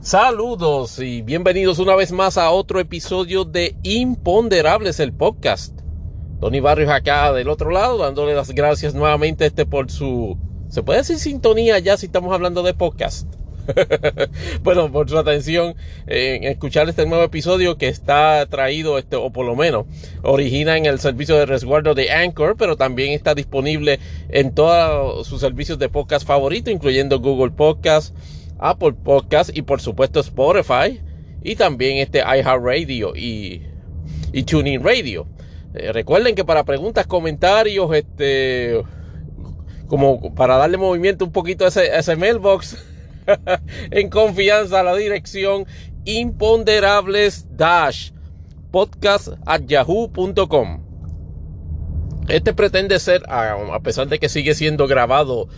[0.00, 5.78] Saludos y bienvenidos una vez más a otro episodio de Imponderables, el podcast.
[6.40, 11.00] Tony Barrios acá del otro lado, dándole las gracias nuevamente este por su, se puede
[11.00, 13.28] decir sintonía ya si estamos hablando de podcast.
[14.62, 15.74] bueno, por su atención
[16.06, 19.86] en escuchar este nuevo episodio que está traído, este, o por lo menos
[20.22, 23.98] origina en el servicio de resguardo de Anchor, pero también está disponible
[24.28, 28.14] en todos sus servicios de podcast favoritos, incluyendo Google Podcast,
[28.58, 31.00] Apple Podcast y por supuesto Spotify
[31.42, 33.62] y también este iHeartRadio y,
[34.32, 35.26] y TuneIn Radio.
[35.74, 38.82] Eh, recuerden que para preguntas, comentarios, este,
[39.86, 42.76] como para darle movimiento un poquito a ese, mailbox
[43.90, 45.66] en confianza a la dirección
[46.04, 48.10] imponderables dash
[48.70, 50.84] podcast at yahoo.com.
[52.28, 55.48] Este pretende ser, a pesar de que sigue siendo grabado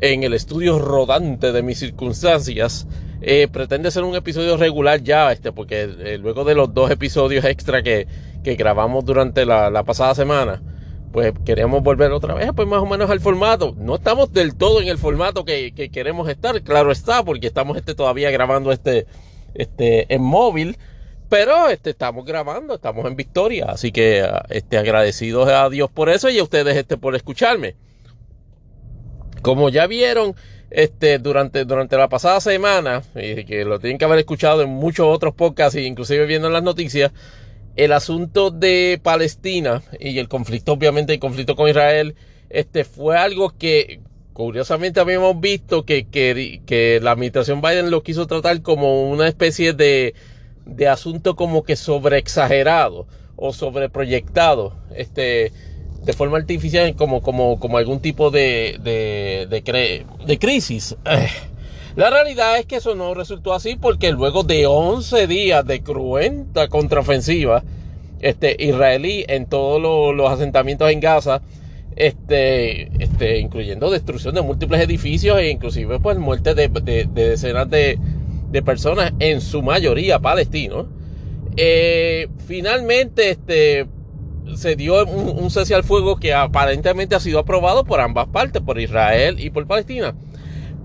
[0.00, 2.86] en el estudio rodante de mis circunstancias.
[3.22, 7.44] Eh, pretende ser un episodio regular ya, este, porque eh, luego de los dos episodios
[7.44, 8.06] extra que,
[8.42, 10.62] que grabamos durante la, la, pasada semana,
[11.10, 13.74] pues queremos volver otra vez, pues más o menos al formato.
[13.78, 17.78] No estamos del todo en el formato que, que queremos estar, claro está, porque estamos
[17.78, 19.06] este, todavía grabando este,
[19.54, 20.76] este en móvil.
[21.30, 23.66] Pero este, estamos grabando, estamos en victoria.
[23.68, 27.74] Así que este, agradecidos a Dios por eso y a ustedes este, por escucharme.
[29.44, 30.34] Como ya vieron
[30.70, 35.06] este, durante, durante la pasada semana, y que lo tienen que haber escuchado en muchos
[35.06, 37.12] otros podcasts, inclusive viendo en las noticias,
[37.76, 42.14] el asunto de Palestina y el conflicto, obviamente el conflicto con Israel,
[42.48, 44.00] este fue algo que
[44.32, 49.74] curiosamente habíamos visto que, que, que la administración Biden lo quiso tratar como una especie
[49.74, 50.14] de,
[50.64, 54.74] de asunto como que sobreexagerado o sobreproyectado.
[54.96, 55.52] Este,
[56.04, 60.96] de forma artificial como, como, como algún tipo de, de, de, de crisis.
[61.06, 61.28] Eh,
[61.96, 66.68] la realidad es que eso no resultó así porque luego de 11 días de cruenta
[66.68, 67.62] contraofensiva
[68.20, 71.42] este, israelí en todos los, asentamientos en Gaza,
[71.94, 77.98] este, este, incluyendo destrucción de múltiples edificios e inclusive pues muerte de, de, decenas de,
[78.50, 80.86] de, personas, en su mayoría palestinos.
[81.56, 83.86] Eh, finalmente, este,
[84.56, 88.78] se dio un, cese al fuego que aparentemente ha sido aprobado por ambas partes, por
[88.78, 90.14] Israel y por Palestina.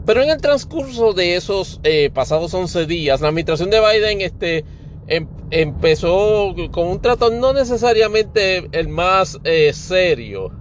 [0.06, 4.66] Pero en el transcurso de esos eh, pasados 11 días, la administración de Biden este,
[5.08, 10.52] em, empezó con un trato no necesariamente el más eh, serio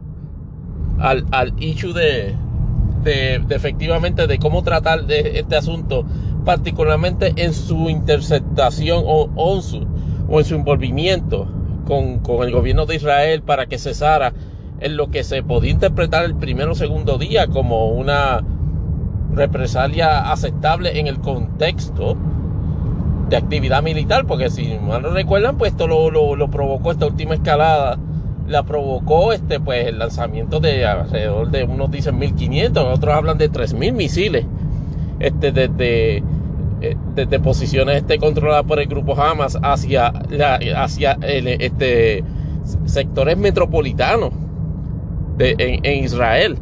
[0.99, 2.35] al, al issue de,
[3.05, 6.05] de, efectivamente de cómo tratar de este asunto,
[6.45, 9.87] particularmente en su interceptación o, o, su,
[10.29, 11.49] o en su envolvimiento
[11.89, 14.35] con, el gobierno de Israel para que cesara
[14.81, 18.45] en lo que se podía interpretar el primero o segundo día como una
[19.33, 22.17] represalia aceptable en el contexto
[23.31, 27.99] de actividad militar, porque si mal no recuerdan, pues esto lo, provocó esta última escalada,
[28.47, 33.49] la provocó este pues el lanzamiento de alrededor de unos dicen 1500, otros hablan de
[33.49, 34.47] 3000 misiles
[35.21, 36.23] este desde
[36.81, 40.09] eh, desde posiciones este, controladas por el grupo Hamas hacia,
[40.77, 42.23] hacia el, este,
[42.85, 44.33] sectores metropolitanos
[45.37, 46.59] de, en, Israel.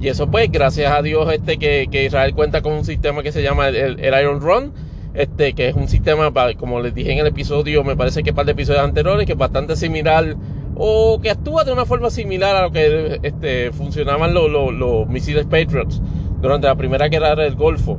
[0.00, 3.32] Y eso pues gracias a Dios este, que, que, Israel cuenta con un sistema que
[3.32, 4.72] se llama el, el Iron Run,
[5.14, 8.46] este, que es un sistema, como les dije en el episodio, me parece que para
[8.46, 10.36] de episodios anteriores, que es bastante similar
[10.76, 15.46] o que actúa de una forma similar a lo que este, funcionaban los, los misiles
[15.46, 16.02] Patriots
[16.40, 17.98] durante la primera guerra del Golfo.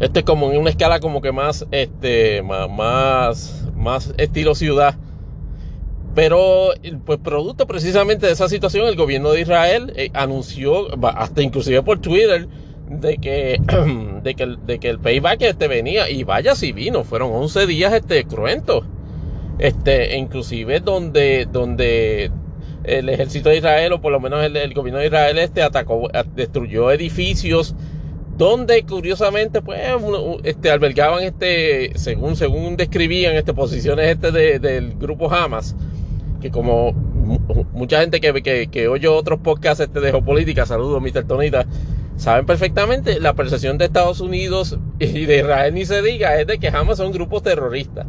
[0.00, 4.96] Esto es como en una escala como que más, este, más, más, estilo ciudad.
[6.14, 6.70] Pero,
[7.04, 12.00] pues producto precisamente de esa situación, el gobierno de Israel eh, anunció, hasta inclusive por
[12.00, 12.48] Twitter,
[12.88, 13.60] de que,
[14.22, 17.92] de que, de que el payback este venía, y vaya si vino, fueron 11 días
[17.92, 18.84] este, cruentos.
[19.58, 22.32] Este, inclusive donde, donde
[22.82, 26.08] el ejército de Israel, o por lo menos el, el gobierno de Israel, este, atacó,
[26.34, 27.76] destruyó edificios,
[28.36, 29.80] donde curiosamente pues
[30.42, 35.76] este, albergaban este según según describían este posiciones este del grupo Hamas
[36.40, 36.92] que como
[37.72, 41.24] mucha gente que, que, oye otros podcasts este de geopolítica saludos Mr.
[41.24, 41.66] Tonita
[42.16, 46.58] saben perfectamente la percepción de Estados Unidos y de Israel ni se diga es de
[46.58, 48.06] que Hamas son grupos terroristas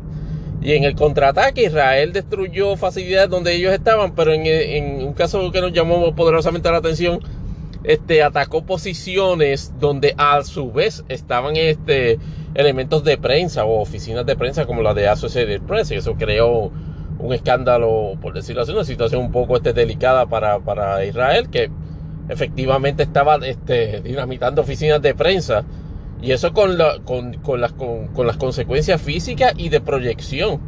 [0.62, 5.51] y en el contraataque Israel destruyó facilidades donde ellos estaban pero en, en un caso
[5.51, 7.19] que nos llamó poderosamente la atención
[7.88, 12.20] este, atacó posiciones donde a su vez estaban este,
[12.54, 15.92] elementos de prensa o oficinas de prensa como la de Associated Press.
[15.92, 16.72] Y eso creó
[17.20, 21.70] un escándalo, por decirlo así, una situación un poco este, delicada para, para Israel, que
[22.30, 25.64] efectivamente estaba este, dinamitando oficinas de prensa
[26.22, 30.60] Y eso con, con, con, las, con, las consecuencias físicas y de proyección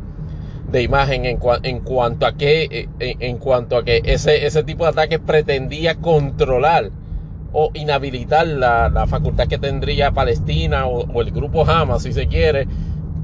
[0.72, 4.84] de imagen en, en cuanto a que, eh, en, cuanto a que ese, ese tipo
[4.84, 6.92] de ataques pretendía controlar
[7.54, 12.68] o inhabilitar la, la facultad que tendría Palestina o, el grupo Hamas, si se quiere,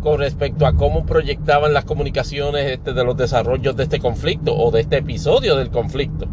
[0.01, 4.71] con respecto a cómo proyectaban las comunicaciones este, de los desarrollos de este conflicto o
[4.71, 6.27] de este episodio del conflicto.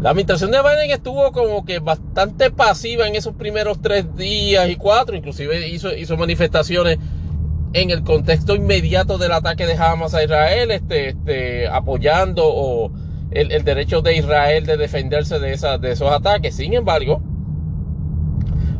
[0.00, 4.76] La administración de Biden estuvo como que bastante pasiva en esos primeros tres días y
[4.76, 6.98] cuatro, inclusive hizo, hizo manifestaciones
[7.72, 12.90] en el contexto inmediato del ataque de Hamas a Israel, este, este, apoyando o
[13.34, 16.56] el, derecho de Israel de defenderse de, de esos ataques.
[16.56, 17.22] Sin embargo,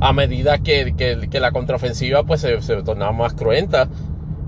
[0.00, 3.88] a medida que, la contraofensiva pues se, se, tornaba más cruenta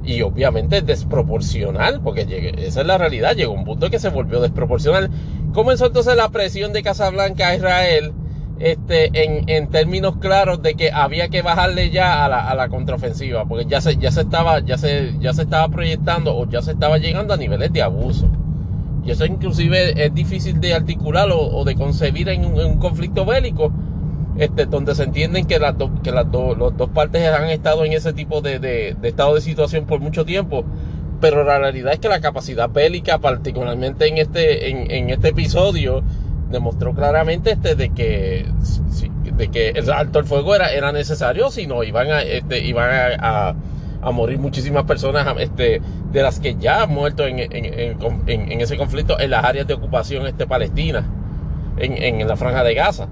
[0.03, 5.11] y obviamente desproporcional, porque esa es la realidad, llegó un punto que se volvió desproporcional.
[5.53, 8.13] Comenzó entonces la presión de Casablanca a Israel
[8.59, 12.69] este, en, en, términos claros de que había que bajarle ya a la, a la
[12.69, 16.63] contraofensiva, porque ya se, ya se estaba, ya se, ya se estaba proyectando o ya
[16.63, 18.29] se estaba llegando a niveles de abuso.
[19.05, 23.71] Y eso inclusive es difícil de articular o, de concebir en un, conflicto bélico,
[24.39, 28.41] este, donde se entienden que las, que las, dos partes han estado en ese tipo
[28.41, 30.65] de, de, estado de situación por mucho tiempo.
[31.21, 36.03] Pero la realidad es que la capacidad bélica, particularmente en este, en, este episodio,
[36.51, 38.47] demostró claramente este, de que,
[39.37, 42.91] de que el alto el fuego era, era necesario, si no iban a, este, iban
[43.21, 43.55] a
[44.11, 45.81] morir muchísimas personas este,
[46.13, 50.47] de las que ya han muerto en, ese conflicto en las áreas de ocupación este,
[50.47, 51.07] palestina,
[51.77, 53.09] en, la franja de Gaza.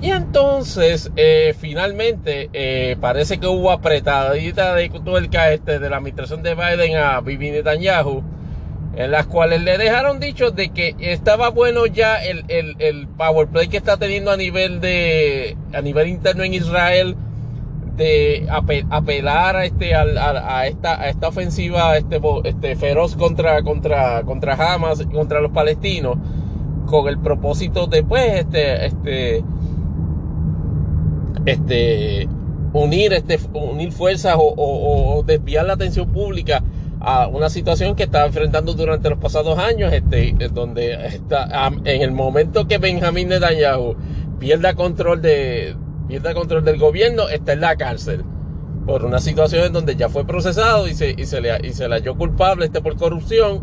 [0.00, 6.42] Y entonces, eh, finalmente, eh, parece que hubo apretadita de tuerca este, de la administración
[6.42, 8.22] de Biden a Bibi Netanyahu,
[8.94, 13.48] en las cuales le dejaron dicho de que estaba bueno ya el, el, el power
[13.48, 17.16] play que está teniendo a nivel de a nivel interno en Israel
[17.98, 18.46] de
[18.90, 25.50] apelar a este a, esta ofensiva este, este feroz contra contra contra Hamas contra los
[25.50, 26.16] palestinos
[26.86, 29.44] con el propósito de pues este este
[31.44, 32.28] este
[32.72, 33.12] unir
[33.92, 36.62] fuerzas o, desviar la atención pública
[37.00, 40.94] a una situación que está enfrentando durante los pasados años este donde
[41.84, 43.96] en el momento que Benjamín Netanyahu
[44.38, 45.74] pierda control de
[46.08, 48.24] pierde control del gobierno, está en la cárcel
[48.88, 52.80] por una situación en donde ya fue procesado y se, le, y halló culpable este
[52.80, 53.60] por corrupción,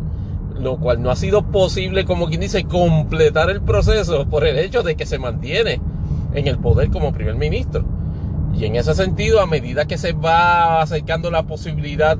[0.60, 4.84] lo cual no ha sido posible, como quien dice, completar el proceso por el hecho
[4.84, 5.82] de que se mantiene
[6.36, 7.84] en el poder como primer ministro.
[8.54, 12.18] Y en ese sentido, a medida que se va acercando la posibilidad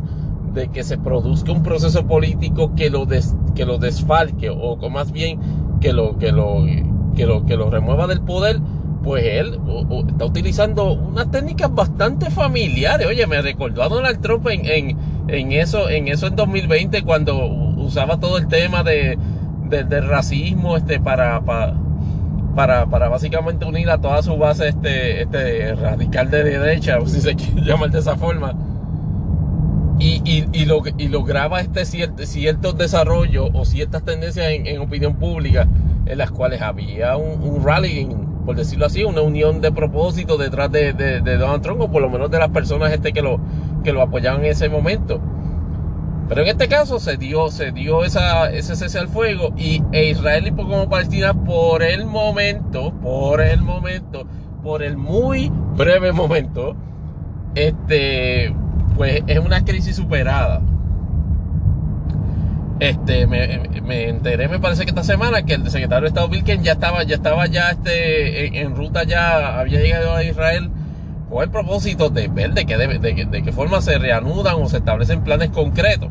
[0.56, 3.06] de que se produzca un proceso político que lo,
[3.54, 5.40] que lo desfalque o, más bien
[5.80, 6.66] que lo, que, lo,
[7.16, 8.60] que, lo, que lo remueva del poder,
[9.06, 9.60] pues él
[10.10, 13.06] está utilizando unas técnicas bastante familiares.
[13.06, 14.98] Oye, me recordó a Donald Trump en,
[15.28, 19.16] en, eso, en eso en 2020 cuando usaba todo el tema de,
[19.70, 26.32] del racismo este, para, para, para, básicamente unir a toda su base este, este radical
[26.32, 28.56] de derecha, si se quiere llamar de esa forma.
[30.00, 35.16] Y, y, y, lo, y lograba este cierto, ciertos desarrollos o ciertas tendencias en, opinión
[35.18, 35.68] pública
[36.08, 40.72] en las cuales había un, un rallying por decirlo así, una unión de propósito detrás
[40.72, 43.40] de, Donald Trump, o por lo menos de las personas este que lo,
[43.84, 45.20] que lo apoyaban en ese momento.
[46.28, 50.10] Pero en este caso se dio, se dio esa, ese cese al fuego y e
[50.10, 54.26] Israel y como Palestina por el momento, por el momento,
[54.64, 56.76] por el muy breve momento,
[57.54, 58.56] este,
[58.96, 60.62] pues es una crisis superada.
[62.80, 66.74] Este, me, enteré, me parece que esta semana, que el secretario de Estado Wilken ya
[66.74, 70.70] estaba, ya estaba ya este, en, ruta, ya había llegado a Israel
[71.30, 75.24] con el propósito de ver de qué, de, qué forma se reanudan o se establecen
[75.24, 76.10] planes concretos.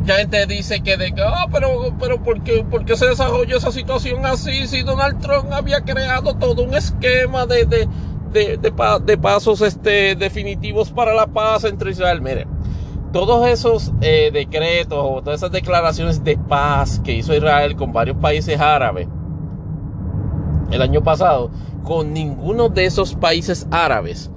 [0.00, 3.72] Mucha gente dice que de ah, pero, pero ¿por qué, ¿por qué, se desarrolló esa
[3.72, 10.16] situación así si Donald Trump había creado todo un esquema de, de, de pasos este,
[10.16, 12.20] definitivos para la paz entre Israel?
[12.20, 12.46] Mire,
[13.12, 18.16] todos esos eh, decretos o todas esas declaraciones de paz que hizo Israel con varios
[18.18, 19.08] países árabes
[20.70, 21.50] el año pasado,
[21.82, 24.30] con ninguno de esos países árabes,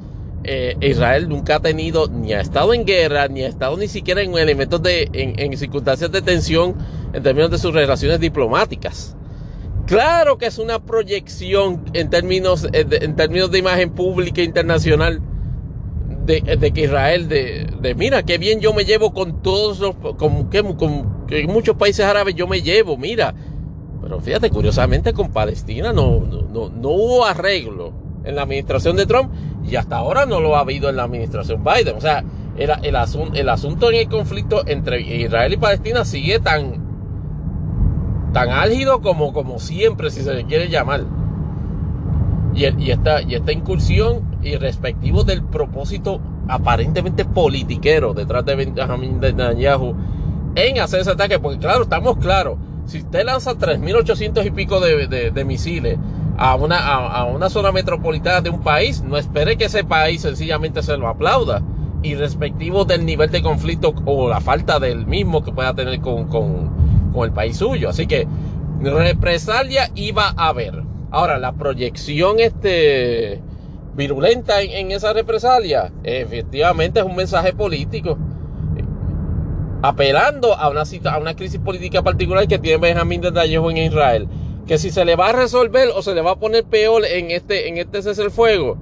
[0.44, 4.22] eh, Israel nunca ha tenido, ni ha estado en guerra, ni ha estado ni siquiera
[4.22, 6.76] en elementos de, en, circunstancias de tensión
[7.14, 9.16] en términos de sus relaciones diplomáticas.
[9.86, 15.22] Claro que es una proyección en términos, eh, en términos de imagen pública internacional
[16.26, 20.64] de, que Israel, de, mira, qué bien yo me llevo con todos los, con, que,
[21.48, 23.34] muchos países árabes yo me llevo, mira.
[24.02, 27.94] Pero fíjate, curiosamente con Palestina no, no, no, hubo arreglo.
[28.24, 29.32] en la administración de Trump
[29.64, 31.96] y hasta ahora no lo ha habido en la administración Biden.
[31.96, 32.24] O sea,
[32.58, 32.96] el, el,
[33.34, 39.60] el asunto en el conflicto entre Israel y Palestina sigue tan, tan álgido como, como
[39.60, 41.06] siempre, si se le quiere llamar.
[42.54, 49.96] Y, esta, y esta incursión y respectivo del propósito aparentemente politiquero detrás de Benjamin Netanyahu
[50.56, 55.44] en hacer ese ataque, porque claro, estamos claros, si usted lanza 3.800 y pico de,
[55.46, 55.98] misiles
[56.38, 60.84] a una, a, una zona metropolitana de un país, no espere que ese país sencillamente
[60.84, 61.62] se lo aplauda.
[62.04, 66.28] Y respectivo del nivel de conflicto o la falta del mismo que pueda tener con,
[66.28, 67.90] con, con el país suyo.
[67.90, 68.28] Así que
[68.82, 70.84] represalia iba a haber.
[71.12, 73.40] Ahora, la proyección este,
[73.96, 78.18] virulenta en, esa represalia, efectivamente es un mensaje político
[79.82, 84.28] apelando a una, a una crisis política particular que tiene Benjamín Netanyahu en Israel.
[84.68, 87.32] Que si se le va a resolver o se le va a poner peor en
[87.32, 88.78] este, en este cese el fuego,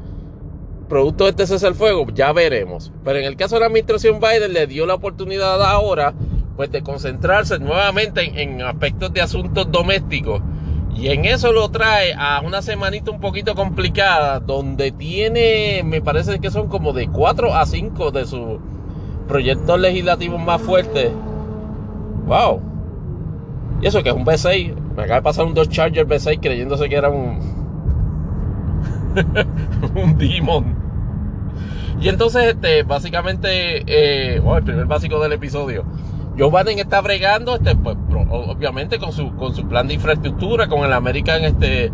[0.89, 2.92] producto de este cese el fuego, ya veremos.
[3.04, 6.13] Pero en el caso de la administración Biden le dio la oportunidad ahora
[6.58, 10.42] pues de concentrarse nuevamente en, en aspectos de asuntos domésticos.
[11.00, 16.39] Y en eso lo trae a una semanita un poquito complicada, donde tiene, me parece
[16.39, 18.60] que son como de 4 a 5 de sus
[19.25, 21.10] proyectos legislativos más fuertes.
[22.25, 22.62] Wow.
[23.82, 24.75] Y eso que es un V6.
[24.98, 27.39] Me acaba de pasar un dos Charger V6 creyéndose que era un.
[29.96, 30.75] un Demon.
[32.01, 35.86] Y entonces, este, básicamente, eh, el primer básico del episodio.
[36.39, 37.98] Joe Biden está bregando, este, pues,
[38.29, 41.91] obviamente con su, con su plan de infraestructura, con el American este,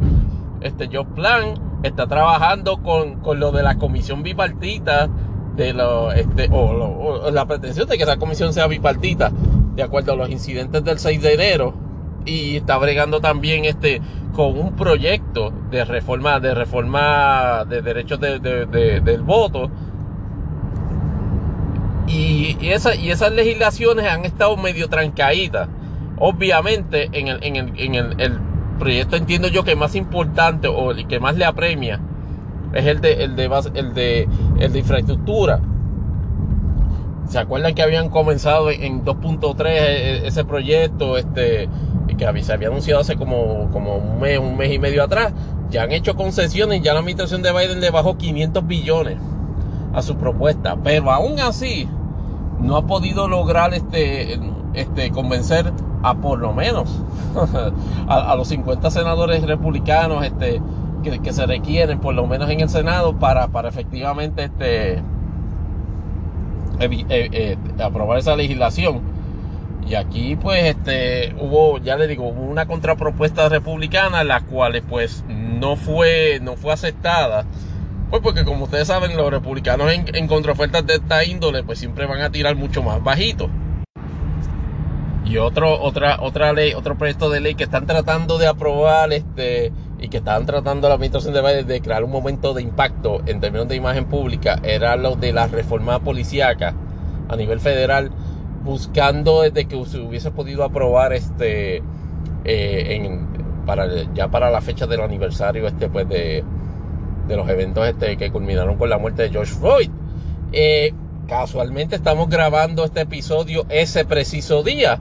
[0.62, 5.10] este Job Plan, está trabajando con, con lo de la comisión bipartita
[5.56, 9.32] de lo, este, o, la pretensión de que esa comisión sea bipartita,
[9.76, 11.74] de acuerdo a los incidentes del 6 de enero,
[12.26, 14.00] y está bregando también este
[14.36, 19.72] con un proyecto de reforma, de reforma de derechos de, del voto.
[22.08, 25.68] Y, y, esa, y esas legislaciones han estado medio trancaditas.
[26.18, 28.40] Obviamente, en el, en el, en el, el
[28.80, 32.00] proyecto entiendo yo que más importante o el que más le apremia
[32.74, 34.28] es el de, el de, el de,
[34.60, 35.62] el de infraestructura.
[37.30, 41.68] ¿Se acuerdan que habían comenzado en 2.3 e, e, ese proyecto este,
[42.18, 45.34] que se había anunciado hace como, como un, mes, un mes y medio atrás?
[45.70, 49.18] Ya han hecho concesiones, ya la administración de Biden le bajó 500 billones
[49.96, 51.88] a su propuesta, pero aún así
[52.60, 54.38] no ha podido lograr este,
[54.74, 55.72] este, convencer
[56.04, 57.02] a por lo menos
[58.08, 60.62] a, los 50 senadores republicanos este,
[61.02, 64.96] que, se requieren, por lo menos en el Senado, para, para efectivamente este,
[66.80, 69.02] eh, eh, aprobar esa legislación.
[69.88, 75.76] Y aquí pues este hubo, ya le digo, una contrapropuesta republicana, la cual pues no
[75.78, 77.46] fue, no fue aceptada.
[78.10, 82.06] Pues porque como ustedes saben, los republicanos en, en contraofertas de esta índole, pues siempre
[82.06, 83.50] van a tirar mucho más bajito.
[85.26, 89.74] Y otro, otra, otra ley, otro proyecto de ley que están tratando de aprobar, este,
[90.00, 93.40] y que estaban tratando la administración de Biden de crear un momento de impacto en
[93.40, 96.76] términos de imagen pública era lo de la reforma policíaca
[97.28, 98.12] a nivel federal,
[98.64, 101.82] buscando desde que se hubiese podido aprobar este
[102.44, 103.20] eh,
[103.66, 106.44] para ya para la fecha del aniversario este pues de,
[107.28, 109.90] de los eventos este que culminaron con la muerte de George Floyd.
[110.52, 110.94] Eh,
[111.28, 115.00] casualmente estamos grabando este episodio ese preciso día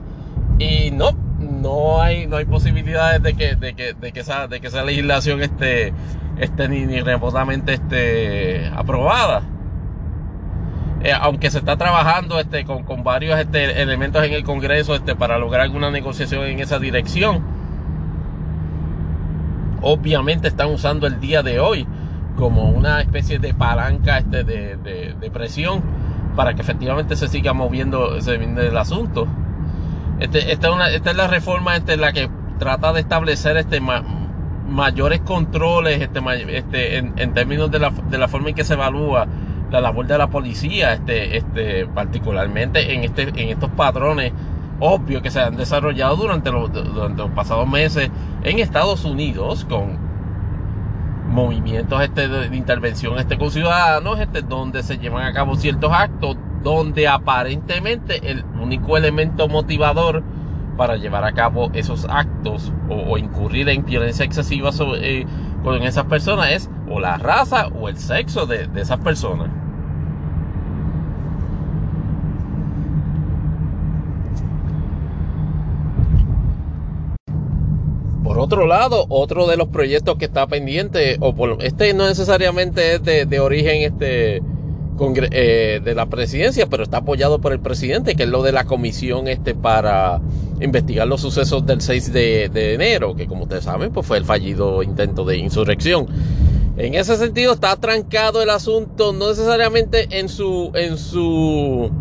[0.57, 4.59] y no no hay, no hay posibilidades de que, de que, de que, esa, de
[4.59, 5.93] que legislación esté,
[6.37, 9.43] esté ni, ni remotamente esté aprobada.
[11.03, 15.15] Eh, aunque se está trabajando este, con, con varios este, elementos en el Congreso este,
[15.15, 17.43] para lograr alguna negociación en esa dirección.
[19.81, 21.85] Obviamente están usando el día de hoy
[22.35, 25.81] como una especie de palanca este, de, de, presión
[26.35, 29.27] para que efectivamente se siga moviendo el asunto.
[30.19, 33.81] Este, esta, es la reforma este, la que trata de establecer este,
[34.67, 39.27] mayores controles este, este, en, términos de la, de la, forma en que se evalúa
[39.71, 44.31] la labor de la policía, este, este, particularmente en, este, en estos patrones
[44.79, 48.09] obvios que se han desarrollado durante los, durante los pasados meses
[48.43, 50.04] en Estados Unidos con
[51.35, 56.37] movimientos este, de intervención este, con ciudadanos este, donde se llevan a cabo ciertos actos
[56.63, 60.23] donde aparentemente el único elemento motivador
[60.77, 65.25] para llevar a cabo esos actos o, incurrir en violencia excesiva eh,
[65.63, 69.49] con esas personas es o la raza o el sexo de, de esas personas.
[78.45, 83.25] Otro lado, otro de los proyectos que está pendiente, o este no necesariamente es de,
[83.25, 84.41] de origen este
[84.97, 88.63] eh, de la presidencia, pero está apoyado por el presidente, que es lo de la
[88.63, 90.21] comisión este para
[90.61, 94.81] investigar los sucesos del 6 de, enero, que como ustedes saben, pues fue el fallido
[94.83, 96.07] intento de insurrección.
[96.77, 101.91] En ese sentido está trancado el asunto, no necesariamente en su, en su,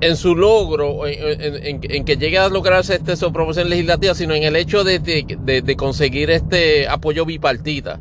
[0.00, 4.56] en su logro, en, que llegue a lograrse este, su promoción legislativa, sino en el
[4.56, 7.98] hecho de, conseguir este apoyo bipartita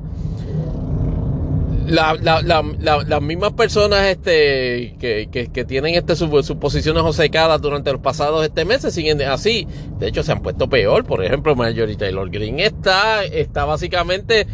[1.90, 6.30] las mismas personas este, que, tienen este, sus
[6.60, 9.68] posiciones osecadas durante los pasados este meses siguen así.
[9.98, 11.06] De hecho, se han puesto peor.
[11.06, 14.48] Por ejemplo, Marjorie Taylor Green está, está básicamente,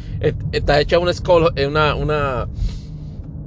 [0.52, 1.12] está hecha una,
[1.68, 2.48] una, una,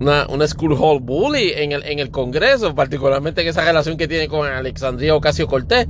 [0.00, 4.08] una, una school hall bully en el, en el Congreso, particularmente en esa relación que
[4.08, 5.86] tiene con Alexandria Ocasio Cortés.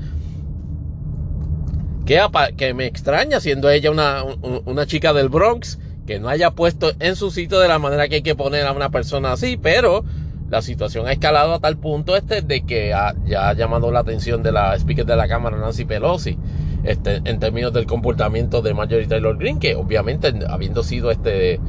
[2.07, 2.21] Que,
[2.57, 4.25] que me extraña, siendo ella una,
[4.65, 8.17] una chica del Bronx que no haya puesto en su sitio de la manera que
[8.17, 10.07] hay que poner a una persona así, pero
[10.49, 12.89] la situación ha escalado a tal punto este de que
[13.27, 16.39] ya ha llamado la atención de la speaker de la Cámara, Nancy Pelosi,
[16.85, 21.61] este, en términos del comportamiento de Marjorie Taylor Greene, que obviamente habiendo sido este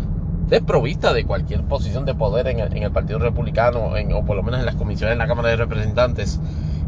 [0.50, 4.66] desprovista de cualquier posición de poder en el, Partido Republicano, o por lo menos en
[4.66, 6.40] las comisiones de la Cámara de Representantes,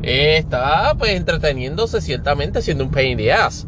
[0.02, 3.68] está pues entreteniéndose ciertamente siendo un pain in the ass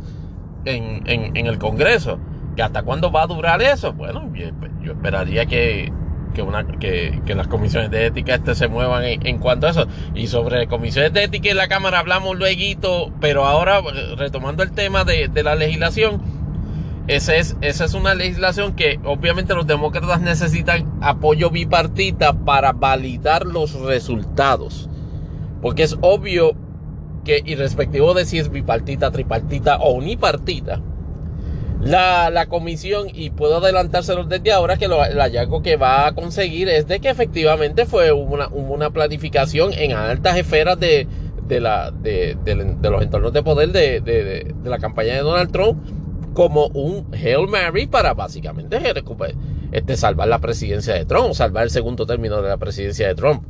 [0.65, 2.19] en, en el Congreso.
[2.55, 3.93] ¿Que hasta cuándo va a durar eso?
[3.93, 5.91] Bueno, yo, esperaría que,
[6.45, 9.87] una, que, las comisiones de ética este se muevan en, cuanto a eso.
[10.13, 13.81] Y sobre comisiones de ética en la Cámara hablamos luego, pero ahora
[14.17, 16.21] retomando el tema de, la legislación,
[17.07, 23.45] esa es, esa es una legislación que obviamente los demócratas necesitan apoyo bipartita para validar
[23.45, 24.89] los resultados.
[25.61, 26.53] Porque es obvio
[27.25, 30.81] que, irrespectivo de si es bipartita, tripartita o unipartita,
[31.81, 36.69] la, comisión, y puedo adelantárselo desde ahora, que lo, el hallazgo que va a conseguir
[36.69, 41.07] es de que efectivamente fue una, una planificación en altas esferas de,
[41.47, 42.37] de, la, de,
[42.81, 45.77] los entornos de poder de, la campaña de Donald Trump
[46.33, 48.77] como un Hail Mary para básicamente
[49.71, 53.43] este, salvar la presidencia de Trump, salvar el segundo término de la presidencia de Trump.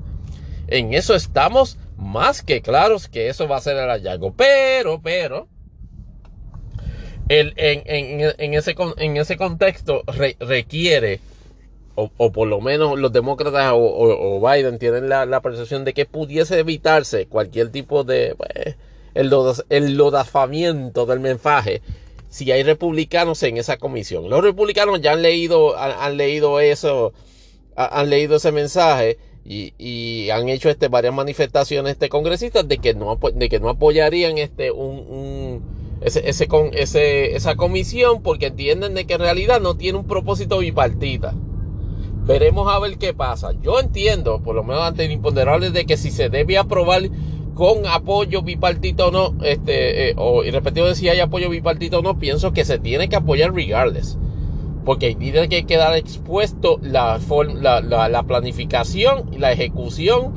[0.67, 4.33] En eso estamos más que claros que eso va a ser el hallazgo.
[4.33, 5.47] Pero, pero,
[7.29, 10.03] el, en, en, en, ese, en ese contexto
[10.39, 11.19] requiere,
[11.95, 15.93] o, o, por lo menos los demócratas o, o, Biden tienen la, la, percepción de
[15.93, 18.75] que pudiese evitarse cualquier tipo de pues,
[19.13, 19.31] el,
[19.69, 21.81] el lodafamiento del mensaje
[22.33, 24.27] si hay republicanos en esa comisión.
[24.27, 27.13] Los republicanos ya han leído, han, leído eso,
[27.75, 33.19] han leído ese mensaje y, han hecho este, varias manifestaciones este, congresistas de que no,
[33.35, 35.61] de que no apoyarían este, un,
[36.01, 40.57] ese, ese, ese, esa comisión porque entienden de que en realidad no tiene un propósito
[40.57, 41.35] bipartita.
[42.25, 43.51] Veremos a ver qué pasa.
[43.61, 47.03] Yo entiendo, por lo menos ante el imponderable, de que si se debe aprobar
[47.53, 51.99] con apoyo bipartito o no, este, eh, o y respectivo de si hay apoyo bipartito
[51.99, 54.17] o no, pienso que se tiene que apoyar regardless.
[54.85, 57.19] Porque tiene que quedar expuesto la,
[57.61, 60.33] la, la, planificación y la ejecución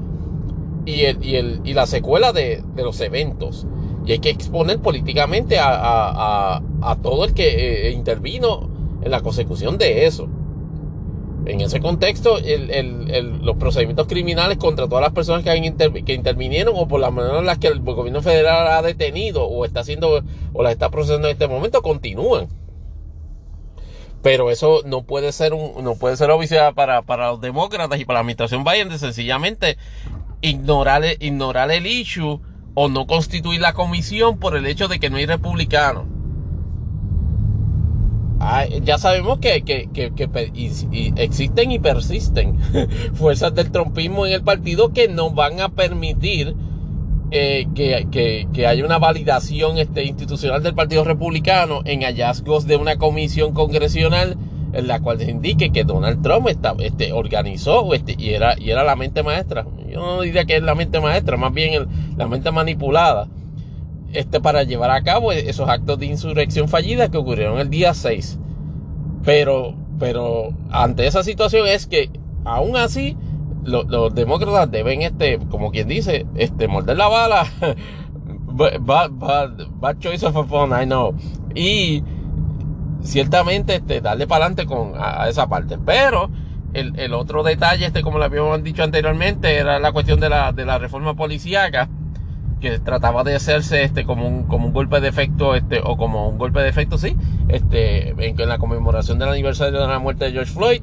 [0.86, 3.66] y, el, y, el, y la secuela de, de los eventos.
[4.06, 6.60] Y hay que exponer políticamente a,
[7.02, 8.68] todo el que eh, intervino
[9.02, 10.28] en la consecución de eso.
[11.46, 17.00] En ese contexto, los procedimientos criminales contra todas las personas que, que intervinieron o por
[17.00, 20.72] la manera en la que el gobierno federal ha detenido o está haciendo o las
[20.72, 22.48] está procesando en este momento continúan.
[24.22, 26.30] Pero eso no puede ser un, no puede ser
[26.74, 29.78] para, para los demócratas y para la administración Biden de sencillamente
[30.40, 32.40] ignorar, ignorar el issue
[32.74, 36.15] o no constituir la comisión por el hecho de que no hay republicanos.
[38.82, 39.62] Ya sabemos que,
[41.16, 42.58] existen y persisten
[43.14, 46.54] fuerzas del trompismo en el partido que no van a permitir
[47.30, 53.52] eh, que, haya una validación este, institucional del Partido Republicano en hallazgos de una comisión
[53.52, 54.36] congresional
[54.72, 56.48] en la cual se indique que Donald Trump
[56.80, 59.66] este, organizó este, y, era, y era la mente maestra.
[59.88, 63.28] Yo no diría que es la mente maestra, más bien la mente manipulada
[64.12, 68.38] este, para llevar a cabo esos actos de insurrección fallida que ocurrieron el día 6.
[69.24, 72.10] Pero, pero ante esa situación es que
[72.44, 73.16] aún así
[73.64, 77.46] los demócratas deben, este, como quien dice, este, morder la bala.
[78.46, 81.14] bad, bad choice of a phone, I know.
[81.54, 82.02] Y
[83.02, 85.78] ciertamente este, darle para adelante con a, esa parte.
[85.78, 86.30] Pero
[86.72, 90.64] el, otro detalle, este, como lo habíamos dicho anteriormente, era la cuestión de la, de
[90.64, 91.88] la reforma policíaca,
[92.82, 96.38] trataba de hacerse este como un, como un golpe de efecto este o como un
[96.38, 97.16] golpe de efecto sí
[97.48, 100.82] este en, en la conmemoración del aniversario de la muerte de George Floyd.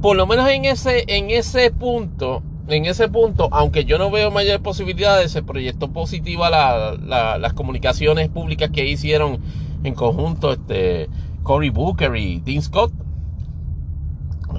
[0.00, 4.30] Por lo menos en ese en ese punto en ese punto, aunque yo no veo
[4.30, 9.40] mayores posibilidades, se proyectó positiva la, las comunicaciones públicas que hicieron
[9.82, 11.08] en conjunto este,
[11.42, 12.92] Cory Booker y Dean Scott,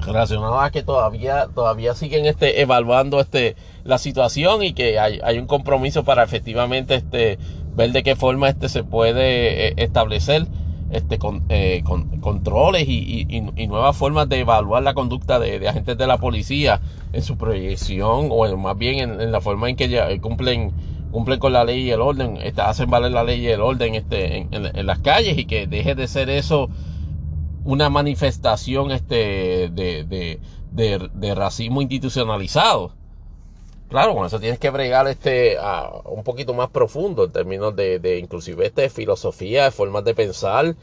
[0.00, 5.38] relacionadas a que todavía, todavía siguen este, evaluando este, la situación y que hay, hay
[5.38, 7.38] un compromiso para efectivamente este,
[7.74, 10.46] ver de qué forma este, se puede eh, establecer
[10.90, 15.96] este, con, eh, con, controles y, y, nuevas formas de evaluar la conducta de, agentes
[15.96, 16.82] de la policía
[17.14, 20.72] en su proyección o más bien en, la forma en que ya cumplen
[21.10, 23.94] cumplen con la ley y el orden, este, hacen valer la ley y el orden
[23.94, 26.70] este, en, en, las calles y que deje de ser eso
[27.64, 32.92] una manifestación este, de, de, de, de racismo institucionalizado.
[33.88, 35.58] Claro, con eso tienes que bregar este
[36.06, 40.76] un poquito más profundo en términos de, de inclusive este filosofía, de formas de pensar,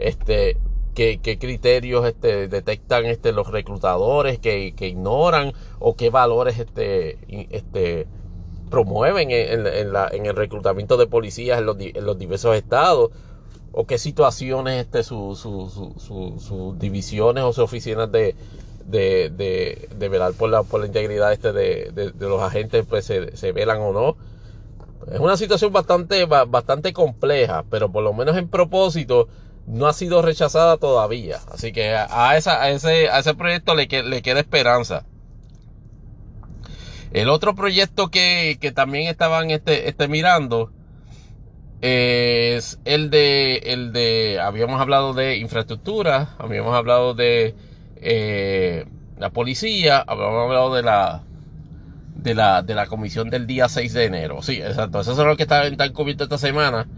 [0.00, 0.56] este
[0.96, 7.18] qué, qué criterios este, detectan este los reclutadores que, que ignoran o qué valores este,
[7.50, 8.08] este
[8.68, 13.10] promueven en, en, la, en el reclutamiento de policías en los, en los diversos estados
[13.78, 18.34] o qué situaciones este sus su, su, su, divisiones o sus oficinas de,
[18.86, 19.30] de,
[19.94, 23.52] de, velar por la, por la integridad este de, de, los agentes pues se, se,
[23.52, 24.16] velan o no.
[25.12, 29.28] Es una situación bastante, bastante compleja, pero por lo menos en propósito
[29.66, 31.40] no ha sido rechazada todavía.
[31.52, 35.04] Así que a, esa, a, ese, a ese proyecto le, le queda esperanza.
[37.12, 40.70] El otro proyecto que, que también estaban este, este mirando
[41.86, 47.54] es el de, el de, habíamos hablado de infraestructura, habíamos hablado de
[47.96, 48.86] eh,
[49.18, 51.22] la policía, habíamos hablado de la,
[52.16, 54.42] de la, de la comisión del día 6 de enero.
[54.42, 55.00] Sí, exacto.
[55.00, 56.88] Eso es lo que está, está cubierto esta semana.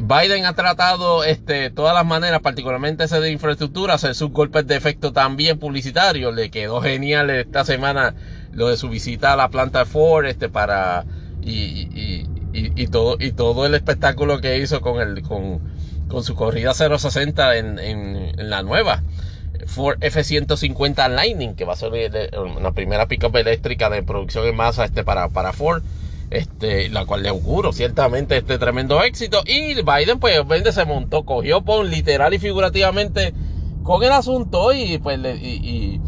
[0.00, 4.76] Biden ha tratado este, todas las maneras, particularmente ese de infraestructura, hacer sus golpes de
[4.76, 6.34] efecto también publicitarios.
[6.34, 8.14] Le quedó genial esta semana
[8.52, 11.04] lo de su visita a la planta Ford este, para
[11.42, 15.60] y, y, y, todo, y todo el espectáculo que hizo con, el, con,
[16.08, 19.02] con su corrida 060 en, en, en la nueva.
[19.66, 21.92] Ford F-150 Lightning, que va a ser
[22.56, 25.82] una primera pickup eléctrica de producción en masa este, para, para Ford,
[26.30, 29.42] este, la cual le auguro ciertamente este tremendo éxito.
[29.46, 33.34] Y Biden, pues, obviamente se montó, cogió por literal y figurativamente
[33.82, 36.00] con el asunto y, pues, y,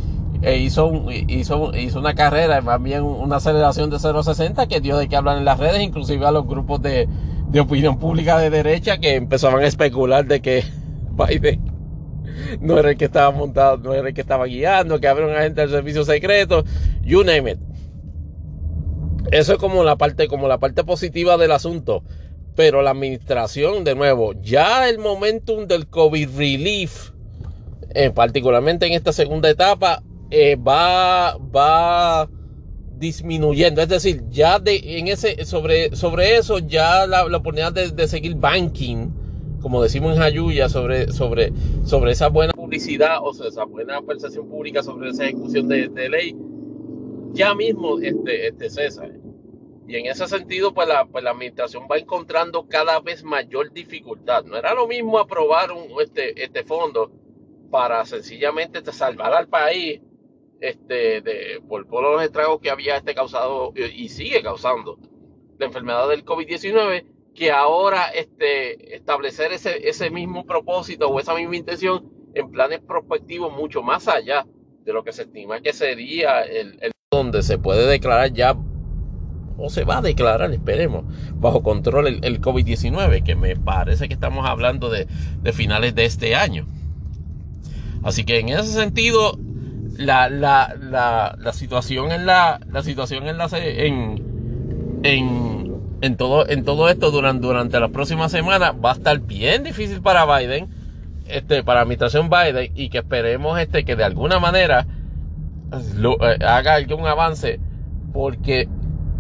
[0.43, 5.09] e hizo, hizo, hizo una carrera, más bien una aceleración de 0.60 que dio de
[5.09, 7.09] que hablan en las redes, inclusive a los grupos de,
[7.49, 10.65] de opinión pública de derecha que empezaban a especular de que
[11.13, 11.71] Biden
[12.61, 15.35] no era el que estaba montado, no era el que estaba guiando, que había un
[15.35, 16.65] agente del servicio secreto,
[17.03, 17.59] you name it.
[19.31, 22.03] Eso es como la parte, como la parte positiva del asunto.
[22.57, 27.11] Pero la administración, de nuevo, ya el momentum del COVID relief,
[27.95, 32.29] eh, particularmente en esta segunda etapa, eh, va, va
[32.97, 33.83] disminuyendo.
[33.83, 38.35] Es decir, ya de, en ese, sobre, sobre eso, ya la, oportunidad de, de seguir
[38.37, 39.09] banking
[39.61, 41.53] como decimos en Ayuya, sobre, sobre,
[41.85, 46.37] sobre esa buena publicidad o sea, esa buena percepción pública sobre esa ejecución de, ley,
[47.33, 49.13] ya mismo este, este César.
[49.87, 54.45] Y en ese sentido, pues la, pues la administración va encontrando cada vez mayor dificultad.
[54.45, 57.11] No era lo mismo aprobar un, este, este fondo
[57.71, 60.01] para sencillamente salvar al país
[60.61, 64.99] este, de, por, por los estragos que había este causado y sigue causando
[65.59, 71.57] la enfermedad del COVID-19 que ahora este, establecer ese, ese mismo propósito o esa misma
[71.57, 74.47] intención en planes prospectivos mucho más allá
[74.85, 78.57] de lo que se estima que sería el, el donde se puede declarar ya
[79.61, 84.15] o se va a declarar, esperemos, bajo control el, el COVID-19, que me parece que
[84.15, 85.07] estamos hablando de,
[85.43, 86.67] de, finales de este año.
[88.03, 89.39] Así que en ese sentido,
[89.97, 95.71] la, la, la, la situación en la, la situación en la en, en
[96.03, 100.01] en todo, en todo esto durante, durante las próximas semanas va a estar bien difícil
[100.01, 100.69] para Biden,
[101.29, 104.87] este, para la administración Biden, y que esperemos este, que de alguna manera
[105.73, 107.61] eh, haga algún avance,
[108.13, 108.69] porque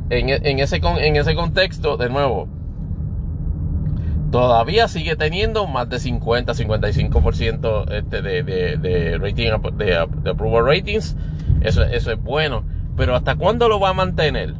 [0.08, 2.48] en, en, ese, en ese contexto, de nuevo,
[4.30, 10.66] todavía sigue teniendo más de 50, 55% este de, de, de rating, de, de approval
[10.66, 11.16] ratings.
[11.60, 12.64] Eso, eso es bueno.
[12.96, 14.54] Pero ¿hasta cuándo lo va a mantener?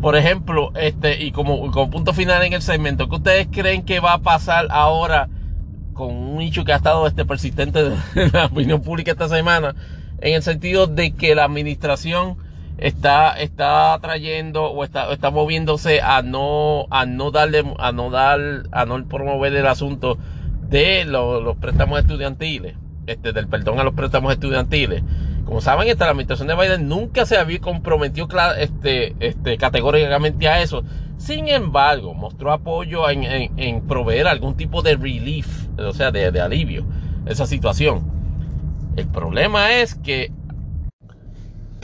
[0.00, 4.00] Por ejemplo, este, y como, como punto final en el segmento, ¿qué ustedes creen que
[4.00, 5.28] va a pasar ahora
[5.94, 7.80] con un nicho que ha estado este persistente
[8.14, 9.74] en la opinión pública esta semana?
[10.20, 12.36] En el sentido de que la administración
[12.78, 18.40] está, está trayendo o está, está moviéndose a no, a no darle, a no dar,
[18.72, 20.18] a no promover el asunto
[20.68, 22.74] de los, préstamos estudiantiles,
[23.06, 25.02] este, del perdón a los préstamos estudiantiles.
[25.44, 28.26] Como saben, esta, la administración de Biden nunca se había comprometido
[28.58, 30.82] este, este, categóricamente a eso.
[31.18, 33.24] Sin embargo, mostró apoyo en,
[33.56, 36.84] en, proveer algún tipo de relief, o sea, de, de alivio
[37.26, 38.02] esa situación.
[38.96, 40.32] El problema es que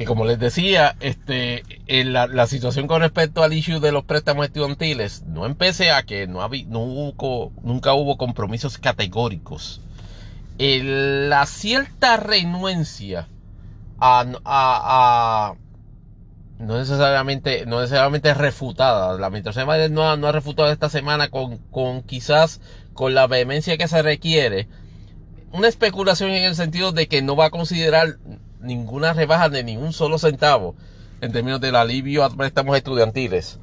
[0.00, 5.24] que como les decía, este, la, situación con respecto al issue de los préstamos estudiantiles,
[5.26, 9.82] no empecé a que no, había, no hubo, nunca hubo compromisos categóricos.
[10.56, 13.28] la cierta renuencia
[14.00, 15.52] a,
[16.58, 19.18] no necesariamente, no necesariamente refutada.
[19.18, 22.62] La administración de no, no ha refutado esta semana con, con quizás
[22.94, 24.66] con la vehemencia que se requiere.
[25.52, 28.16] Una especulación en el sentido de que no va a considerar
[28.60, 30.74] ninguna rebaja de ni un solo centavo
[31.20, 33.58] en términos del alivio a préstamos estudiantiles.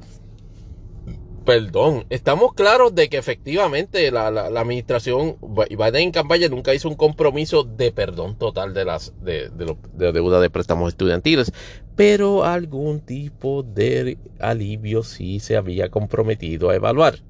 [1.44, 7.64] Perdón, estamos claros de que efectivamente la, administración Biden en campaña nunca hizo un compromiso
[7.64, 11.50] de perdón total de las de, de deuda de préstamos estudiantiles,
[11.96, 17.20] pero algún tipo de alivio sí se había comprometido a evaluar.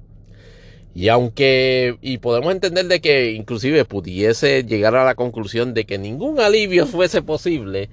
[0.95, 5.97] Y aunque, y podemos entender de que inclusive pudiese llegar a la conclusión de que
[5.97, 7.89] ningún alivio fuese posible,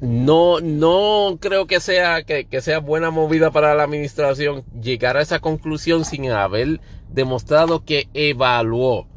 [0.00, 5.40] no, no creo que sea, que, sea buena movida para la administración llegar a esa
[5.40, 9.08] conclusión sin haber demostrado que evaluó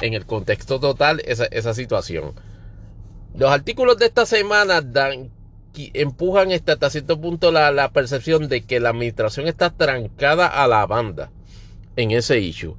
[0.00, 2.34] en el contexto total esa, esa situación.
[3.34, 5.30] Los artículos de esta semana dan,
[5.74, 10.86] empujan hasta cierto punto la, la percepción de que la administración está trancada a la
[10.86, 11.30] banda
[12.00, 12.76] en ese issue.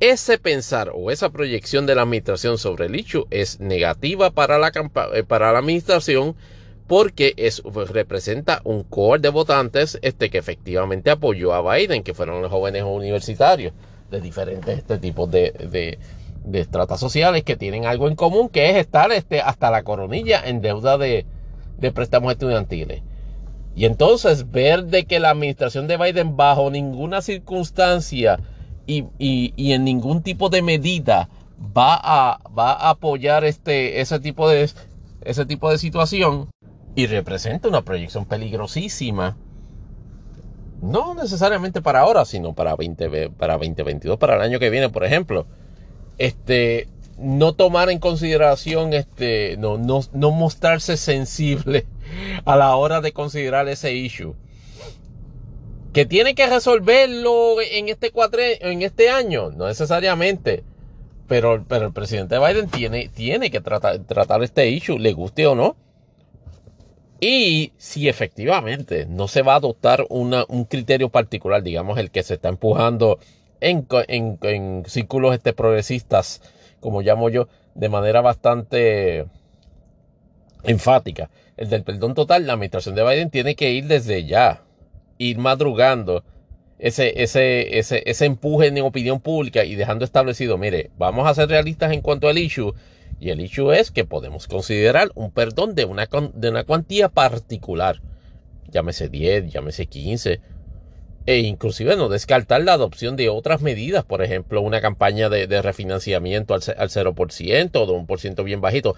[0.00, 4.72] Ese pensar o esa proyección de la administración sobre el issue es negativa para la,
[5.14, 6.34] eh, para la administración
[6.88, 12.14] porque es, pues, representa un core de votantes este, que efectivamente apoyó a Biden, que
[12.14, 13.72] fueron los jóvenes universitarios
[14.10, 15.98] de diferentes este, tipos de, de,
[16.44, 20.42] de, estratas sociales que tienen algo en común, que es estar este, hasta la coronilla
[20.44, 21.24] en deuda de,
[21.78, 23.02] de préstamos estudiantiles.
[23.74, 28.38] Y entonces ver de que la administración de Biden bajo ninguna circunstancia
[28.86, 31.28] y, en ningún tipo de medida
[31.76, 34.68] va a, apoyar este, ese, tipo de,
[35.78, 36.50] situación
[36.94, 39.36] y representa una proyección peligrosísima.
[40.80, 45.04] No necesariamente para ahora, sino para, 20, para 2022, para el año que viene, por
[45.04, 45.46] ejemplo.
[46.18, 51.86] Este, no tomar en consideración, este, no mostrarse sensible
[52.44, 54.34] a la hora de considerar ese issue
[55.92, 58.12] que tiene que resolverlo en este,
[58.60, 60.64] en este año, no necesariamente.
[61.28, 65.54] Pero, pero el presidente Biden tiene, tiene que tratar, tratar este issue, le guste o
[65.54, 65.76] no.
[67.20, 72.34] Y si efectivamente no se va a adoptar un criterio particular, digamos el que se
[72.34, 73.18] está empujando
[73.60, 76.42] en, en, en círculos este, progresistas,
[76.80, 79.26] como llamo yo, de manera bastante
[80.64, 84.62] enfática, el del perdón total, la administración de Biden tiene que ir desde ya
[85.22, 86.24] ir madrugando
[86.82, 91.48] ese, ese, ese, ese empuje en opinión pública y dejando establecido, mire, vamos a ser
[91.48, 92.74] realistas en cuanto al issue.
[93.20, 98.02] Y el issue es que podemos considerar un perdón de una, de una cuantía particular.
[98.68, 100.40] Llámese 10, llámese 15.
[101.26, 106.52] E inclusive no descartar la adopción de otras medidas, por ejemplo, una campaña de, refinanciamiento
[106.52, 108.96] al, al 0% o de un por ciento bien bajito.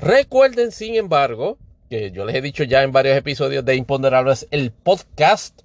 [0.00, 1.58] Recuerden, sin embargo,
[1.94, 5.60] que yo les he dicho ya en varios episodios de Imponderables, el podcast,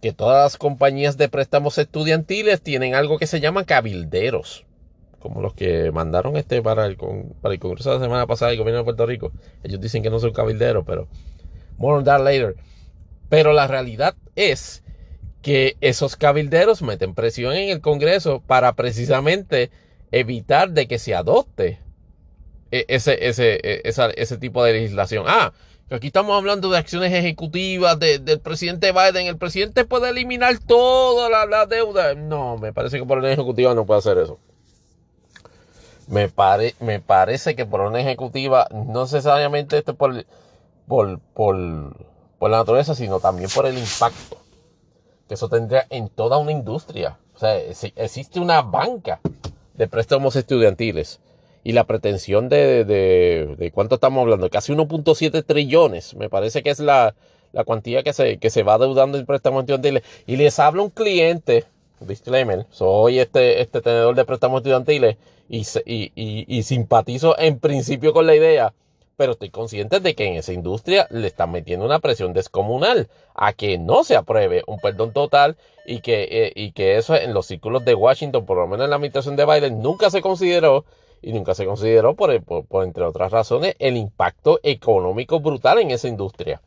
[0.00, 4.66] que todas las compañías de préstamos estudiantiles tienen algo que se llama cabilderos,
[5.18, 8.58] como los que mandaron este para el, para el Congreso de la semana pasada el
[8.58, 9.32] gobierno de Puerto Rico.
[9.64, 11.08] Ellos dicen que no son cabilderos, pero
[11.76, 12.54] more on that later.
[13.28, 14.84] Pero la realidad es
[15.42, 19.72] que esos cabilderos meten presión en el Congreso para precisamente
[20.12, 21.80] evitar de que se adopte
[22.88, 23.82] ese, ese, e,
[24.16, 25.24] ese tipo de legislación.
[25.28, 25.52] Ah,
[25.90, 29.26] aquí estamos hablando de acciones ejecutivas del presidente Biden.
[29.26, 32.14] El presidente puede eliminar toda la, deuda.
[32.14, 34.38] No, me parece que por una ejecutiva no puede hacer eso.
[36.06, 36.30] Me,
[36.80, 40.26] me parece que por una ejecutiva, no necesariamente esto por,
[40.86, 41.96] por, por,
[42.38, 44.38] por la naturaleza, sino también por el impacto
[45.28, 47.18] que eso tendría en toda una industria.
[47.34, 49.20] O sea, existe una banca
[49.74, 51.20] de préstamos estudiantiles
[51.64, 56.70] y la pretensión de, de, de cuánto estamos hablando, casi 1.7 trillones, me parece que
[56.70, 57.14] es la,
[57.54, 60.02] la cuantía que se, que se va deudando el préstamo estudiantil.
[60.26, 61.64] Y les habla un cliente,
[62.00, 65.16] disclaimer, soy este, este tenedor de préstamos estudiantiles
[65.48, 68.74] y, y, y, simpatizo en principio con la idea,
[69.16, 73.52] pero estoy consciente de que en esa industria le están metiendo una presión descomunal a
[73.52, 77.46] que no se apruebe un perdón total y que, eh, y que eso en los
[77.46, 80.84] círculos de Washington, por lo menos en la administración de Biden, nunca se consideró
[81.24, 86.60] y nunca se consideró, por, entre otras razones, el impacto económico brutal en esa industria.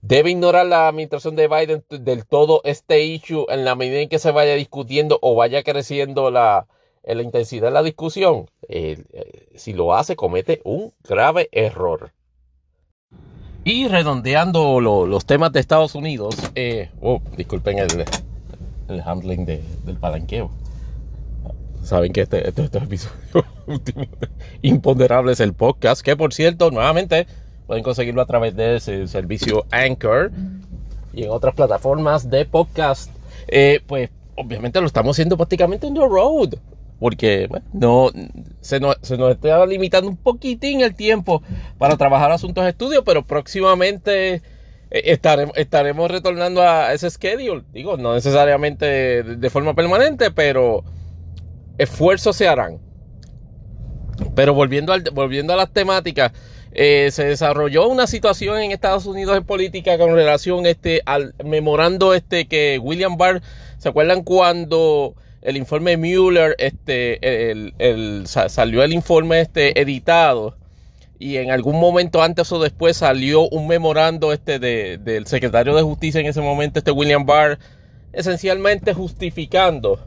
[0.00, 4.18] Debe ignorar la administración de Biden del todo este issue en la medida en que
[4.18, 6.66] se vaya discutiendo o vaya creciendo la,
[7.06, 8.46] intensidad de la discusión.
[8.68, 9.02] Eh,
[9.54, 12.12] si lo hace, comete un grave error.
[13.64, 20.50] Y redondeando los temas de Estados Unidos, eh, oh, disculpen el handling del palanqueo.
[21.84, 23.44] Saben que este, este, este episodio
[24.62, 27.26] imponderable es el podcast, que por cierto, nuevamente
[27.66, 30.32] pueden conseguirlo a través de ese servicio Anchor
[31.12, 33.10] y en otras plataformas de podcast.
[33.48, 36.54] Eh, pues obviamente lo estamos haciendo prácticamente en the road.
[36.98, 38.10] Porque no,
[38.62, 41.42] se, nos, se nos está limitando un poquitín el tiempo
[41.76, 44.42] para trabajar asuntos de estudio, pero próximamente eh,
[44.90, 47.62] estaremos, estaremos retornando a ese schedule.
[47.74, 50.82] Digo, no necesariamente de forma permanente, pero
[51.78, 52.78] esfuerzos se harán.
[54.34, 56.32] Pero volviendo, al, volviendo a las temáticas,
[56.72, 62.14] eh, se desarrolló una situación en Estados Unidos en política con relación este, al memorando
[62.14, 63.42] este que William Barr,
[63.78, 70.56] ¿se acuerdan cuando el informe Mueller este, el, salió el informe este, editado?
[71.16, 75.82] Y en algún momento antes o después salió un memorando este de, del secretario de
[75.82, 77.58] justicia en ese momento, este William Barr,
[78.12, 80.00] esencialmente justificando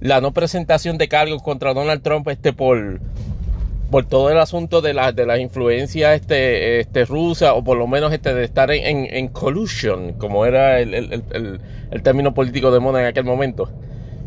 [0.00, 3.00] la no presentación de cargos contra Donald Trump este por
[3.90, 7.86] por todo el asunto de la de las influencias este, este rusa o por lo
[7.86, 12.70] menos este de estar en, en, collusion como era el, el, el, el, término político
[12.70, 13.70] de moda en aquel momento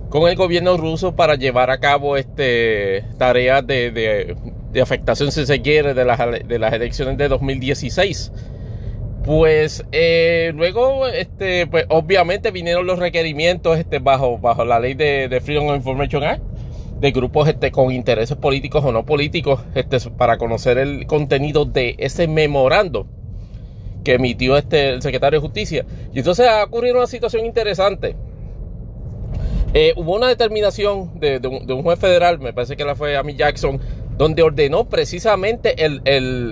[0.10, 4.36] con el gobierno ruso para llevar a cabo este tareas de, de,
[4.74, 8.32] de afectación si se quiere de las, de las elecciones de 2016
[9.24, 15.42] pues eh, luego, este, pues obviamente vinieron los requerimientos este, bajo, bajo la ley de,
[15.44, 16.42] Freedom of Information Act
[17.00, 21.96] de grupos este, con intereses políticos o no políticos este, para conocer el contenido de
[21.98, 23.08] ese memorando
[24.04, 25.86] que emitió este, el secretario de Justicia.
[26.14, 28.16] Y entonces ha ocurrido una situación interesante.
[29.74, 33.16] Eh, hubo una determinación de, un, de, un, juez federal, me parece que la fue
[33.16, 33.80] Amy Jackson,
[34.18, 35.76] donde ordenó precisamente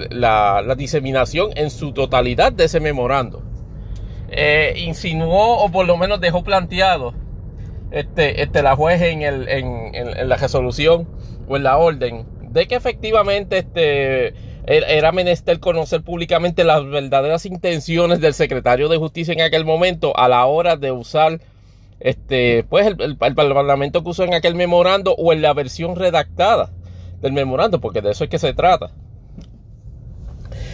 [0.09, 3.43] la, diseminación en su totalidad de ese memorando.
[4.31, 7.13] Eh, insinuó o por lo menos dejó planteado
[7.91, 11.07] este, este, la juez en, la resolución
[11.47, 14.27] o en la orden de que efectivamente este,
[14.67, 20.15] er, era menester conocer públicamente las verdaderas intenciones del secretario de justicia en aquel momento
[20.15, 21.39] a la hora de usar
[21.99, 26.71] este, pues el, el parlamento que usó en aquel memorando o en la versión redactada
[27.21, 28.91] del memorando, porque de eso es que se trata.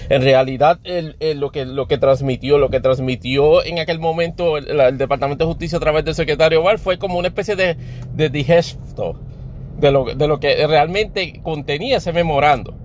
[0.10, 0.80] En realidad,
[1.36, 5.78] lo, que, lo que transmitió, lo que transmitió en aquel momento el, Departamento de Justicia
[5.78, 7.76] a través del secretario Bar fue como una especie de,
[8.14, 9.16] de digesto
[9.80, 12.76] de lo, de lo que realmente contenía ese memorando.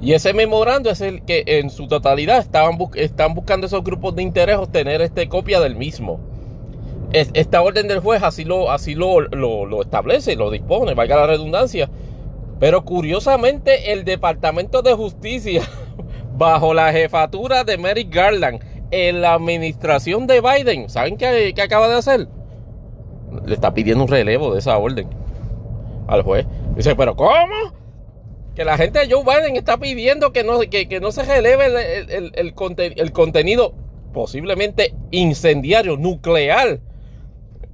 [0.00, 4.22] Y ese memorando es el que en su totalidad estaban están buscando esos grupos de
[4.22, 6.20] interés obtener este copia del mismo.
[7.12, 11.26] esta orden del juez así lo, así lo, lo, lo establece, lo dispone, valga la
[11.26, 11.88] redundancia
[12.60, 15.62] pero curiosamente el Departamento de Justicia,
[16.36, 21.96] bajo la jefatura de Merrick Garland, en la administración de Biden, ¿saben qué, acaba de
[21.96, 22.28] hacer?
[23.44, 25.08] Le está pidiendo un relevo de esa orden
[26.06, 26.46] al juez.
[26.74, 27.74] Dice, pero ¿cómo?
[28.54, 32.32] Que la gente de Joe Biden está pidiendo que no, que, no se releve el,
[32.34, 33.74] el contenido
[34.12, 36.80] posiblemente incendiario, nuclear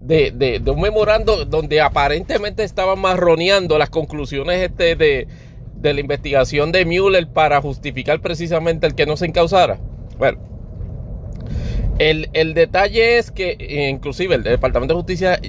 [0.07, 5.27] de, un memorando donde aparentemente estaban marroneando las conclusiones este de,
[5.83, 9.79] la investigación de Mueller para justificar precisamente el que no se encausara.
[10.19, 10.39] Bueno,
[11.99, 15.41] el, el, detalle es que inclusive el Departamento de Justicia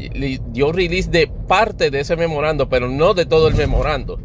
[0.52, 4.20] dio release de parte de ese memorando, pero no de todo el memorando.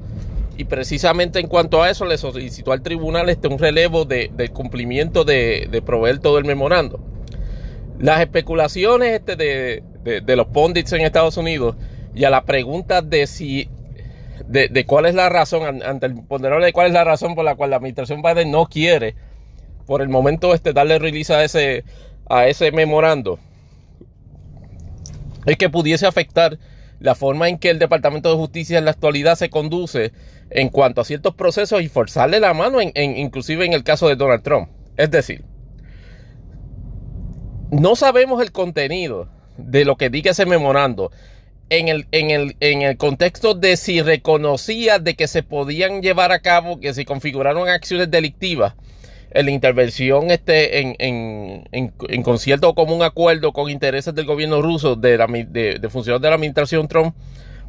[0.56, 4.50] Y precisamente en cuanto a eso le solicitó al tribunal este un relevo de, del
[4.50, 7.00] cumplimiento de, de proveer todo el memorando.
[7.98, 11.76] Las especulaciones este de, de, los pundits en Estados Unidos
[12.14, 13.68] y a la pregunta de si
[14.46, 17.54] de, cuál es la razón, ante el ponderador de cuál es la razón por la
[17.54, 19.14] cual la administración Biden no quiere
[19.86, 21.84] por el momento este darle release a ese,
[22.28, 23.38] a ese memorando,
[25.46, 26.58] es que pudiese afectar
[27.00, 30.12] la forma en que el Departamento de Justicia en la actualidad se conduce
[30.50, 34.16] en cuanto a ciertos procesos y forzarle la mano, en, inclusive en el caso de
[34.16, 34.68] Donald Trump.
[34.96, 35.44] Es decir,
[37.70, 41.10] no sabemos el contenido de lo que diga ese memorando.
[41.70, 46.32] en el, en, el, en el contexto de si reconocía de que se podían llevar
[46.32, 48.74] a cabo, que se configuraron acciones delictivas
[49.32, 54.60] en la intervención este, en, en, en, concierto o común acuerdo con intereses del gobierno
[54.60, 57.14] ruso de, la, de, de funcionarios de la administración Trump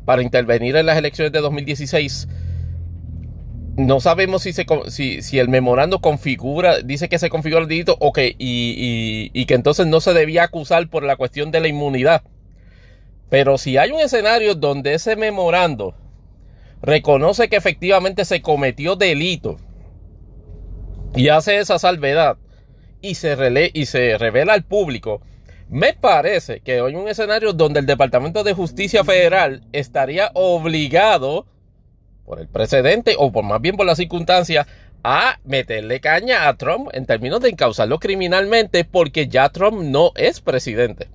[0.06, 2.28] para intervenir en las elecciones de 2016.
[3.78, 4.66] No sabemos si, se,
[5.40, 10.02] el memorando configura, dice que se configura el delito y, y, y que entonces no
[10.02, 12.24] se debía acusar por la cuestión de la inmunidad.
[13.30, 15.96] Pero si hay un escenario donde ese memorando
[16.82, 19.58] reconoce que efectivamente se cometió delito
[21.16, 22.38] y hace esa salvedad
[23.02, 25.22] y se, y se revela al público,
[25.70, 31.46] me parece que hay un escenario donde el Departamento de Justicia Federal estaría obligado
[32.32, 34.66] por el precedente o por más bien por la circunstancia
[35.04, 40.40] a meterle caña a Trump en términos de encauzarlo criminalmente porque ya Trump no es
[40.40, 41.10] presidente.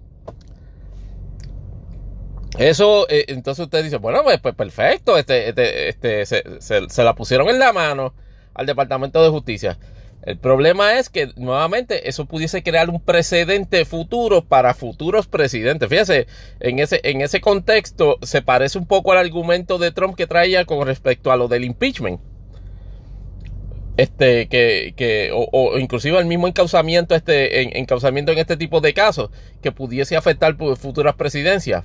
[2.58, 7.14] Eso, eh, entonces usted dice, bueno, pues, pues perfecto, este, este, este, se, se, la
[7.14, 8.12] pusieron en la mano
[8.52, 9.78] al Departamento de Justicia.
[10.26, 15.88] El problema es que nuevamente eso pudiese crear un precedente futuro para futuros presidentes.
[15.88, 16.26] Fíjese,
[16.58, 20.64] en ese, en ese contexto se parece un poco al argumento de Trump que traía
[20.64, 22.20] con respecto a lo del impeachment.
[23.96, 28.80] Este, que, que o, o inclusive el mismo encauzamiento, este, en, encauzamiento en este tipo
[28.80, 29.30] de casos,
[29.62, 31.84] que pudiese afectar futuras presidencias.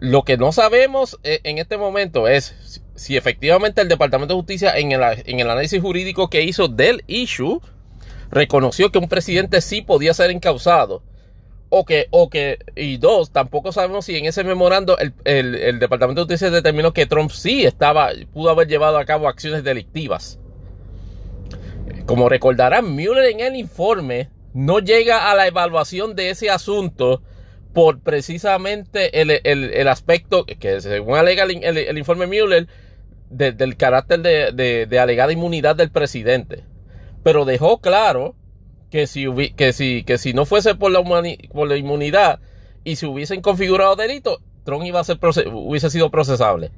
[0.00, 4.76] Lo que no sabemos eh, en este momento es si efectivamente el Departamento de Justicia
[4.76, 7.58] en el, en el análisis jurídico que hizo del issue
[8.30, 11.02] reconoció que un presidente sí podía ser encausado.
[11.70, 16.20] O que, o que, y dos, tampoco sabemos si en ese memorando el, el, Departamento
[16.20, 20.38] de Justicia determinó que Trump sí estaba, pudo haber llevado a cabo acciones delictivas.
[22.04, 27.22] Como recordarán, Mueller en el informe no llega a la evaluación de ese asunto
[27.72, 32.68] por precisamente el, aspecto que según alega el, informe Mueller
[33.30, 36.64] del carácter de, alegada inmunidad del presidente.
[37.22, 38.34] Pero dejó claro
[38.90, 39.26] que si,
[39.56, 41.02] que si, que si no fuese por la,
[41.52, 42.40] por la inmunidad
[42.84, 45.18] y si hubiesen configurado delito, Trump iba a ser
[45.52, 46.70] hubiese sido procesable.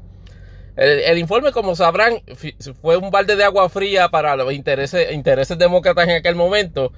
[0.76, 2.22] El, informe, como sabrán,
[2.80, 6.92] fue un balde de agua fría para los intereses, intereses demócratas en aquel momento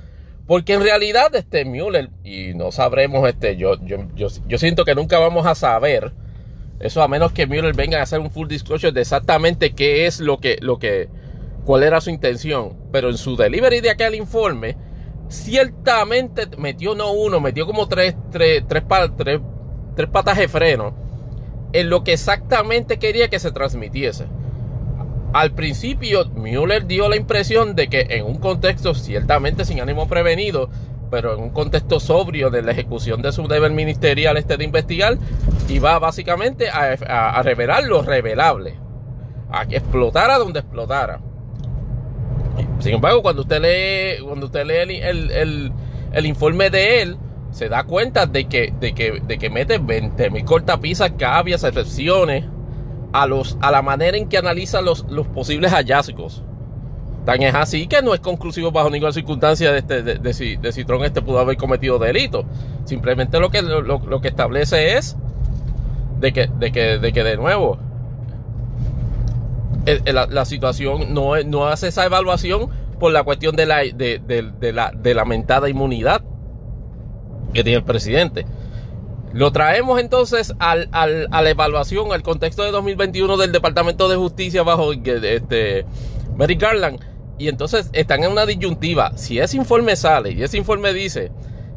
[0.46, 5.18] porque en realidad, este Mueller, y no sabremos, este, yo, yo, yo, siento que nunca
[5.18, 6.12] vamos a saber,
[6.80, 10.20] eso a menos que Mueller venga a hacer un full disclosure de exactamente qué es
[10.20, 11.08] lo que, lo que,
[11.64, 12.76] cuál era su intención.
[12.92, 14.76] Pero en su delivery de aquel informe,
[15.28, 18.84] ciertamente metió no uno, metió como tres, tres, tres,
[19.16, 19.40] tres,
[19.96, 20.94] tres patas de freno
[21.72, 24.26] en lo que exactamente quería que se transmitiese.
[25.32, 30.70] Al principio, Mueller dio la impresión de que en un contexto ciertamente sin ánimo prevenido,
[31.14, 35.16] pero en un contexto sobrio de la ejecución de su deber ministerial este de investigar,
[35.68, 38.80] iba básicamente a, revelar lo revelable,
[39.48, 41.20] a que explotara donde explotara.
[42.80, 47.16] Sin embargo, cuando usted lee, cuando usted lee el, informe de él,
[47.52, 52.44] se da cuenta de que, de que, de que mete 20.000 cortapisas, cavias, excepciones
[53.12, 56.42] a, los, a la manera en que analiza los, los posibles hallazgos.
[57.24, 61.22] Tan es así que no es conclusivo bajo ninguna circunstancia de, este, si, de este
[61.22, 62.44] pudo haber cometido delito.
[62.84, 65.16] Simplemente lo que, lo, que establece es
[66.20, 67.78] de que, de que, de que de nuevo
[70.06, 72.68] la, la situación no, no hace esa evaluación
[72.98, 76.22] por la cuestión de la, de, de, la, de lamentada inmunidad
[77.52, 78.46] que tiene el presidente.
[79.32, 84.16] Lo traemos entonces al, al, a la evaluación, al contexto de 2021 del Departamento de
[84.16, 85.84] Justicia bajo este,
[86.36, 87.13] Mary Garland.
[87.38, 89.16] Y entonces están en una disyuntiva.
[89.16, 91.32] Si ese informe sale y ese informe dice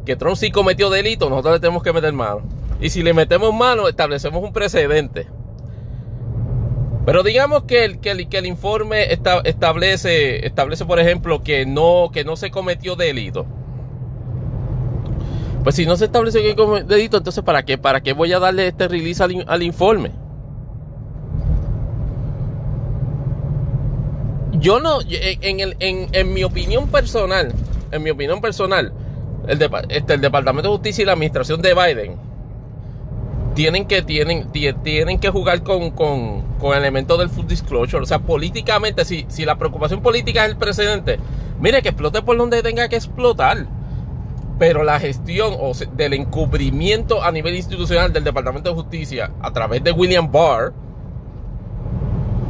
[0.05, 2.41] que Trump sí cometió delito, nosotros le tenemos que meter mano.
[2.79, 5.27] Y si le metemos mano, establecemos un precedente.
[7.05, 12.09] Pero digamos que el, que el, que el informe establece, establece, por ejemplo, que no,
[12.11, 13.45] que no se cometió delito.
[15.63, 17.77] Pues si no se establece que como dedito, entonces ¿para qué?
[17.77, 20.11] ¿Para qué voy a darle este release al, informe?
[24.59, 27.53] Yo no, en, el, en, mi opinión personal,
[27.91, 28.91] en mi opinión personal,
[29.47, 32.15] el, este, el Departamento de Justicia y la administración de Biden
[33.53, 38.03] tienen que, tienen, tienen que jugar con, con, con elementos del full disclosure.
[38.03, 41.19] O sea, políticamente, si, si la preocupación política es el precedente,
[41.59, 43.67] mire que explote por donde tenga que explotar
[44.59, 49.83] pero la gestión o del encubrimiento a nivel institucional del Departamento de Justicia a través
[49.83, 50.73] de William Barr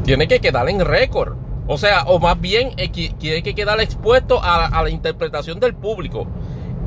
[0.03, 1.35] tiene que quedar en récord.
[1.67, 6.25] O sea, o más bien eh, tiene que quedar expuesto a, la interpretación del público.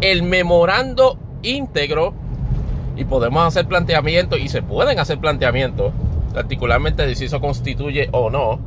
[0.01, 2.14] El memorando íntegro
[2.97, 5.93] y podemos hacer planteamientos y se pueden hacer planteamientos,
[6.33, 8.59] particularmente de si eso constituye o no.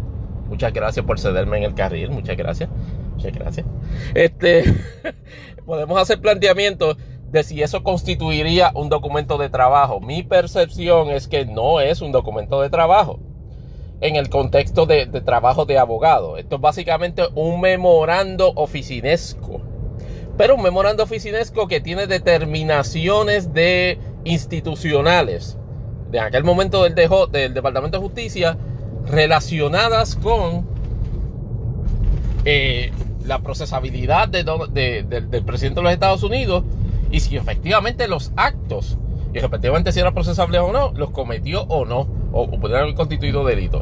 [0.50, 2.70] Muchas gracias por cederme en el carril, muchas gracias.
[3.16, 3.66] Muchas gracias.
[4.14, 4.64] Este,
[5.66, 6.98] podemos hacer planteamientos
[7.32, 10.00] de si eso constituiría un documento de trabajo.
[10.00, 13.20] Mi percepción es que no es un documento de trabajo
[14.04, 16.38] en el contexto de, de trabajo de abogado.
[16.38, 19.62] Esto es básicamente un memorando oficinesco.
[20.38, 25.58] Pero un memorando oficinesco que tiene determinaciones de institucionales
[26.12, 26.94] de aquel momento del,
[27.32, 28.58] del Departamento de Justicia
[29.08, 30.68] relacionadas con
[32.46, 32.92] eh,
[33.26, 36.66] la procesabilidad del presidente de los Estados Unidos
[37.10, 38.98] y si efectivamente los actos,
[39.34, 43.44] y efectivamente si era procesable o no, los cometió o no, o, pudieran haber constituido
[43.46, 43.82] delito.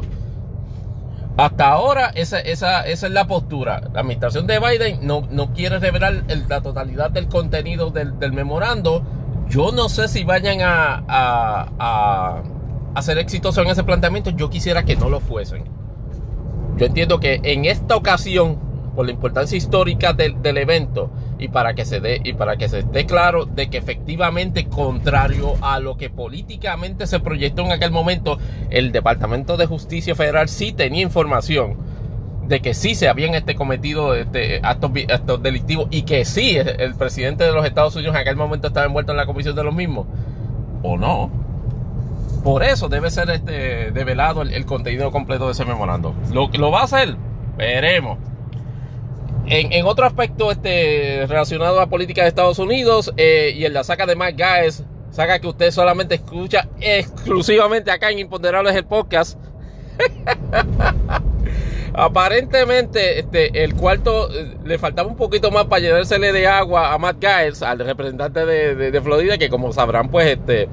[1.36, 3.80] Hasta ahora esa, esa, esa, es la postura.
[3.92, 9.02] La administración de Biden no, no quiere revelar la totalidad del contenido del, memorando
[9.48, 12.42] yo no sé si vayan a, a,
[12.94, 14.30] a, ser exitosos en ese planteamiento.
[14.30, 15.64] Yo quisiera que no lo fuesen.
[16.76, 18.58] Yo entiendo que en esta ocasión,
[18.94, 21.10] por la importancia histórica del, del evento
[21.42, 25.54] y para que se dé y para que se esté claro de que efectivamente contrario
[25.60, 28.38] a lo que políticamente se proyectó en aquel momento,
[28.70, 31.76] el Departamento de Justicia Federal sí tenía información
[32.46, 37.44] de que sí se habían este, cometido este, actos, delictivos y que sí el, presidente
[37.44, 40.06] de los Estados Unidos en aquel momento estaba envuelto en la comisión de los mismos,
[40.82, 41.30] o no.
[42.44, 46.14] Por eso debe ser este, develado el, contenido completo de ese memorando.
[46.32, 47.16] ¿Lo, lo va a hacer?
[47.56, 48.18] Veremos.
[49.46, 54.06] En, otro aspecto este, relacionado a política de Estados Unidos eh, y en la saca
[54.06, 59.38] de Mike Guys, saca que usted solamente escucha exclusivamente acá en Imponderables el podcast.
[61.94, 66.98] Aparentemente, este, el cuarto eh, le faltaba un poquito más para llenársele de agua a
[66.98, 70.68] Matt Giles, al representante de, Florida, que como sabrán, pues este,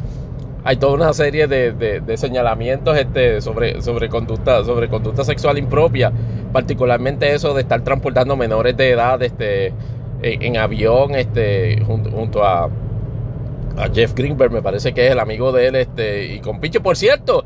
[0.64, 6.12] hay toda una serie de, señalamientos este, sobre, sobre, conducta, sobre conducta sexual impropia,
[6.52, 9.74] particularmente eso de estar transportando menores de edad este,
[10.22, 15.68] en, avión este, junto, a, a Jeff Greenberg, me parece que es el amigo de
[15.68, 17.46] él, este, y con pinche, por cierto,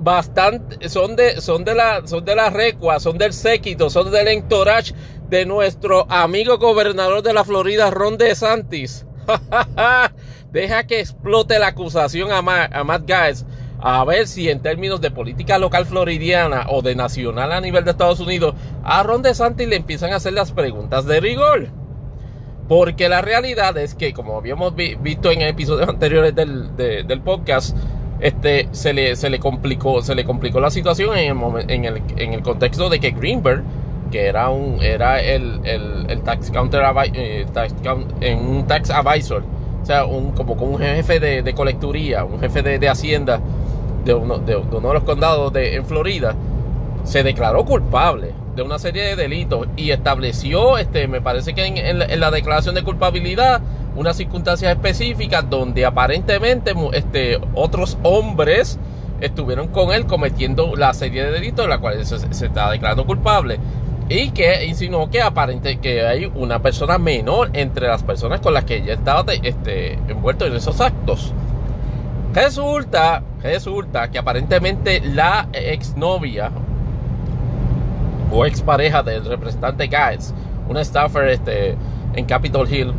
[0.00, 4.28] bastante, son de, son de la, son de la recua, son del séquito, son del
[4.28, 4.94] entourage
[5.28, 9.06] de nuestro amigo gobernador de la Florida, Ron DeSantis.
[10.52, 13.44] Deja que explote la acusación a, a Matt Gaetz
[13.80, 17.92] a ver si en términos de política local floridiana o de nacional a nivel de
[17.92, 21.68] Estados Unidos, a Ron DeSantis le empiezan a hacer las preguntas de rigor.
[22.66, 27.76] Porque la realidad es que, como habíamos visto en episodios anteriores del, podcast,
[28.20, 33.00] este, se, le, se, le complicó, se le complicó la situación en el contexto de
[33.00, 33.62] que Greenberg,
[34.10, 36.82] que era un era el, el, tax counter
[37.14, 37.46] eh,
[38.20, 39.44] en un tax advisor,
[39.82, 43.40] o sea, un, como un jefe de, de colecturía, un jefe de, de hacienda
[44.04, 46.34] de uno de, uno de los condados de, en Florida,
[47.04, 52.20] se declaró culpable de una serie de delitos y estableció, este, me parece que en
[52.20, 53.60] la declaración de culpabilidad,
[53.96, 58.78] unas circunstancias específicas donde aparentemente este, otros hombres
[59.20, 63.58] estuvieron con él cometiendo la serie de delitos de la cual se, está declarando culpable
[64.08, 68.64] y que insinuó que aparente que hay una persona menor entre las personas con las
[68.64, 71.34] que ella estaba este, envuelto en esos actos.
[72.32, 76.50] Resulta, resulta que aparentemente la exnovia
[78.30, 80.32] o expareja del representante Guys,
[80.68, 81.76] una staffer este,
[82.14, 82.94] en Capitol Hill,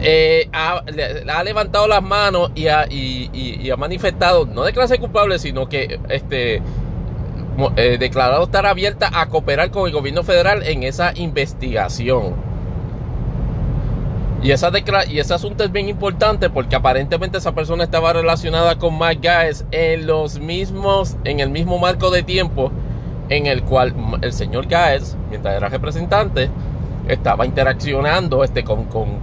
[0.00, 0.82] eh, ha,
[1.42, 6.60] levantado las manos y ha, y, ha, manifestado, no de clase culpable, sino que este,
[7.76, 12.34] eh, declarado estar abierta a cooperar con el gobierno federal en esa investigación.
[14.42, 14.70] Y, esa
[15.08, 19.64] y ese asunto es bien importante porque aparentemente esa persona estaba relacionada con Mike Gaes
[19.72, 22.70] en los mismos, en el mismo marco de tiempo
[23.28, 26.50] en el cual el señor Gaes, mientras era representante,
[27.08, 29.20] estaba interaccionando este, con, con,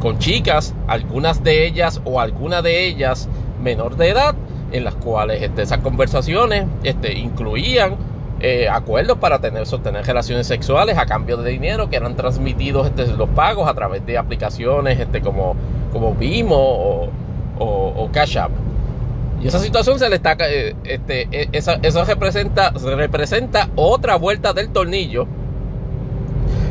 [0.00, 3.28] con, chicas, algunas de ellas o alguna de ellas
[3.62, 4.34] menor de edad,
[4.76, 7.96] en las cuales este, esas conversaciones este, incluían
[8.38, 13.06] eh, acuerdos para tener, sostener relaciones sexuales a cambio de dinero que eran transmitidos este,
[13.06, 15.56] los pagos a través de aplicaciones este, como,
[15.92, 17.08] como Vimo
[17.58, 18.50] o, Cash App.
[19.42, 25.26] Y esa situación se le está, eh, e, esa, representa, otra vuelta del tornillo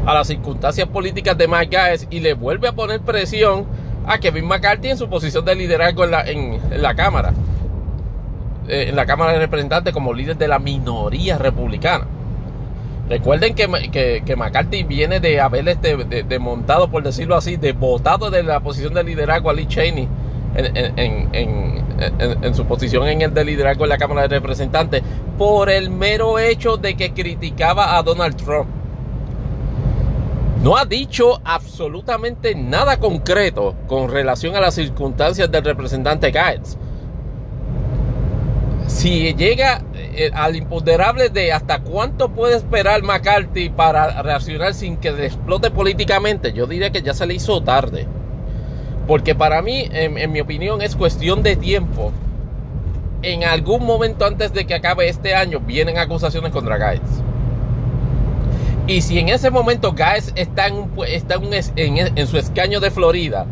[0.05, 3.65] a las circunstancias políticas de Mike Gaetz y le vuelve a poner presión
[4.05, 7.33] a Kevin McCarthy en su posición de liderazgo en la, en, la Cámara.
[8.67, 12.07] Eh, en la Cámara de Representantes como líder de la minoría republicana.
[13.07, 18.31] Recuerden que, que, McCarthy viene de haber este, de, montado, por decirlo así, de votado
[18.31, 20.07] de la posición de liderazgo a Lee Cheney
[20.55, 25.03] en, su posición en el de liderazgo en la Cámara de Representantes
[25.37, 28.69] por el mero hecho de que criticaba a Donald Trump.
[30.63, 36.75] No ha dicho absolutamente nada concreto con relación a las circunstancias del representante Gaetz.
[38.87, 45.09] Si llega eh, al imponderable de hasta cuánto puede esperar McCarthy para reaccionar sin que
[45.25, 48.07] explote políticamente, yo diría que ya se le hizo tarde.
[49.07, 52.11] Porque para mí, en, mi opinión, es cuestión de tiempo.
[53.21, 57.21] En algún momento antes de que acabe este año, vienen acusaciones contra Gaetz.
[58.87, 61.35] Y si en ese momento Gaetz está, en, está
[61.75, 63.45] en, su escaño de Florida,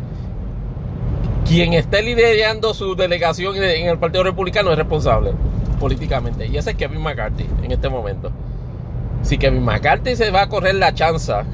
[1.44, 5.32] quien esté liderando su delegación en el Partido Republicano es responsable
[5.78, 6.46] políticamente.
[6.46, 8.32] Y ese es Kevin McCarthy en este momento.
[9.22, 11.44] Si Kevin McCarthy se va a correr la chanza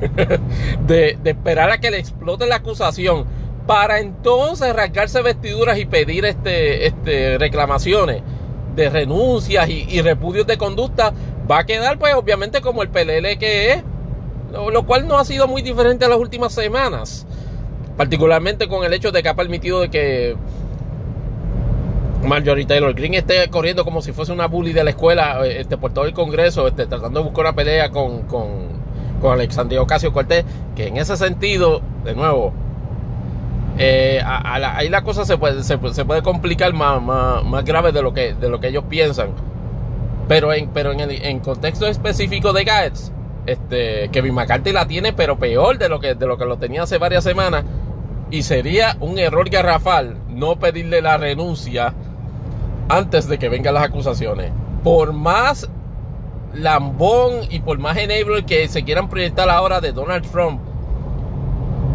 [0.86, 3.24] de, esperar a que le explote la acusación
[3.66, 8.22] para entonces rasgarse vestiduras y pedir este, este, reclamaciones
[8.74, 11.12] de renuncias y, repudios de conducta,
[11.50, 13.84] va a quedar pues obviamente como el PLL que es,
[14.52, 17.26] lo, cual no ha sido muy diferente a las últimas semanas,
[18.00, 20.34] particularmente con el hecho de que ha permitido de que
[22.24, 25.92] Marjorie Taylor Green esté corriendo como si fuese una bully de la escuela este, por
[25.92, 28.68] todo el Congreso, este, tratando de buscar una pelea con, con,
[29.20, 32.54] con Alexandria Ocasio Cortés, que en ese sentido, de nuevo,
[33.76, 38.32] eh, ahí la cosa se puede, se, puede complicar más, más, grave de lo, que,
[38.32, 39.28] de lo que ellos piensan.
[40.26, 43.12] Pero en, pero en el en contexto específico de Gaetz,
[43.44, 46.84] este, Kevin McCarthy la tiene, pero peor de lo que, de lo que lo tenía
[46.84, 47.64] hace varias semanas.
[48.30, 51.94] Y sería un error garrafal no pedirle la renuncia
[52.88, 54.52] antes de que vengan las acusaciones.
[54.84, 55.68] Por más
[56.54, 60.60] lambón y por más enable que se quieran proyectar ahora de Donald Trump,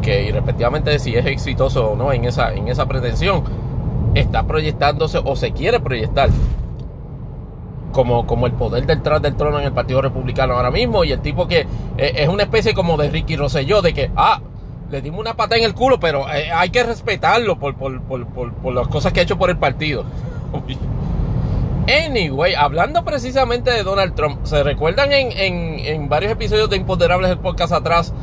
[0.01, 3.43] que respectivamente si es exitoso o no en esa, en esa pretensión,
[4.13, 6.29] está proyectándose o se quiere proyectar
[7.91, 11.21] como, como el poder detrás del trono en el Partido Republicano ahora mismo y el
[11.21, 11.61] tipo que
[11.97, 14.41] eh, es una especie como de Ricky Rosselló, de que, ah,
[14.91, 18.25] le dimos una pata en el culo, pero eh, hay que respetarlo por, por, por,
[18.27, 20.05] por, las cosas que ha hecho por el partido.
[21.88, 27.73] Anyway, hablando precisamente de Donald Trump, ¿se recuerdan en, varios episodios de Imponderables el podcast
[27.73, 28.13] atrás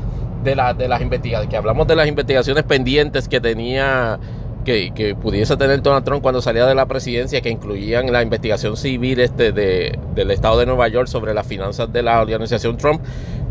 [0.42, 4.18] de, la, de las investigaciones, que hablamos de las investigaciones pendientes que tenía,
[4.64, 9.20] que, pudiese tener Donald Trump cuando salía de la presidencia, que incluían la investigación civil
[9.20, 13.00] este de, del estado de Nueva York sobre las finanzas de la organización Trump?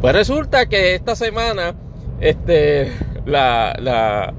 [0.01, 1.73] Pues resulta que esta semana,
[2.21, 2.91] este,
[3.25, 4.33] la, la,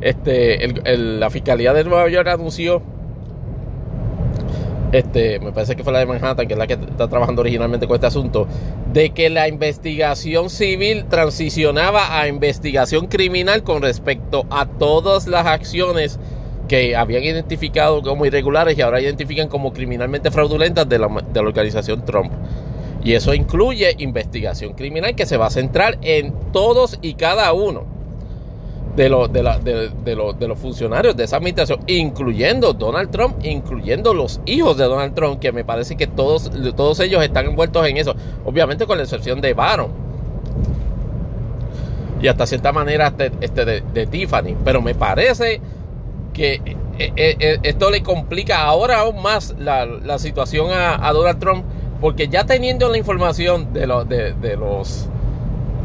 [0.00, 2.82] este, la Fiscalía de Nueva York anunció
[4.94, 7.88] este, me parece que fue la de Manhattan, que es la que está trabajando originalmente
[7.88, 8.46] con este asunto,
[8.92, 16.20] de que la investigación civil transicionaba a investigación criminal con respecto a todas las acciones
[16.68, 21.48] que habían identificado como irregulares y ahora identifican como criminalmente fraudulentas de la, de la
[21.48, 22.32] organización Trump.
[23.04, 27.84] Y eso incluye investigación criminal que se va a centrar en todos y cada uno
[28.96, 33.44] de, los de, la, de, de, de, los funcionarios de esa administración, incluyendo Donald Trump,
[33.44, 37.86] incluyendo los hijos de Donald Trump, que me parece que todos, todos ellos están envueltos
[37.86, 40.04] en eso, obviamente con la excepción de Barron.
[42.22, 45.60] Y hasta cierta manera este, este de, Tiffany, pero me parece
[46.32, 51.64] que eh, eh, eh, esto le complica ahora aún más la, situación a, Donald Trump,
[52.04, 55.08] porque ya teniendo la información de, los de los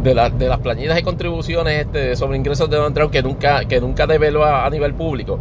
[0.03, 4.05] de, las planillas de contribuciones este, sobre ingresos de Donald Trump que nunca, que nunca
[4.05, 5.39] develó a, nivel público.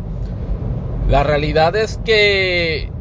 [1.10, 2.92] La realidad es que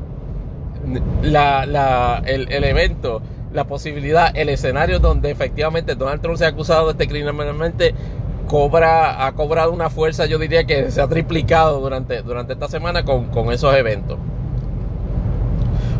[1.22, 3.22] la, el, el, evento,
[3.54, 7.94] la posibilidad, el escenario donde efectivamente Donald Trump se ha acusado de este criminalmente
[8.48, 13.06] cobra, ha cobrado una fuerza, yo diría que se ha triplicado durante, durante esta semana
[13.06, 14.18] con, con esos eventos.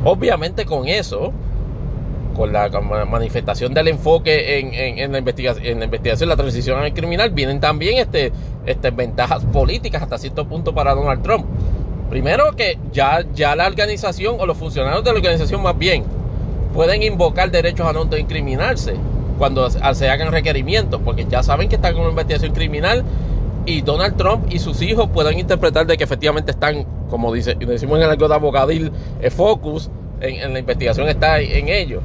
[0.04, 1.34] Obviamente con eso,
[2.38, 2.70] con la
[3.06, 7.98] manifestación del enfoque en, la, investigación, en la investigación, la transición al criminal, vienen también
[7.98, 8.32] este,
[8.66, 11.46] este, ventajas políticas hasta cierto punto para Donald Trump.
[12.10, 16.04] Primero que ya, ya la organización o los funcionarios de la organización más bien
[16.74, 18.94] pueden invocar derechos a no incriminarse
[19.38, 23.04] cuando se hagan requerimientos, porque ya saben que están en una investigación criminal
[23.66, 27.98] y Donald Trump y sus hijos pueden interpretar de que efectivamente están, como dice, decimos
[27.98, 28.92] en el algo de abogadil,
[29.36, 29.90] focus
[30.22, 32.02] en, en la investigación está en ellos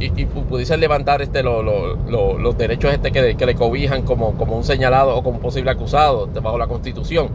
[0.00, 5.16] y, pudiese levantar este los derechos este que, que, le cobijan como, como un señalado
[5.16, 7.28] o como posible acusado bajo la constitución.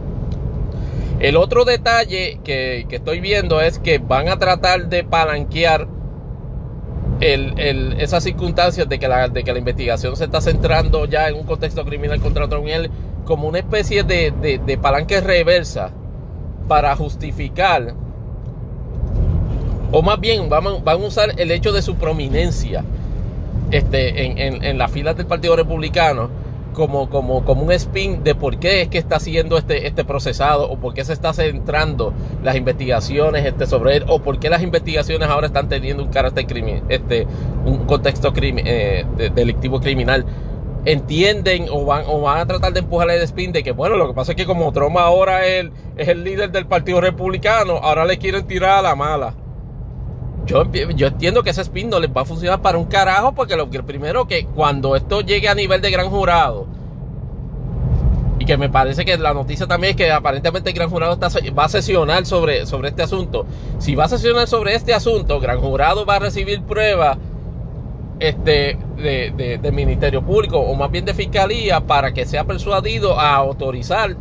[1.18, 5.88] El otro detalle que, estoy viendo es que van a tratar de palanquear
[7.20, 11.36] el, esas circunstancias de que, la, de que la investigación se está centrando ya en
[11.36, 12.66] un contexto criminal contra Trump
[13.24, 15.90] como una especie de, de, de palanque reversa
[16.68, 17.94] para justificar,
[19.96, 22.84] o más bien van, van a usar el hecho de su prominencia
[23.70, 26.28] este, en, en, en las filas del Partido Republicano
[26.74, 30.70] como, como, como un spin de por qué es que está haciendo este, este procesado
[30.70, 32.12] o por qué se está centrando
[32.44, 36.46] las investigaciones este, sobre él o por qué las investigaciones ahora están teniendo un carácter
[36.46, 37.26] criminal, este,
[37.64, 40.26] un contexto eh, delictivo criminal.
[40.84, 44.06] Entienden o van, o van a tratar de empujar el spin de que, bueno, lo
[44.08, 48.04] que pasa es que como Trump ahora es es el líder del Partido Republicano, ahora
[48.04, 49.45] le quieren tirar a la mala.
[50.46, 54.28] Yo, entiendo que ese spin va a funcionar para un carajo, porque lo que primero
[54.28, 56.68] que cuando esto llegue a nivel de gran jurado,
[58.38, 61.28] y que me parece que la noticia también es que aparentemente el gran jurado está,
[61.50, 63.44] va a sesionar sobre, sobre este asunto.
[63.78, 67.18] Si va a sesionar sobre este asunto, gran jurado va a recibir pruebas
[68.20, 73.34] este, de, del Ministerio Público, o más bien de Fiscalía, para que sea persuadido a
[73.34, 74.16] autorizar,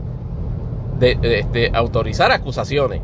[1.00, 3.02] de, este, autorizar acusaciones.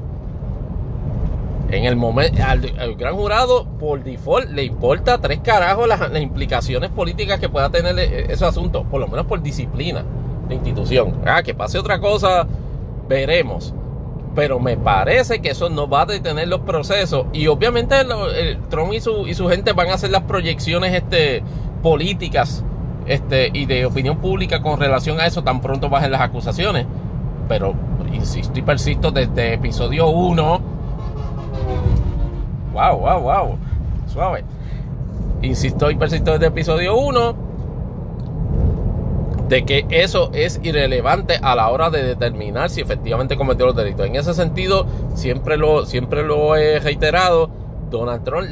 [1.72, 7.40] En el momento, al, gran jurado, por default, le importa tres carajos las, implicaciones políticas
[7.40, 10.04] que pueda tener e, ese asunto, por lo menos por disciplina
[10.50, 11.22] de institución.
[11.26, 12.46] Ah, que pase otra cosa,
[13.08, 13.74] veremos.
[14.36, 17.28] Pero me parece que eso no va a detener los procesos.
[17.32, 21.42] Y obviamente el, Trump y su, y su gente van a hacer las proyecciones este,
[21.82, 22.66] políticas
[23.08, 26.86] este, y de opinión pública con relación a eso tan pronto bajen las acusaciones.
[27.48, 27.74] Pero
[28.12, 30.81] insisto y persisto desde episodio 1
[32.74, 33.58] Wow, wow, wow.
[34.08, 34.44] Suave.
[35.42, 37.52] Insisto y persisto desde episodio 1
[39.50, 44.06] de que eso es irrelevante a la hora de determinar si efectivamente cometió los delitos.
[44.06, 47.50] En ese sentido, siempre lo, siempre lo he reiterado,
[47.90, 48.48] Donald Trump,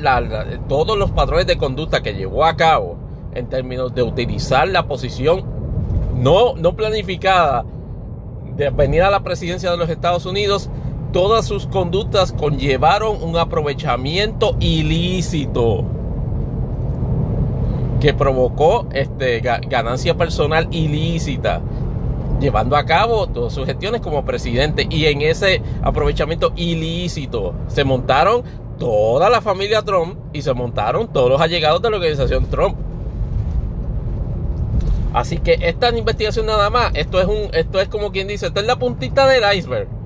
[0.67, 2.97] todos los patrones de conducta que llevó a cabo
[3.33, 5.45] en términos de utilizar la posición
[6.15, 7.63] no, no planificada
[8.57, 10.69] de venir a la presidencia de los Estados Unidos
[11.11, 15.85] todas sus conductas conllevaron un aprovechamiento ilícito
[17.99, 21.61] que provocó este, ganancia personal ilícita,
[22.39, 24.87] llevando a cabo todas sus gestiones como presidente.
[24.89, 28.43] Y en ese aprovechamiento ilícito se montaron
[28.77, 32.77] toda la familia Trump y se montaron todos los allegados de la organización Trump.
[35.11, 38.61] Así que esta investigación nada más, esto es un, esto es como quien dice, esta
[38.61, 39.98] es la puntita del iceberg.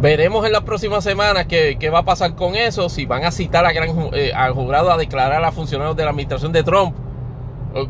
[0.00, 3.66] Veremos en las próximas semanas qué, va a pasar con eso, si van a citar
[3.66, 6.96] a gran, eh, al jurado a declarar a funcionarios de la administración de Trump.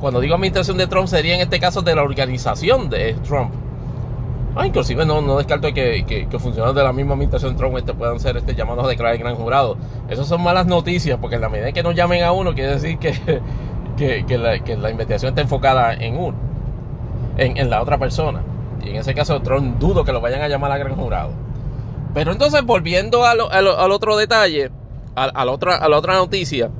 [0.00, 3.54] Cuando digo administración de Trump sería en este caso de la organización de Trump.
[4.56, 7.94] Ah, inclusive no, no descarto que, que, funcionarios de la misma administración de Trump este,
[7.94, 9.76] puedan ser este, llamados a declarar el gran jurado.
[10.08, 12.98] Esas son malas noticias, porque en la medida que no llamen a uno, quiere decir
[12.98, 13.14] que,
[14.26, 16.36] que la, investigación está enfocada en uno,
[17.36, 18.42] en, en la otra persona.
[18.82, 21.49] Y en ese caso Trump dudo que lo vayan a llamar a gran jurado.
[22.14, 23.40] Pero entonces, volviendo al,
[23.92, 24.70] otro detalle,
[25.14, 26.70] a, la otra, noticia.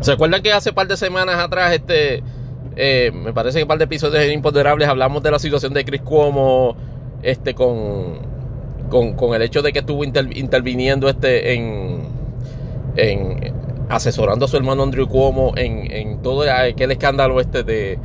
[0.00, 2.22] ¿Se acuerdan que hace un par de semanas atrás, este,
[2.76, 6.02] eh, me parece que un par de episodios imponderables hablamos de la situación de Chris
[6.02, 6.76] Cuomo,
[7.22, 8.18] este, con,
[8.90, 12.02] con, el hecho de que estuvo interviniendo este en,
[12.96, 13.54] en
[13.88, 17.98] asesorando a su hermano Andrew Cuomo en, en todo aquel escándalo este de,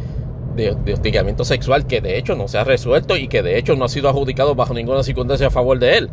[0.56, 3.86] de, hostigamiento sexual que de hecho no se ha resuelto y que de hecho no
[3.86, 6.10] ha sido adjudicado bajo ninguna circunstancia a favor de él.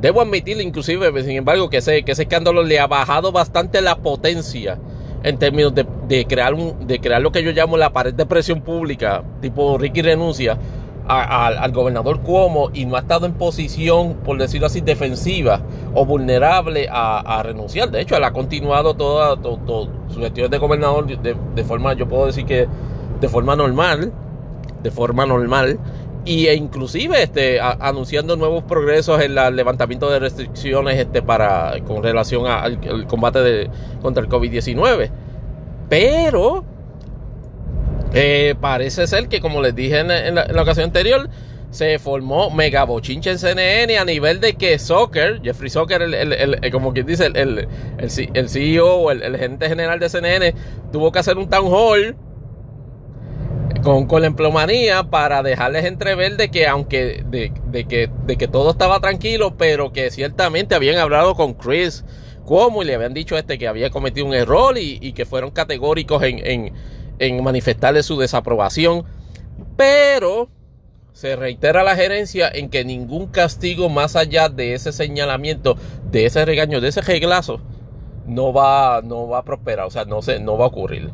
[0.00, 3.96] Debo admitir inclusive, sin embargo, que ese, que ese escándalo le ha bajado bastante la
[3.96, 4.78] potencia
[5.22, 8.62] en términos de, crear un, de crear lo que yo llamo la pared de presión
[8.62, 10.58] pública, tipo Ricky renuncia
[11.06, 15.60] al gobernador Cuomo y no ha estado en posición, por decirlo así, defensiva
[15.92, 17.90] o vulnerable a, renunciar.
[17.90, 19.36] De hecho, él ha continuado toda,
[20.08, 22.68] su gestión de gobernador de, de forma, yo puedo decir que
[23.20, 24.12] de forma normal,
[24.82, 25.78] de forma normal,
[26.24, 32.02] y e inclusive este, anunciando nuevos progresos en el levantamiento de restricciones este, para, con
[32.02, 33.70] relación al, combate de,
[34.02, 35.10] contra el COVID-19.
[35.88, 36.64] Pero
[38.12, 41.28] eh, parece ser que, como les dije en, la, ocasión anterior,
[41.70, 46.92] se formó mega bochinche en CNN a nivel de que Soccer, Jeffrey Soccer, el, como
[46.92, 50.54] quien dice, el, CEO o el, gerente general de CNN,
[50.92, 52.16] tuvo que hacer un town hall
[53.82, 57.52] con, con la emplomanía para dejarles entrever de que aunque de,
[57.86, 62.04] que, de que todo estaba tranquilo, pero que ciertamente habían hablado con Chris
[62.44, 66.22] como y le habían dicho este que había cometido un error y, que fueron categóricos
[66.22, 66.72] en, en,
[67.18, 69.04] en manifestarle su desaprobación.
[69.76, 70.48] Pero
[71.12, 75.76] se reitera la gerencia en que ningún castigo más allá de ese señalamiento,
[76.10, 77.60] de ese regaño, de ese reglazo,
[78.26, 81.10] no va, no va a prosperar, o sea, no, se, no va a ocurrir.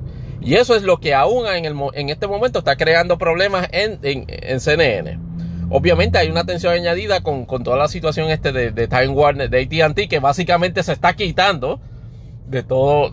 [0.46, 3.98] Y eso es lo que aún en, el, en este momento está creando problemas en,
[4.02, 5.18] en, CNN.
[5.70, 10.06] Obviamente hay una tensión añadida con, toda la situación este de, Time Warner, de AT&T,
[10.06, 11.80] que básicamente se está quitando
[12.46, 13.12] de todo,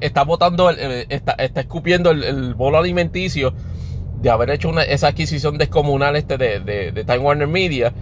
[0.00, 3.52] está botando, eh, está, escupiendo el, bolo alimenticio
[4.22, 7.92] de haber hecho una, esa adquisición descomunal este de, de, Time Warner Media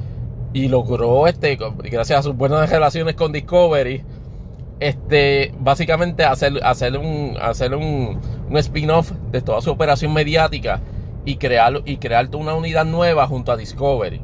[0.53, 1.59] y logró, este,
[1.91, 4.05] gracias a sus buenas relaciones con Discovery,
[4.81, 10.81] este, básicamente hacer, hacer un, hacer un, un spin-off de toda su operación mediática
[11.24, 14.20] y crear, y crear una unidad nueva junto a Discovery.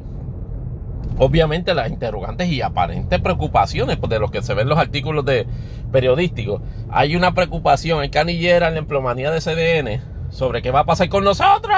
[1.17, 5.45] Obviamente las interrogantes y aparentes preocupaciones de lo que se ven en los artículos de
[5.91, 6.61] periodísticos.
[6.89, 10.01] Hay una preocupación, hay canillera en la emplomanía de CDN
[10.31, 11.75] sobre qué va a pasar con nosotros.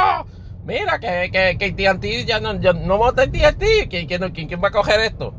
[0.65, 3.89] Mira, que, que, que TNT ya no, ya no vamos a TNT.
[3.89, 5.34] ¿Quién, quién, quién, va a coger esto?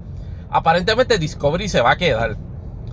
[0.50, 2.36] Aparentemente Discovery se va a quedar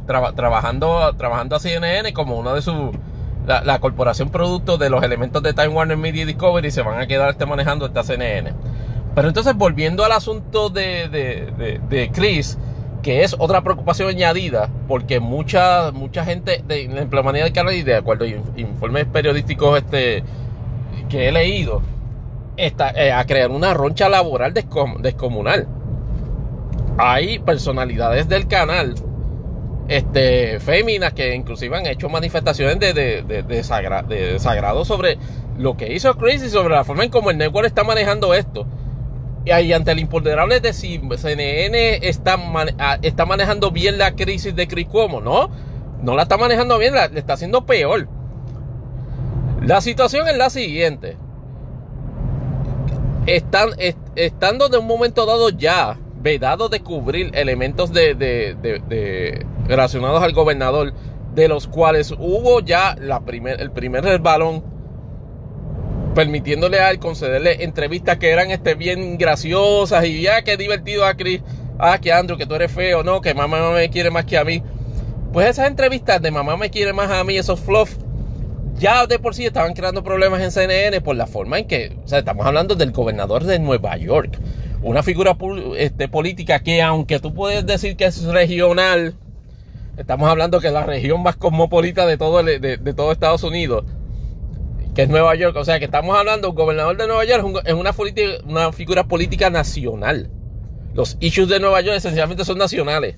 [0.05, 2.91] trabajando, trabajando a CNN como uno de sus
[3.45, 7.29] la, corporación producto de los elementos de Time Warner Media Discovery se van a quedar
[7.31, 8.53] este manejando esta CNN.
[9.15, 12.57] Pero entonces volviendo al asunto de, de, Chris,
[13.01, 17.95] que es otra preocupación añadida, porque mucha, mucha gente de la empleomanía del canal de
[17.95, 20.23] acuerdo a informes periodísticos este,
[21.09, 21.81] que he leído,
[22.57, 25.67] está, eh, a crear una roncha laboral descomunal.
[26.97, 28.95] Hay personalidades del canal
[29.97, 35.17] este, féminas que inclusive han hecho manifestaciones de, de, desagrado sobre
[35.57, 38.65] lo que hizo Chris y sobre la forma en cómo el network está manejando esto.
[39.45, 42.39] Y ahí ante el imponderable de si CNN está,
[43.01, 45.51] está manejando bien la crisis de Chris Cuomo, ¿no?
[46.01, 48.07] No la está manejando bien, la, está haciendo peor.
[49.61, 51.17] La situación es la siguiente.
[53.27, 53.69] Están,
[54.15, 60.93] estando de un momento dado ya vedado de cubrir elementos de, relacionados al gobernador,
[61.34, 62.95] de los cuales hubo ya
[63.57, 64.64] el primer balón
[66.14, 71.16] permitiéndole a él concederle entrevistas que eran este, bien graciosas y ya que divertido a
[71.16, 71.41] Chris,
[71.80, 74.43] ah, que Andrew, que tú eres feo, no, que mamá me quiere más que a
[74.43, 74.61] mí.
[75.32, 77.97] Pues esas entrevistas de mamá me quiere más a mí, esos fluff,
[78.78, 82.07] ya de por sí estaban creando problemas en CNN por la forma en que, o
[82.07, 84.38] sea, estamos hablando del gobernador de Nueva York,
[84.84, 85.36] una figura
[85.78, 89.16] este, política que aunque tú puedes decir que es regional,
[89.97, 93.85] Estamos hablando que la región más cosmopolita de todo, de, todo Estados Unidos,
[94.95, 95.55] que es Nueva York.
[95.55, 100.31] O sea, que estamos hablando, un gobernador de Nueva York es una, figura política nacional.
[100.95, 103.17] Los issues de Nueva York esencialmente son nacionales.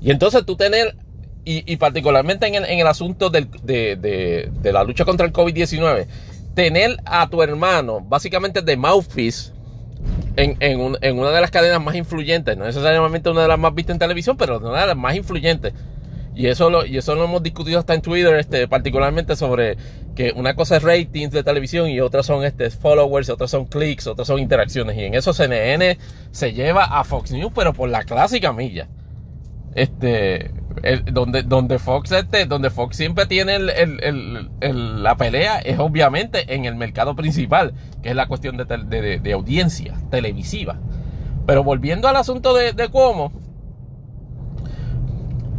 [0.00, 0.96] Y entonces tú tener,
[1.44, 6.06] y, particularmente en el, asunto de, de, la lucha contra el COVID-19,
[6.54, 9.52] tener a tu hermano básicamente de mouthpiece
[10.36, 10.80] en,
[11.18, 14.36] una de las cadenas más influyentes, no necesariamente una de las más vistas en televisión,
[14.36, 15.72] pero una de las más influyentes.
[16.34, 19.76] Y eso lo, y eso lo hemos discutido hasta en Twitter, este, particularmente sobre
[20.14, 24.06] que una cosa es ratings de televisión y otras son este, followers, otras son clics,
[24.06, 24.96] otras son interacciones.
[24.96, 25.98] Y en eso CNN
[26.30, 28.86] se lleva a Fox News, pero por la clásica milla.
[29.74, 30.52] Este,
[31.12, 37.16] donde, donde, Fox este, donde Fox siempre tiene la pelea es obviamente en el mercado
[37.16, 40.78] principal, que es la cuestión de, audiencia televisiva.
[41.46, 43.32] Pero volviendo al asunto de, cómo,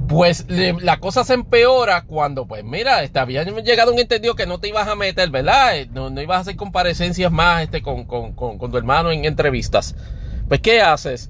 [0.08, 4.60] pues la cosa se empeora cuando, pues mira, este, había llegado un entendido que no
[4.60, 5.78] te ibas a meter, ¿verdad?
[5.78, 9.96] Eh, no, ibas a hacer comparecencias más este, con, con, con tu hermano en entrevistas.
[10.48, 11.30] Pues, ¿qué haces?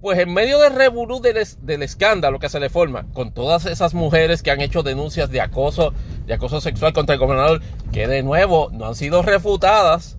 [0.00, 4.44] Pues en medio del revolú del, escándalo que se le forma, con todas esas mujeres
[4.44, 5.92] que han hecho denuncias de acoso,
[6.24, 7.60] de acoso sexual contra el gobernador,
[7.92, 10.16] que de nuevo no han sido refutadas,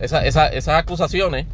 [0.00, 1.46] esas acusaciones,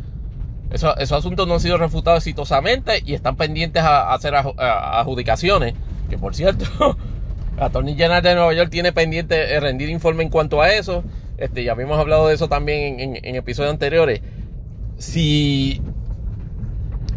[0.71, 5.75] esos, asuntos no han sido refutados exitosamente y están pendientes a, hacer adjudicaciones,
[6.09, 6.65] que por cierto,
[7.59, 11.05] la Attorney General de Nueva York tiene pendiente rendir informe en cuanto a eso,
[11.37, 14.23] este, ya habíamos hablado de eso también en, en episodios anteriores.
[14.97, 15.83] Si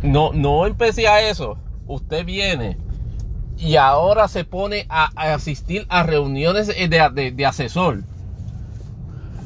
[0.06, 1.58] no, no empecé a eso.
[1.88, 2.78] Usted viene
[3.58, 8.04] y ahora se pone a, asistir a reuniones de, asesor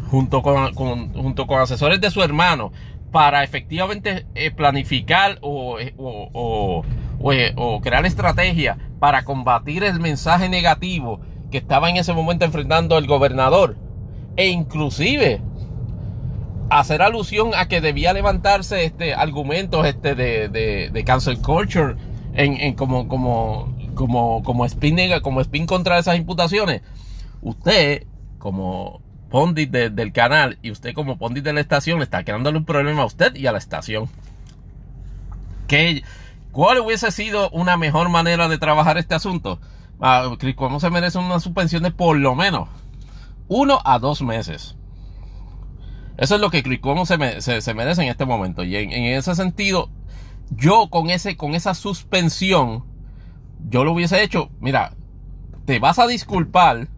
[0.10, 2.72] junto con, asesores de su hermano
[3.12, 6.84] para efectivamente eh, planificar o, o,
[7.22, 11.20] o, crear estrategia para combatir el mensaje negativo
[11.52, 13.76] que estaba en ese momento enfrentando el gobernador
[14.36, 15.42] e inclusive
[16.70, 21.96] hacer alusión a que debía levantarse este argumentos este de, de, cancel culture
[22.34, 26.82] en, como, como, como, como spin como spin contra esas imputaciones.
[27.42, 28.06] Usted,
[28.38, 32.66] como pondit del canal y usted como pondit de la estación, le está creándole un
[32.66, 34.10] problema a usted y a la estación.
[35.68, 36.04] ¿Qué,
[36.52, 39.60] ¿Cuál hubiese sido una mejor manera de trabajar este asunto?
[40.02, 42.70] Ah, ¿Cómo se merece una suspensión de por lo menos
[43.48, 44.76] uno a dos meses?
[46.20, 48.66] Eso es lo que Chris Cuomo se, merece en este momento.
[48.66, 49.90] Y en, ese sentido,
[50.52, 52.84] yo con, ese, con esa suspensión,
[53.70, 54.96] yo lo hubiese hecho, mira,
[55.64, 56.90] te vas a disculpar,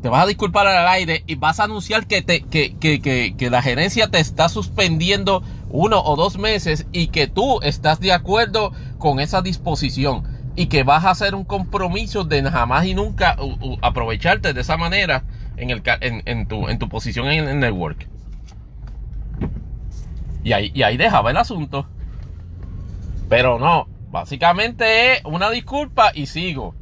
[0.00, 3.50] te vas a disculpar al aire y vas a anunciar que, te, que, que, que,
[3.50, 8.70] la gerencia te está suspendiendo uno o dos meses y que tú estás de acuerdo
[8.98, 10.22] con esa disposición
[10.54, 13.36] y que vas a hacer un compromiso de jamás y nunca
[13.82, 15.24] aprovecharte de esa manera
[15.56, 18.08] en, el, en, tu, en tu posición en el network.
[20.42, 21.86] Y ahí, y ahí dejaba el asunto.
[23.28, 26.74] Pero no, básicamente es una disculpa y sigo.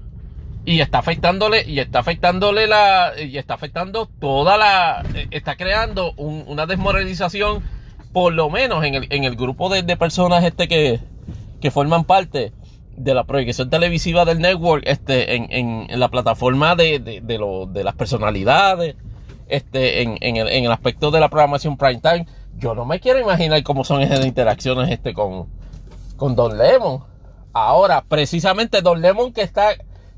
[0.65, 6.67] Y está afectándole, y está afectándole la, y está afectando toda la, está creando una
[6.67, 7.63] desmoralización,
[8.13, 11.01] por lo menos en el, en el grupo de, personas este que,
[11.61, 12.53] que forman parte
[12.97, 17.95] de la proyección televisiva del network este, en, en, la plataforma de, de, de, las
[17.95, 18.97] personalidades,
[19.49, 22.27] este, en, en, el, en el aspecto de la programación prime time.
[22.59, 25.49] Yo no me quiero imaginar cómo son esas interacciones este, con,
[26.17, 27.05] con Don Lemon.
[27.53, 29.71] Ahora, precisamente Don Lemon que está,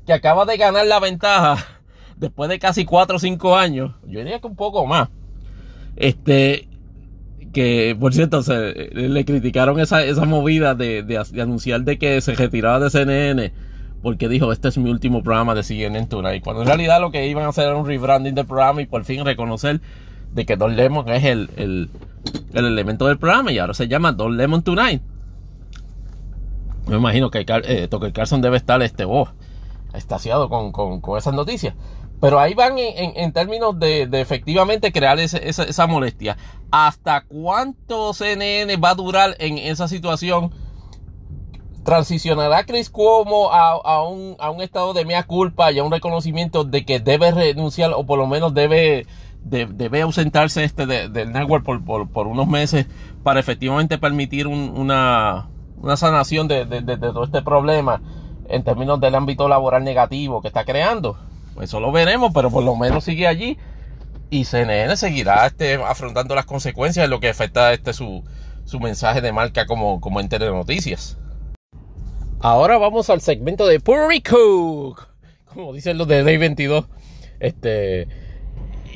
[0.05, 1.65] que acaba de ganar la ventaja
[2.17, 5.09] después de casi 4 o 5 años, yo diría que un poco más.
[5.95, 6.67] Este,
[7.55, 12.35] que por cierto se, le criticaron esa, esa movida de, de, anunciar de que se
[12.35, 13.53] retiraba de CNN
[14.03, 17.25] porque dijo este es mi último programa de CNN Tonight cuando en realidad lo que
[17.29, 19.79] iban a hacer era un rebranding del programa y por fin reconocer
[20.33, 21.89] de que Don Lemon es el, el,
[22.51, 25.01] el elemento del programa y ahora se llama Don Lemon Tonight.
[26.87, 29.29] Me imagino que eh, Tucker Carlson debe estar este oh,
[29.93, 31.73] estaciado con, con, con esas noticias
[32.21, 36.37] pero ahí van en, términos de, efectivamente crear esa, molestia.
[36.71, 40.51] ¿Hasta cuánto CNN va a durar en esa situación?
[41.83, 46.99] ¿Transicionará Chris Cuomo a, un, estado de mea culpa y a un reconocimiento de que
[46.99, 49.05] debe renunciar o por lo menos debe,
[49.43, 52.87] debe ausentarse este del network por, unos meses
[53.23, 55.47] para efectivamente permitir una,
[55.95, 56.65] sanación de
[56.97, 58.01] todo este problema
[58.47, 61.17] en términos del ámbito laboral negativo que está creando?
[61.61, 63.57] Eso lo veremos, pero por lo menos sigue allí.
[64.29, 68.23] Y CNN seguirá este, afrontando las consecuencias de lo que afecta este, su,
[68.79, 71.17] mensaje de marca como, como ente de noticias.
[72.41, 74.95] Ahora vamos al segmento de Puerto Rico.
[75.45, 76.85] Como dicen los de Day 22.
[77.39, 78.07] Este.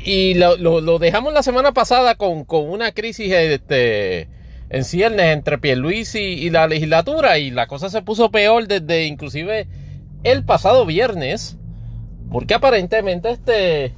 [0.03, 4.29] Y lo, dejamos la semana pasada con, una crisis este,
[4.69, 7.37] en ciernes entre Pierluisi y, y la legislatura.
[7.37, 9.67] Y la cosa se puso peor desde inclusive
[10.23, 11.57] el pasado viernes
[12.31, 13.93] porque aparentemente este,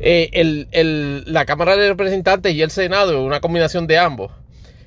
[0.00, 4.32] eh, la Cámara de Representantes y el Senado, una combinación de ambos,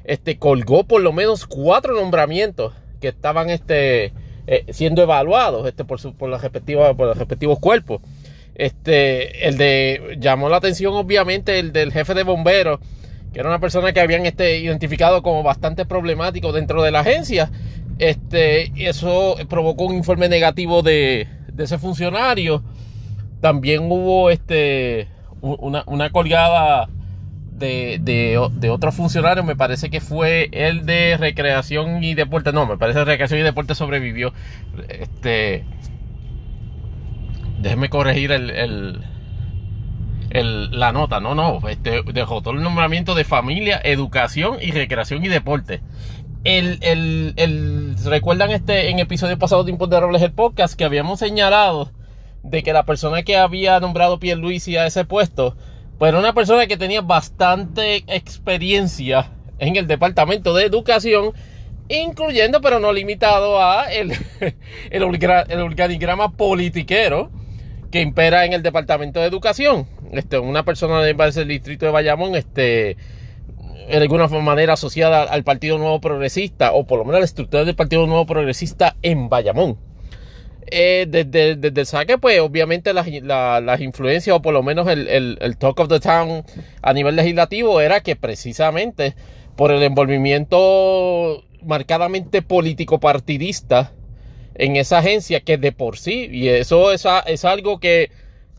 [0.03, 4.13] este, colgó por lo menos cuatro nombramientos que estaban este,
[4.47, 8.01] eh, siendo evaluados este, por, su, por, por los respectivos cuerpos.
[8.55, 12.79] Este, el de, llamó la atención obviamente el del jefe de bomberos,
[13.33, 17.49] que era una persona que habían este, identificado como bastante problemático dentro de la agencia.
[17.97, 22.63] Este, eso provocó un informe negativo de, de ese funcionario.
[23.41, 25.07] También hubo este
[25.41, 26.87] una, colgada
[27.51, 32.51] de, de, otro funcionario, me parece que fue el de recreación y deporte.
[32.53, 34.33] No, me parece recreación y deporte sobrevivió.
[34.87, 35.63] Este.
[37.59, 38.49] Déjeme corregir el,
[40.31, 41.19] el, la nota.
[41.19, 41.67] No, no.
[41.69, 45.81] Este, dejó todo el nombramiento de familia, educación y recreación y deporte
[46.43, 51.91] el, el, el, recuerdan este en episodio pasado de Imponderables el podcast que habíamos señalado
[52.43, 55.55] de que la persona que había nombrado Pierluisi a ese puesto
[55.99, 61.33] pues era una persona que tenía bastante experiencia en el departamento de educación
[61.89, 64.11] incluyendo pero no limitado a el,
[64.89, 65.03] el,
[65.49, 67.29] el organigrama politiquero
[67.91, 69.85] que impera en el departamento de educación.
[70.11, 72.97] Este una persona del distrito de Bayamón este
[73.91, 77.65] en alguna manera asociada al Partido Nuevo Progresista, o por lo menos a la estructura
[77.65, 79.77] del Partido Nuevo Progresista en Bayamón.
[80.67, 83.07] Eh, desde, el saque, pues obviamente las,
[83.81, 86.43] influencias, o por lo menos el, talk of the town
[86.81, 89.15] a nivel legislativo, era que precisamente
[89.57, 93.91] por el envolvimiento marcadamente político partidista
[94.55, 98.09] en esa agencia que de por sí, y eso es, es algo que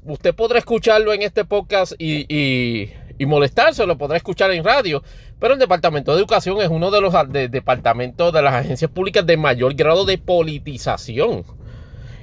[0.04, 2.90] usted podrá escucharlo en este podcast y
[3.20, 5.02] molestarse, lo podrá escuchar en radio.
[5.38, 7.14] Pero el Departamento de Educación es uno de los
[7.50, 11.44] departamentos de las agencias públicas de mayor grado de politización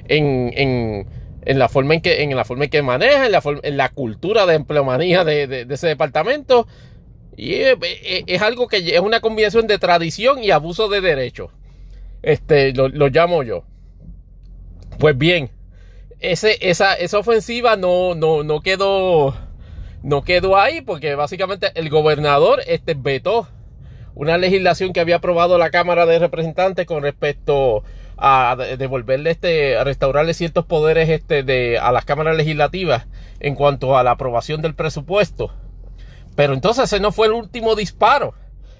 [0.07, 1.05] en,
[1.45, 4.45] la, forma en, que, en la forma en que maneja, en la, en la cultura
[4.45, 6.67] de empleomanía de, ese departamento.
[7.37, 11.51] Y es, algo que es una combinación de tradición y abuso de derecho.
[12.21, 13.63] Este, lo, llamo yo.
[14.97, 15.49] Pues bien,
[16.19, 19.35] ese, esa, esa ofensiva no, no, no quedó
[20.03, 23.47] no quedó ahí porque básicamente el gobernador este, vetó
[24.15, 27.83] una legislación que había aprobado la Cámara de Representantes con respecto
[28.17, 33.07] a devolverle este, a restaurarle ciertos poderes este, de, a las cámaras legislativas
[33.39, 35.53] en cuanto a la aprobación del presupuesto.
[36.35, 38.33] Pero entonces ese no fue el último disparo.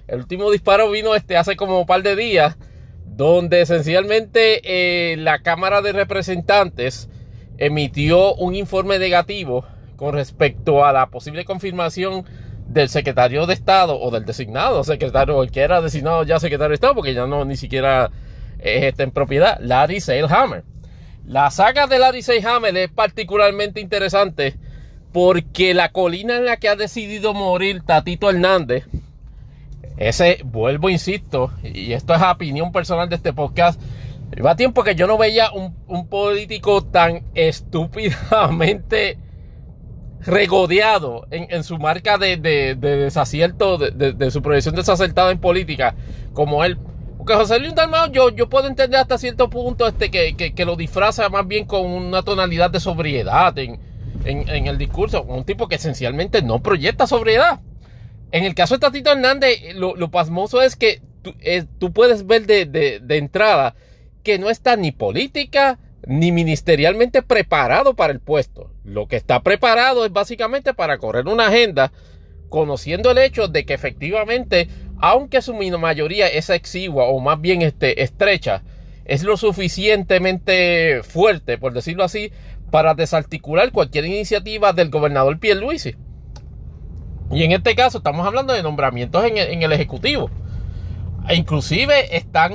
[0.07, 2.57] El último disparo vino este hace como un par de días,
[3.05, 7.09] donde esencialmente eh, la Cámara de Representantes
[7.57, 9.65] emitió un informe negativo
[9.99, 12.23] con respecto a la posible confirmación
[12.67, 16.75] del secretario de Estado o del designado secretario, el que era designado ya secretario de
[16.75, 18.09] Estado, porque ya no ni siquiera
[18.59, 20.63] está en propiedad, Larry Seilhammer.
[21.25, 24.55] La saga de Larry Seilhammer es particularmente interesante
[25.11, 28.85] porque la colina en la que ha decidido morir Tatito Hernández,
[29.97, 33.81] ese, vuelvo, insisto, y esto es opinión personal de este podcast,
[34.43, 39.17] va tiempo que yo no veía un, político tan estúpidamente
[40.21, 42.37] regodeado en, su marca de,
[42.75, 45.95] desacierto, de, su proyección desacertada en política,
[46.33, 46.77] como él.
[47.17, 50.75] Porque José Luis Dalmao yo, yo puedo entender hasta cierto punto este, que, que, lo
[50.75, 53.79] disfraza más bien con una tonalidad de sobriedad en,
[54.25, 55.23] el discurso.
[55.23, 57.61] Un tipo que esencialmente no proyecta sobriedad.
[58.31, 62.65] En el caso de Tatito Hernández, lo, pasmoso es que tú, eh, puedes ver de,
[62.65, 63.75] de, entrada
[64.23, 65.79] que no está ni política
[66.09, 68.71] ni ministerialmente preparado para el puesto.
[68.83, 71.91] Lo que está preparado es básicamente para correr una agenda,
[72.49, 78.01] conociendo el hecho de que efectivamente, aunque su mayoría es exigua o más bien este,
[78.01, 78.63] estrecha,
[79.05, 82.31] es lo suficientemente fuerte, por decirlo así,
[82.71, 85.95] para desarticular cualquier iniciativa del gobernador Pierluisi.
[87.31, 90.31] Y en este caso estamos hablando de nombramientos en el, Ejecutivo.
[91.27, 92.53] E inclusive están,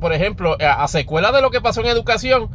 [0.00, 2.50] por ejemplo, a, secuela de lo que pasó en educación,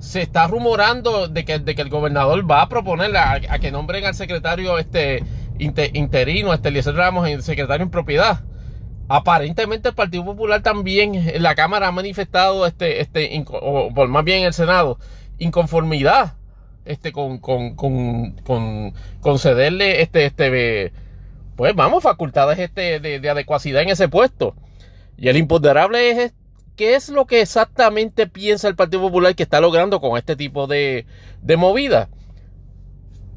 [0.00, 4.06] se está rumorando de que, de que el gobernador va a proponer a, que nombren
[4.06, 5.22] al secretario este,
[5.58, 8.40] interino, este Eliezer Ramos, en secretario en propiedad.
[9.08, 14.24] Aparentemente el Partido Popular también en la Cámara ha manifestado, este, este, o por más
[14.24, 14.98] bien el Senado,
[15.38, 16.34] inconformidad
[16.86, 20.92] este, con, con, con, concederle este, este,
[21.56, 24.54] pues vamos, facultades este, de, de, adecuacidad en ese puesto.
[25.18, 26.32] Y el imponderable es
[26.80, 30.66] qué es lo que exactamente piensa el Partido Popular que está logrando con este tipo
[30.66, 31.04] de,
[31.42, 32.08] de movida.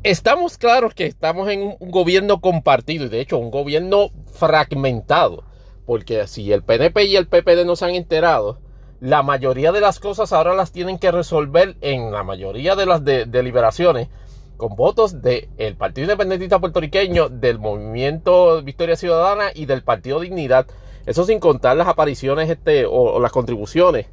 [0.02, 5.44] Estamos claros que estamos en un gobierno compartido y de hecho un gobierno fragmentado.
[5.86, 8.62] Porque si el PNP y el PPD no se han enterado,
[9.02, 13.04] la mayoría de las cosas ahora las tienen que resolver en la mayoría de las
[13.04, 14.08] deliberaciones
[14.56, 20.66] con votos del Partido Independentista Puertorriqueño, del Movimiento Victoria Ciudadana y del Partido Dignidad.
[21.06, 24.08] Eso sin contar las apariciones este, o, las contribuciones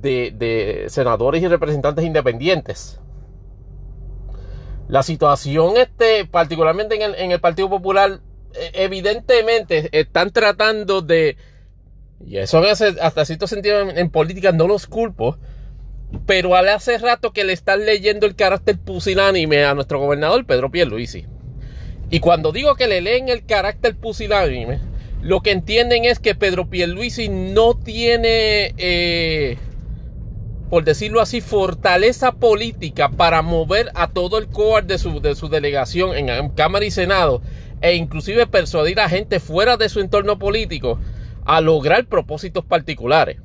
[0.00, 3.00] de, senadores y representantes independientes.
[4.88, 8.20] La situación, este, particularmente en el, Partido Popular,
[8.52, 11.36] e, evidentemente están tratando de
[12.26, 12.62] y eso
[13.00, 15.36] hasta cierto sentido en, política no los culpo.
[16.26, 21.26] Pero hace rato que le están leyendo el carácter pusilánime a nuestro gobernador Pedro Pierluisi.
[22.10, 24.78] Y cuando digo que le leen el carácter pusilánime,
[25.24, 29.56] lo que entienden es que Pedro Pierluisi no tiene, eh,
[30.68, 35.48] por decirlo así, fortaleza política para mover a todo el core de su, de su
[35.48, 37.40] delegación en Cámara y Senado
[37.80, 41.00] e inclusive persuadir a gente fuera de su entorno político
[41.46, 43.38] a lograr propósitos particulares.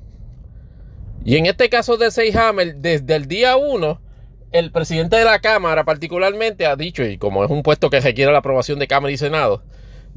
[1.23, 4.01] Y en este caso de Seyhammer, desde el día 1,
[4.51, 8.33] el presidente de la Cámara particularmente ha dicho, y como es un puesto que requiere
[8.33, 9.63] la aprobación de Cámara y Senado,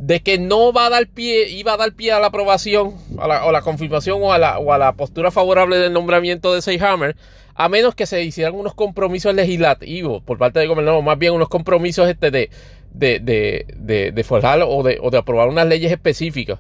[0.03, 3.29] de que no va a dar pie, iba a dar pie a la aprobación, a
[3.29, 6.61] la, o la confirmación o a la, o a la postura favorable del nombramiento de
[6.61, 7.15] Seyhammer,
[7.55, 11.49] a menos que se hicieran unos compromisos legislativos por parte del gobernador, más bien unos
[11.49, 12.51] compromisos este de,
[12.93, 16.59] de, de, de forjar o de, o de aprobar unas leyes específicas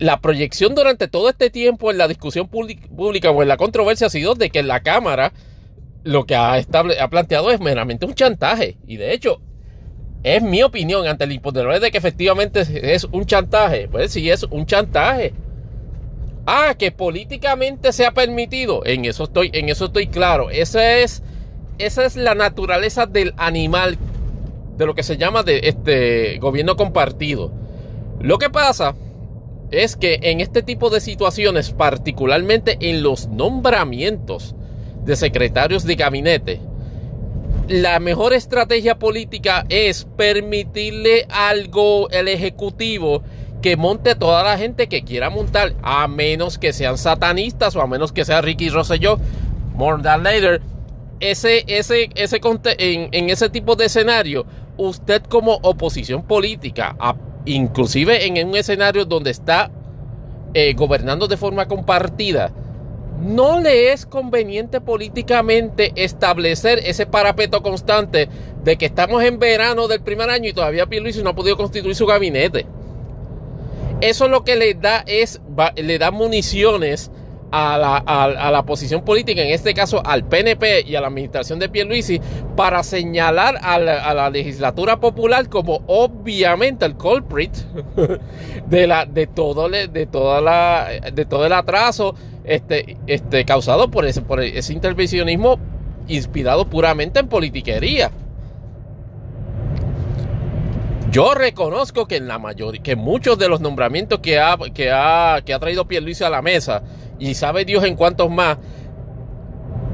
[0.00, 4.10] la proyección durante todo este tiempo en la discusión pública o en la controversia ha
[4.10, 5.32] sido de que la Cámara
[6.02, 8.76] lo que ha, ha planteado es meramente un chantaje.
[8.86, 9.40] Y de hecho,
[10.22, 13.88] es mi opinión ante el imponderable de que efectivamente es un chantaje.
[13.88, 15.32] Pues sí, es un chantaje.
[16.46, 18.84] Ah, que políticamente se ha permitido.
[18.84, 20.50] En eso estoy, en eso estoy claro.
[20.50, 21.22] Esa es,
[21.78, 23.98] esa es la naturaleza del animal,
[24.76, 27.52] de lo que se llama de este gobierno compartido.
[28.20, 28.94] Lo que pasa
[29.70, 34.54] es que en este tipo de situaciones, particularmente en los nombramientos
[35.04, 36.60] de secretarios de gabinete,
[37.68, 43.22] la mejor estrategia política es permitirle algo al Ejecutivo
[43.60, 47.86] que monte toda la gente que quiera montar, a menos que sean satanistas o a
[47.86, 49.18] menos que sea Ricky Rosselló,
[49.74, 50.62] more than later,
[51.20, 52.40] ese, ese, ese,
[52.78, 54.46] en, en ese tipo de escenario,
[54.76, 56.96] usted como oposición política,
[57.44, 59.70] inclusive en un escenario donde está
[60.54, 62.52] eh, gobernando de forma compartida,
[63.20, 68.28] no le es conveniente políticamente establecer ese parapeto constante
[68.62, 71.94] de que estamos en verano del primer año y todavía Pierluisi no ha podido constituir
[71.94, 72.66] su gabinete.
[74.00, 75.40] Eso lo que le da es,
[75.76, 77.10] le da municiones
[77.50, 81.58] a la, a, la, posición política, en este caso al PNP y a la administración
[81.58, 82.20] de Pierluisi,
[82.56, 87.52] para señalar a la, legislatura popular como obviamente el culprit
[88.66, 92.14] de, la, de, todo, de, toda la, de todo el atraso
[92.48, 95.58] este, este, causado por ese, por ese intervencionismo
[96.08, 98.10] inspirado puramente en politiquería.
[101.10, 105.40] Yo reconozco que en la mayoría, que muchos de los nombramientos que ha, que ha,
[105.44, 106.82] que ha traído a la mesa,
[107.18, 108.58] y sabe Dios en cuántos más,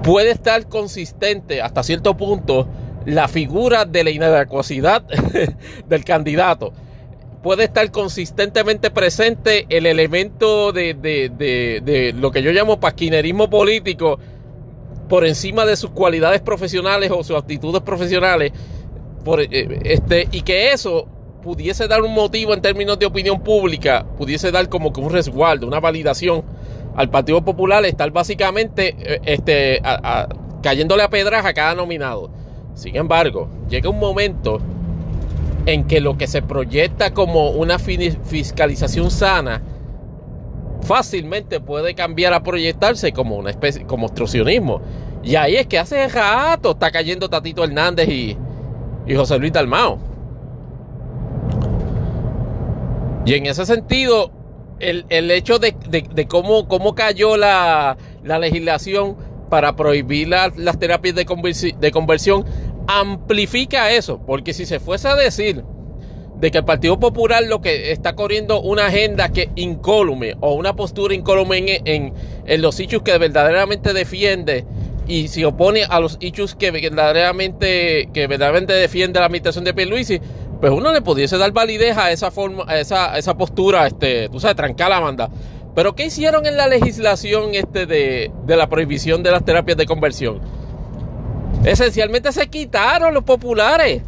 [0.03, 2.69] puede estar consistente hasta cierto punto
[3.07, 5.05] la figura de la inadecuacidad
[5.89, 6.73] del candidato.
[7.45, 11.29] Puede estar consistentemente presente el elemento de, de,
[11.85, 14.19] de lo que yo llamo pasquinerismo político
[15.11, 18.51] por encima de sus cualidades profesionales o sus actitudes profesionales
[19.27, 21.07] por, eh, este, y que eso
[21.43, 25.67] pudiese dar un motivo en términos de opinión pública, pudiese dar como que un resguardo,
[25.67, 26.43] una validación
[26.97, 29.83] al Partido Popular, estar básicamente eh, este,
[30.63, 32.31] cayéndole a pedras a cada nominado.
[32.75, 34.63] Sin embargo, llega un momento
[35.67, 39.63] en que lo que se proyecta como una fiscalización sana
[40.83, 44.83] fácilmente puede cambiar a proyectarse como una especie como obstruccionismo.
[45.23, 48.37] Y ahí es que hace rato está cayendo Tatito Hernández y,
[49.07, 49.99] y José Luis Dalmao.
[53.25, 54.31] Y en ese sentido,
[54.81, 55.75] el, hecho de,
[56.29, 59.17] cómo, cómo, cayó la, legislación
[59.49, 61.25] para prohibir las terapias de,
[61.79, 62.45] de conversión
[62.87, 64.21] amplifica eso.
[64.27, 65.65] Porque si se fuese a decir
[66.39, 70.75] de que el Partido Popular lo que está corriendo una agenda que incólume o una
[70.75, 72.13] postura incólume en,
[72.45, 74.65] en, los hechos que verdaderamente defiende
[75.07, 80.21] y se opone a los hechos que verdaderamente, que verdaderamente defiende la administración de Pierluisi,
[80.61, 84.41] pues uno le pudiese dar validez a esa forma, a esa, esa postura, este, tú
[84.41, 85.31] sabes, trancar la banda.
[85.75, 89.87] Pero ¿qué hicieron en la legislación este de, de la prohibición de las terapias de
[89.87, 90.41] conversión?
[91.65, 94.03] Esencialmente se quitaron los populares.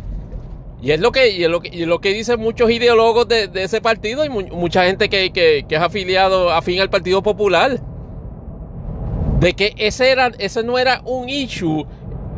[0.83, 3.49] Y es lo que, y es lo que, y lo que dicen muchos ideólogos de,
[3.49, 7.81] de ese partido y mucha gente que, que, que es afiliado afín al Partido Popular
[9.41, 11.87] de que ese, era, ese no era un issue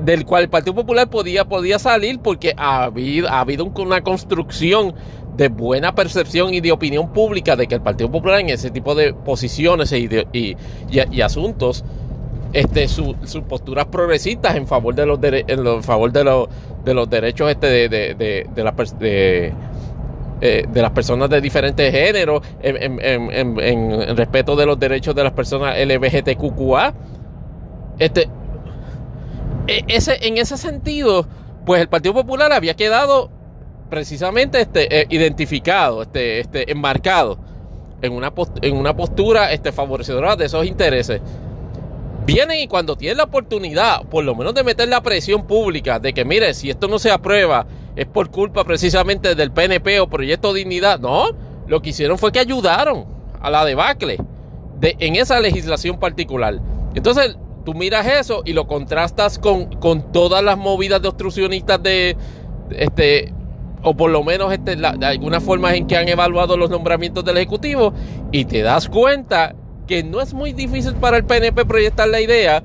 [0.04, 4.94] del cual el Partido Popular podía, podía salir porque ha habido, ha habido una construcción
[5.36, 8.94] de buena percepción y de opinión pública de que el Partido Popular en ese tipo
[8.94, 10.08] de posiciones y,
[10.92, 11.84] y, asuntos,
[12.52, 13.14] este, sus
[13.48, 16.48] posturas progresistas en favor de los, en favor de, los,
[16.84, 18.74] de los derechos este de, de, de, de la,
[20.40, 25.76] eh, de las personas de diferentes géneros, en, respeto de los derechos de las personas
[25.78, 26.94] LGBTQA.
[27.98, 28.28] Este,
[29.66, 31.26] e, ese, en ese sentido,
[31.66, 33.30] pues el Partido Popular había quedado
[33.90, 37.38] precisamente este, eh, identificado, este, este, enmarcado
[38.00, 41.20] en una, en una postura este, favorecedora de esos intereses.
[42.28, 46.12] Vienen y cuando tienen la oportunidad, por lo menos de meter la presión pública, de
[46.12, 50.52] que mire, si esto no se aprueba, es por culpa precisamente del PNP o Proyecto
[50.52, 51.00] Dignidad.
[51.00, 51.28] No,
[51.66, 53.06] lo que hicieron fue que ayudaron
[53.40, 54.18] a la debacle
[54.78, 56.60] de, en esa legislación particular.
[56.94, 62.14] Entonces, tú miras eso y lo contrastas con, con todas las movidas de obstruccionistas de,
[62.72, 63.32] este,
[63.82, 67.38] o por lo menos este, de alguna forma en que han evaluado los nombramientos del
[67.38, 67.94] Ejecutivo
[68.32, 69.54] y te das cuenta
[69.88, 72.62] que no es muy difícil para el PNP proyectar la idea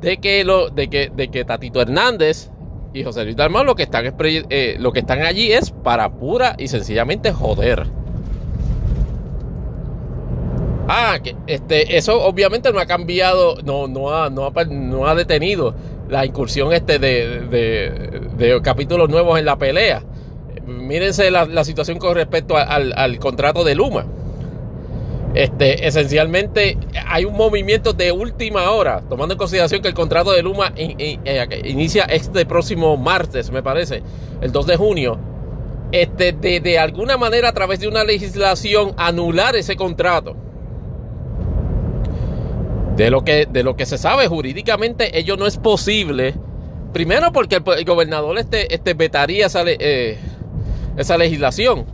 [0.00, 2.48] de que, lo, de que, de que Tatito Hernández
[2.94, 6.54] y José Luis Dalmau lo que están eh, lo que están allí es para pura
[6.58, 7.86] y sencillamente joder.
[10.88, 15.74] Ah, que este, eso obviamente no ha cambiado, no, no, ha, no, ha, detenido
[16.08, 17.46] la incursión este de,
[18.36, 20.02] de, capítulos nuevos en la pelea.
[20.66, 24.06] Mírense la, situación con respecto al, al contrato de Luma.
[25.34, 26.76] Este, esencialmente
[27.06, 31.18] hay un movimiento de última hora, tomando en consideración que el contrato de Luma eh,
[31.64, 34.02] inicia este próximo martes, me parece,
[34.42, 35.18] el 2 de junio.
[35.90, 40.36] Este, de, alguna manera, a través de una legislación, anular ese contrato.
[42.96, 46.34] De lo que, de lo que se sabe jurídicamente, ello no es posible.
[46.92, 50.18] Primero, porque el, gobernador este, este vetaría esa, eh,
[50.98, 51.86] esa legislación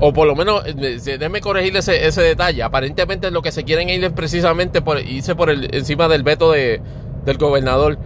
[0.00, 2.62] o por lo menos, eh, déjeme corregir ese, detalle.
[2.62, 6.52] Aparentemente lo que se quieren ir es precisamente por irse por el, encima del veto
[6.52, 6.80] de,
[7.24, 7.98] del gobernador.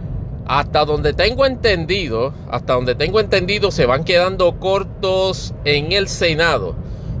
[0.45, 6.75] Hasta donde tengo entendido, hasta donde tengo entendido, se van quedando cortos en el Senado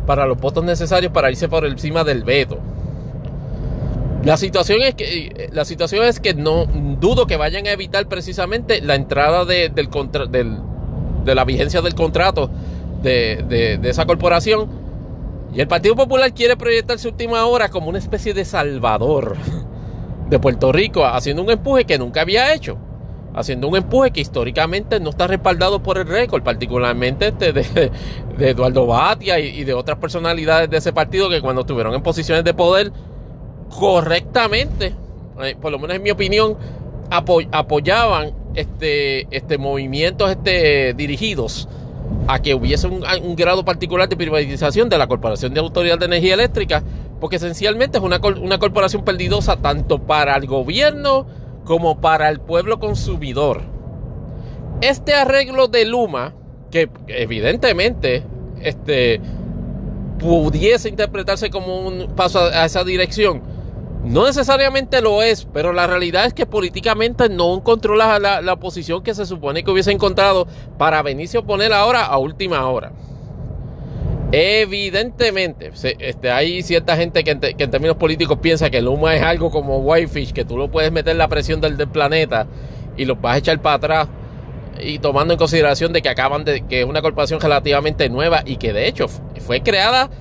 [0.05, 2.59] para los votos necesarios para irse por encima del veto.
[4.23, 8.81] La situación es que la situación es que no dudo que vayan a evitar precisamente
[8.81, 9.89] la entrada de, del,
[11.23, 12.51] de la vigencia del contrato
[13.05, 14.67] de, esa corporación.
[15.53, 19.37] Y el Partido Popular quiere proyectar su última hora como una especie de salvador
[20.29, 22.77] de Puerto Rico, haciendo un empuje que nunca había hecho.
[23.33, 27.91] Haciendo un empuje que históricamente no está respaldado por el récord, particularmente este de,
[28.37, 32.45] de Eduardo Batia y, de otras personalidades de ese partido que cuando estuvieron en posiciones
[32.45, 32.93] de poder
[33.77, 34.95] correctamente,
[35.41, 36.57] eh, por lo menos en mi opinión,
[37.09, 41.67] apoyaban este, este movimientos este, dirigidos
[42.27, 46.33] a que hubiese un, grado particular de privatización de la Corporación de Autoridad de Energía
[46.33, 46.83] Eléctrica,
[47.19, 51.27] porque esencialmente es una, una corporación perdidosa tanto para el gobierno
[51.63, 53.61] como para el pueblo consumidor.
[54.81, 56.33] Este arreglo de Luma,
[56.71, 58.23] que evidentemente
[58.61, 59.21] este,
[60.19, 63.41] pudiese interpretarse como un paso a esa dirección,
[64.05, 69.01] no necesariamente lo es, pero la realidad es que políticamente no encontró la, la, posición
[69.01, 72.91] que se supone que hubiese encontrado para venirse a oponer ahora a última hora.
[74.31, 79.49] Evidentemente, este, hay cierta gente que en, términos políticos piensa que el humo es algo
[79.49, 82.45] como Whitefish, que tú lo puedes meter la presión del, del, planeta
[82.97, 84.07] y lo vas a echar para atrás.
[84.81, 88.57] Y tomando en consideración de que acaban de que es una corporación relativamente nueva y
[88.57, 90.11] que de hecho fue creada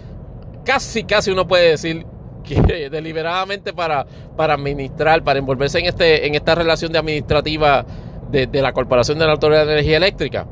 [0.64, 2.06] casi, casi uno puede decir
[2.44, 4.06] que deliberadamente para,
[4.36, 7.84] para administrar, para envolverse en, este, en esta relación de administrativa
[8.30, 10.46] de, la Corporación de la Autoridad de Energía Eléctrica.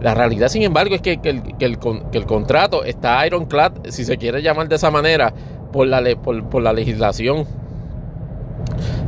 [0.00, 4.76] La realidad, sin embargo, es que, el, contrato está ironclad, si se quiere llamar de
[4.76, 5.32] esa manera,
[5.72, 7.46] por la, por, la legislación.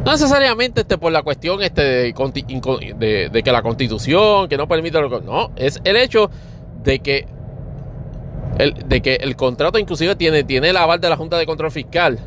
[0.05, 5.01] No necesariamente este, por la cuestión este, de, de, que la constitución, que no permite
[5.01, 6.31] No, es el hecho
[6.83, 7.27] de que
[8.59, 12.19] de que el contrato inclusive tiene, tiene el aval de la Junta de Control Fiscal,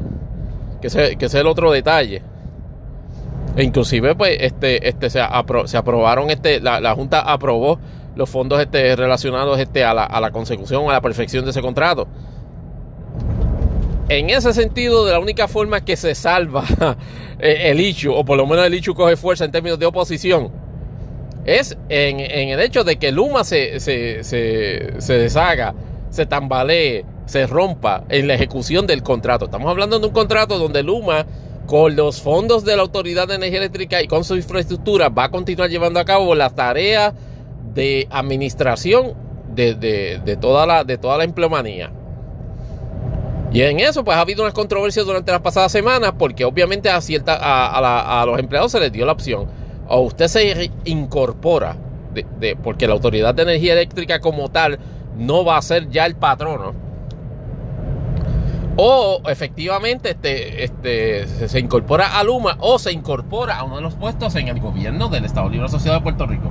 [0.81, 2.21] que, que es el otro detalle.
[3.55, 5.21] E inclusive, pues, este, este, se,
[5.65, 7.79] se aprobaron, este, la, Junta aprobó
[8.15, 11.61] los fondos este, relacionados este, a, la, a la consecución, a la perfección de ese
[11.61, 12.07] contrato.
[14.07, 16.63] En ese sentido, de la única forma que se salva
[17.39, 20.51] el ICHU, o por lo menos el ICHU coge fuerza en términos de oposición,
[21.45, 25.73] es en, en el hecho de que Luma se, se, se, se deshaga
[26.09, 29.45] se tambalee, se rompa en la ejecución del contrato.
[29.45, 31.25] Estamos hablando de un contrato donde Luma,
[31.67, 35.31] con los fondos de la Autoridad de Energía Eléctrica y con su infraestructura, va a
[35.31, 37.13] continuar llevando a cabo la tarea
[37.73, 39.13] de administración
[39.53, 41.91] de, toda, la, de toda la empleomanía.
[43.51, 47.01] Y en eso, pues ha habido unas controversias durante las pasadas semanas, porque obviamente a,
[47.01, 49.47] cierta, a, los empleados se les dio la opción.
[49.87, 51.75] O usted se incorpora,
[52.13, 54.77] de, porque la Autoridad de Energía Eléctrica como tal
[55.19, 56.73] no va a ser ya el patrono.
[58.77, 63.95] O efectivamente este, este, se incorpora a Luma o se incorpora a uno de los
[63.95, 66.49] puestos en el gobierno del Estado Libre Asociado de Puerto Rico.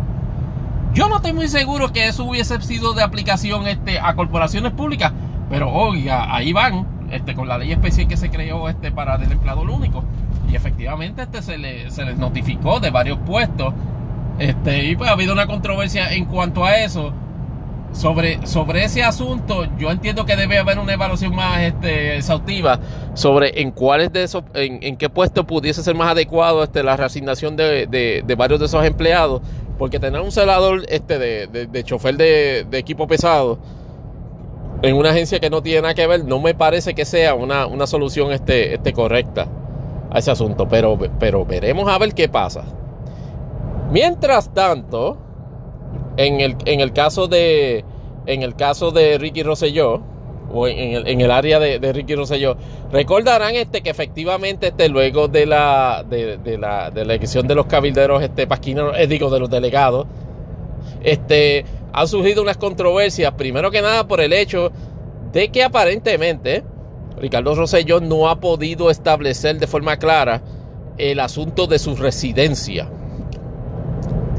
[0.92, 5.12] Yo no estoy muy seguro que eso hubiese sido de aplicación este, a corporaciones públicas,
[5.48, 9.32] pero oiga, ahí van este, con la ley especial que se creó este, para el
[9.32, 10.04] empleador único.
[10.50, 13.72] Y efectivamente este, se, le, se les notificó de varios puestos.
[14.38, 17.12] Este, y pues ha habido una controversia en cuanto a eso
[17.92, 22.78] sobre, sobre ese asunto, yo entiendo que debe haber una evaluación más este, exhaustiva
[23.14, 27.56] sobre en cuáles de esos, en, qué puesto pudiese ser más adecuado este, la reasignación
[27.56, 29.42] de, varios de esos empleados,
[29.78, 33.58] porque tener un celador este, de, chofer de, equipo pesado
[34.82, 37.66] en una agencia que no tiene nada que ver, no me parece que sea una,
[37.66, 39.48] una solución este, este correcta
[40.10, 42.62] a ese asunto, pero, pero veremos a ver qué pasa.
[43.90, 45.18] Mientras tanto,
[46.18, 47.84] en el, en el caso de
[48.26, 50.02] en el caso de Ricky Rosselló
[50.52, 52.56] o en el, en el área de, Ricky Rosselló
[52.92, 57.66] recordarán este que efectivamente este luego de la de, la, de la elección de los
[57.66, 60.06] cabilderos este pasquinos eh, digo de los delegados
[61.02, 64.72] este han surgido unas controversias primero que nada por el hecho
[65.32, 66.64] de que aparentemente
[67.16, 70.42] Ricardo Rosselló no ha podido establecer de forma clara
[70.96, 72.88] el asunto de su residencia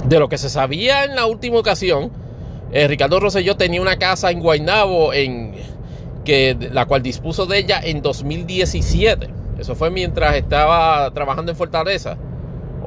[0.10, 2.12] de lo que se sabía en la última ocasión,
[2.72, 5.54] eh, Ricardo Rosselló tenía una casa en Guaynabo, en,
[6.72, 9.30] la cual dispuso de ella en 2017.
[9.58, 12.18] Eso fue mientras estaba trabajando en Fortaleza.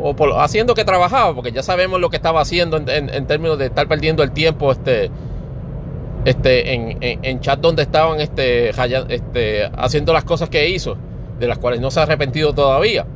[0.01, 3.87] O haciendo que trabajaba, porque ya sabemos lo que estaba haciendo en, términos de estar
[3.89, 5.11] perdiendo el tiempo este,
[6.25, 10.97] este, en, en, chat donde estaban este, este, haciendo las cosas que hizo,
[11.39, 13.07] de las cuales no se ha arrepentido todavía.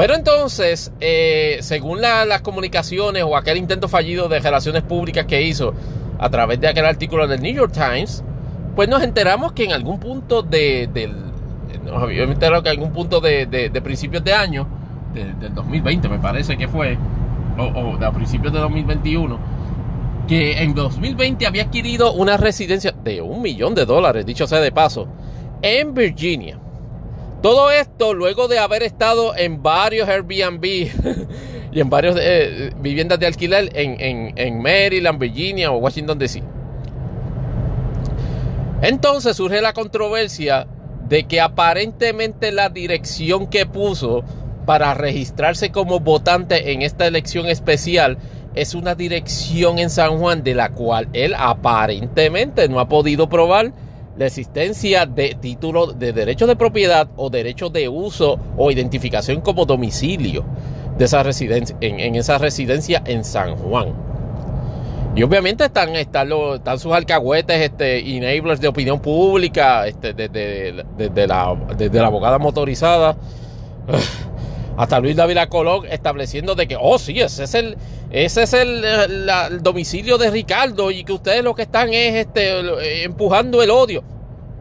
[0.00, 5.74] Pero entonces, eh, según las comunicaciones o aquel intento fallido de relaciones públicas que hizo
[6.18, 8.24] a través de aquel artículo del New York Times,
[8.74, 10.88] pues nos enteramos que en algún punto de,
[11.84, 14.66] nos habíamos enterado que en algún punto de, de, principios de año,
[15.12, 16.96] del 2020 me parece que fue,
[17.58, 19.38] o, o de principios de 2021,
[20.26, 24.72] que en 2020 había adquirido una residencia de un millón de dólares, dicho sea de
[24.72, 25.08] paso,
[25.60, 26.58] en Virginia.
[27.42, 30.62] Todo esto luego de haber estado en varios Airbnb
[31.72, 36.42] y en varias eh, viviendas de alquiler en, en, Maryland, Virginia o Washington DC.
[38.82, 40.66] Entonces surge la controversia
[41.08, 44.22] de que aparentemente la dirección que puso
[44.66, 48.18] para registrarse como votante en esta elección especial
[48.54, 53.72] es una dirección en San Juan de la cual él aparentemente no ha podido probar
[54.20, 59.64] la existencia de título de derecho de propiedad o derecho de uso o identificación como
[59.64, 60.44] domicilio
[60.98, 63.94] de esa residencia, en, esa residencia en San Juan.
[65.16, 71.26] Y obviamente están, están, están sus alcahuetes, este, enablers de opinión pública, este, desde, desde,
[71.26, 73.16] la, desde la abogada motorizada
[74.80, 77.76] hasta Luis David Colón estableciendo de que, oh sí, ese es el,
[78.10, 78.82] ese es el,
[79.60, 84.02] domicilio de Ricardo y que ustedes lo que están es este, empujando el odio.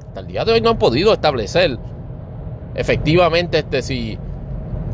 [0.09, 1.77] Hasta el día de hoy no han podido establecer
[2.75, 4.17] efectivamente este, si,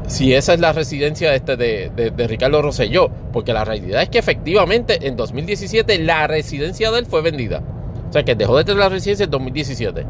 [0.05, 4.19] si esa es la residencia este, de, de, Ricardo Rosselló, porque la realidad es que
[4.19, 7.63] efectivamente en 2017 la residencia de él fue vendida.
[8.07, 10.05] O sea que dejó de tener la residencia en 2017.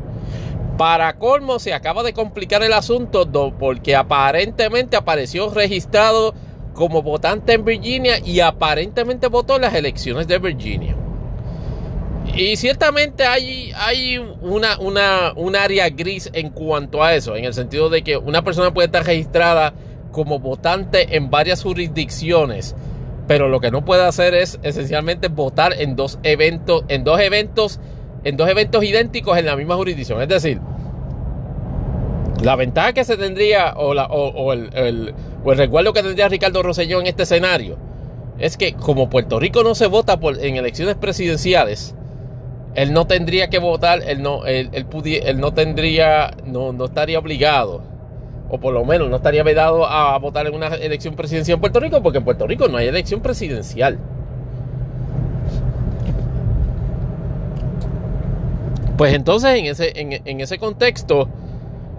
[0.77, 6.33] Para colmo, se acaba de complicar el asunto porque aparentemente apareció registrado
[6.73, 10.95] como votante en Virginia y aparentemente votó en las elecciones de Virginia.
[12.35, 17.53] Y ciertamente hay, hay una, una, un área gris en cuanto a eso, en el
[17.53, 19.73] sentido de que una persona puede estar registrada
[20.11, 22.75] como votante en varias jurisdicciones,
[23.27, 27.79] pero lo que no puede hacer es esencialmente votar en dos eventos, en dos eventos
[28.25, 30.21] en dos eventos idénticos en la misma jurisdicción.
[30.21, 30.59] Es decir,
[32.41, 35.13] la ventaja que se tendría o, el, el,
[35.45, 37.77] recuerdo que tendría Ricardo Rosselló en este escenario
[38.37, 41.95] es que como Puerto Rico no se vota en elecciones presidenciales,
[42.73, 44.69] él no tendría que votar, él no, él,
[45.37, 47.83] no tendría, no, no estaría obligado,
[48.49, 51.79] o por lo menos no estaría vedado a votar en una elección presidencial en Puerto
[51.79, 53.97] Rico, porque en Puerto Rico no hay elección presidencial.
[58.97, 61.27] Pues entonces en ese, en, ese contexto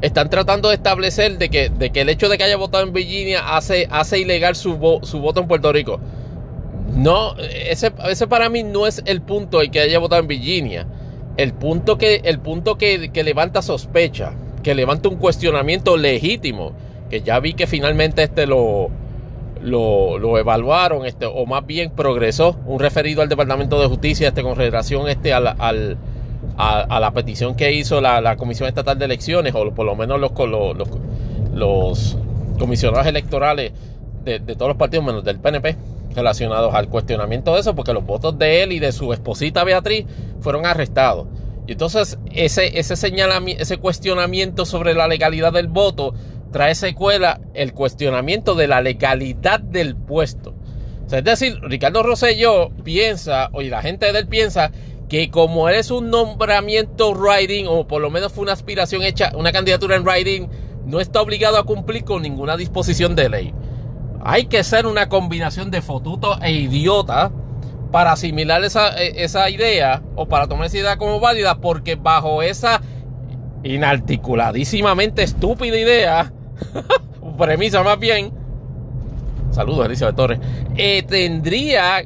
[0.01, 2.93] están tratando de establecer de que, de que, el hecho de que haya votado en
[2.93, 6.01] Virginia hace, hace ilegal su, su voto en Puerto Rico.
[6.95, 10.87] No, ese, ese, para mí no es el punto el que haya votado en Virginia.
[11.37, 14.33] El punto que, el punto que, levanta sospecha,
[14.63, 16.73] que levanta un cuestionamiento legítimo,
[17.11, 18.89] que ya vi que finalmente este lo,
[19.61, 24.57] lo, evaluaron, este, o más bien progresó, un referido al Departamento de Justicia este, con
[24.57, 25.99] relación este, al, al
[26.57, 30.33] a, la petición que hizo la, Comisión Estatal de Elecciones, o por lo menos los,
[31.55, 32.17] los,
[32.59, 33.73] comisionados electorales
[34.25, 35.77] de, todos los partidos, menos del PNP,
[36.15, 40.07] relacionados al cuestionamiento de eso, porque los votos de él y de su esposita Beatriz
[40.41, 41.27] fueron arrestados.
[41.67, 46.15] Y entonces ese, ese, señalamiento, ese cuestionamiento sobre la legalidad del voto
[46.53, 50.55] trae secuela el cuestionamiento de la legalidad del puesto.
[51.11, 54.71] es decir, Ricardo Rosselló piensa, o la gente de él piensa,
[55.09, 59.53] que como es un nombramiento writing, o por lo menos fue una aspiración hecha, una
[59.53, 60.49] candidatura en writing,
[60.85, 63.55] no está obligado a cumplir con ninguna disposición de ley.
[64.25, 67.31] Hay que ser una combinación de fotuto e idiota
[67.93, 72.43] para asimilar esa, e, esa idea o para tomar esa idea como válida, porque bajo
[72.43, 72.81] esa
[73.63, 76.33] inarticuladísimamente estúpida idea,
[77.39, 78.33] premisa más bien,
[79.51, 80.41] saludos Elizabeth Torres,
[80.77, 82.05] eh, tendría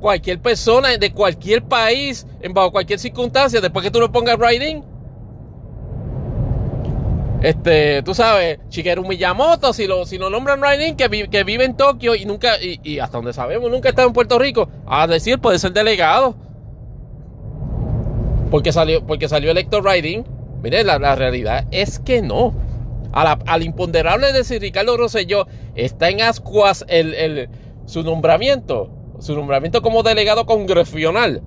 [0.00, 4.82] cualquier persona de cualquier país, en bajo cualquier circunstancia, después que tú lo pongas writing.
[7.42, 11.74] Este, tú sabes, Shigeru Miyamoto, si lo, si lo nombran writing, que, que vive en
[11.74, 15.58] Tokio y nunca, y, hasta donde sabemos, nunca está en Puerto Rico, a decir, puede
[15.58, 16.34] ser delegado.
[18.50, 20.24] Porque salió, porque salió electo writing.
[20.62, 22.52] Mire, la, realidad es que no.
[23.12, 27.48] al imponderable de si Ricardo Rosselló está en ascuas el, el,
[27.86, 31.42] su nombramiento su nombramiento como delegado congresional?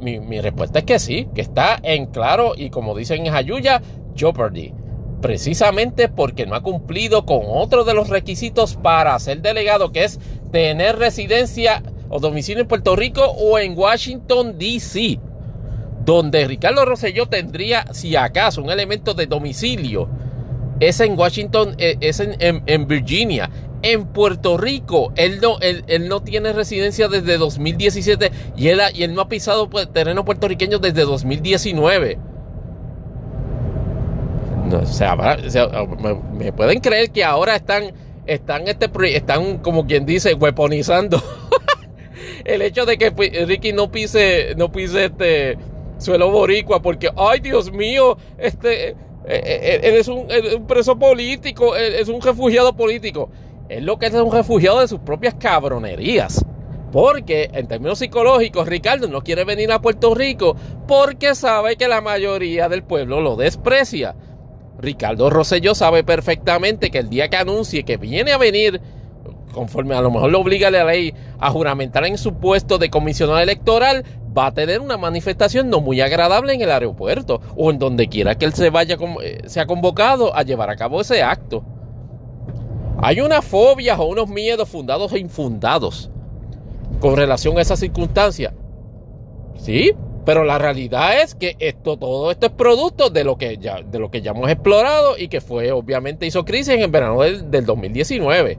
[0.00, 3.82] mi, respuesta es que sí, que está en claro y como dicen en Jayuya,
[4.14, 4.72] Jeopardy.
[5.20, 10.20] Precisamente porque no ha cumplido con otro de los requisitos para ser delegado, que es
[10.52, 15.18] tener residencia o domicilio en Puerto Rico o en Washington, D.C.,
[16.04, 20.10] donde Ricardo Rosselló tendría, si acaso, un elemento de domicilio.
[20.78, 23.48] Es en Washington, eh, es en Virginia,
[23.84, 25.12] en Puerto Rico.
[25.14, 29.68] Él no, él, no tiene residencia desde 2017 y él, y él no ha pisado
[29.68, 32.18] terreno puertorriqueño desde 2019.
[34.72, 35.16] o sea,
[36.36, 37.92] me, pueden creer que ahora están,
[38.26, 41.22] están, este, están como quien dice, weaponizando
[42.46, 43.10] el hecho de que
[43.46, 45.58] Ricky no pise, no pise este
[45.98, 48.96] suelo boricua porque, ay Dios mío, este, eh,
[49.26, 53.28] eh, él es un, un preso político, es un refugiado político.
[53.68, 56.44] Es lo que es un refugiado de sus propias cabronerías.
[56.92, 60.54] Porque en términos psicológicos, Ricardo no quiere venir a Puerto Rico
[60.86, 64.14] porque sabe que la mayoría del pueblo lo desprecia.
[64.78, 68.80] Ricardo Rosselló sabe perfectamente que el día que anuncie que viene a venir,
[69.52, 73.40] conforme a lo mejor lo obliga la ley a juramentar en su puesto de comisionado
[73.40, 74.04] electoral,
[74.36, 78.36] va a tener una manifestación no muy agradable en el aeropuerto o en donde quiera
[78.36, 81.64] que él se vaya, eh, sea convocado a llevar a cabo ese acto.
[82.98, 86.10] Hay unas fobias o unos miedos fundados e infundados
[87.00, 88.54] con relación a esa circunstancia.
[89.56, 89.94] Sí,
[90.24, 93.98] pero la realidad es que esto, todo esto es producto de lo que ya, de
[93.98, 97.66] lo que ya hemos explorado y que fue, obviamente, hizo crisis en el verano del,
[97.66, 98.58] 2019.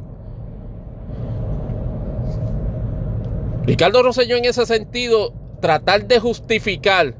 [3.64, 7.16] Ricardo Rosselló, en ese sentido, tratar de justificar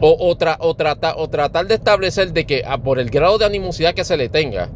[0.00, 4.04] o, o, o tratar de establecer de que ah, por el grado de animosidad que
[4.04, 4.70] se le tenga,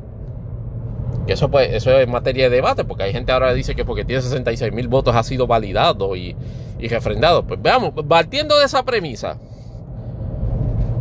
[1.26, 4.04] y eso, pues, es materia de debate, porque hay gente ahora que dice que porque
[4.04, 6.36] tiene 66 mil votos ha sido validado y,
[6.78, 7.46] y refrendado.
[7.46, 9.38] Pues veamos, partiendo de esa premisa,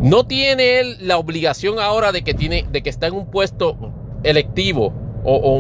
[0.01, 3.77] no tiene él la obligación ahora de que, tiene, de que está en un puesto
[4.23, 5.53] electivo o,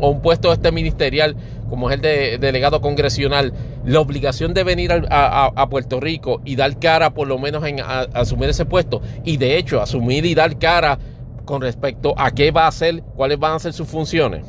[0.00, 1.36] un, puesto este ministerial
[1.70, 3.52] como es el de delegado congresional,
[3.84, 8.50] la obligación de venir a, Puerto Rico y dar cara por lo menos en asumir
[8.50, 10.98] ese puesto y de hecho asumir y dar cara
[11.48, 14.44] con respecto a qué va a hacer, cuáles van a ser sus funciones.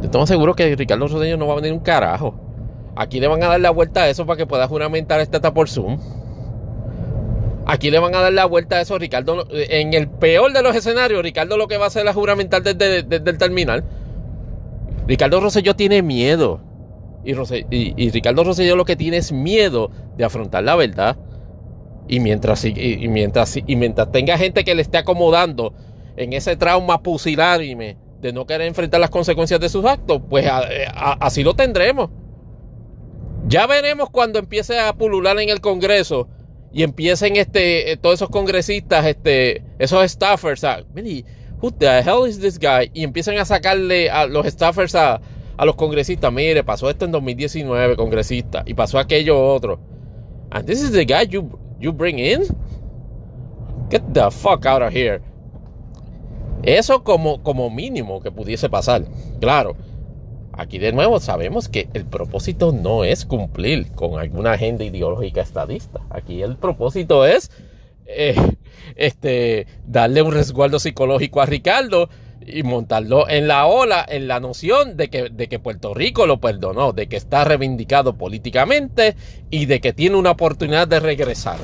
[0.00, 2.34] Yo estoy seguro que Ricardo Roseño no va a venir un carajo.
[2.96, 5.54] Aquí le van a dar la vuelta a eso para que pueda juramentar esta etapa
[5.54, 5.96] por Zoom.
[7.66, 9.46] Aquí le van a dar la vuelta a eso, Ricardo.
[9.52, 13.06] En el peor de los escenarios, Ricardo lo que va a hacer es juramentar desde,
[13.08, 13.84] el terminal.
[15.06, 16.60] Ricardo Rosselló tiene miedo.
[17.24, 17.36] Y,
[17.70, 21.16] y, Ricardo Rosselló lo que tiene es miedo de afrontar la verdad.
[22.08, 25.72] Y mientras, y, mientras, y mientras tenga gente que le esté acomodando
[26.16, 31.42] en ese trauma pusilánime de no querer enfrentar las consecuencias de sus actos, pues así
[31.42, 32.10] lo tendremos.
[33.46, 36.28] Ya veremos cuando empiece a pulular en el Congreso
[36.72, 40.84] y empiecen este, eh, todos esos congresistas, este, esos staffers, a,
[41.60, 42.90] who the hell is this guy?
[42.94, 45.20] Y empiezan a sacarle a los staffers a,
[45.56, 49.80] a los congresistas, mire, pasó esto en 2019, congresista, y pasó aquello otro.
[50.50, 52.42] And this is the guy you, you bring in?
[53.90, 55.20] Get the fuck out of here.
[56.62, 59.04] Eso como, como mínimo que pudiese pasar.
[59.40, 59.76] Claro,
[60.52, 66.00] aquí de nuevo sabemos que el propósito no es cumplir con alguna agenda ideológica estadista.
[66.08, 67.50] Aquí el propósito es
[68.06, 68.36] eh,
[68.94, 72.08] este, darle un resguardo psicológico a Ricardo
[72.46, 76.40] y montarlo en la ola, en la noción de que, de que Puerto Rico lo
[76.40, 79.16] perdonó, de que está reivindicado políticamente
[79.50, 81.58] y de que tiene una oportunidad de regresar.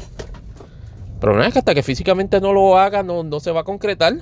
[1.20, 3.64] Pero no es que hasta que físicamente no lo haga, no, no se va a
[3.64, 4.14] concretar.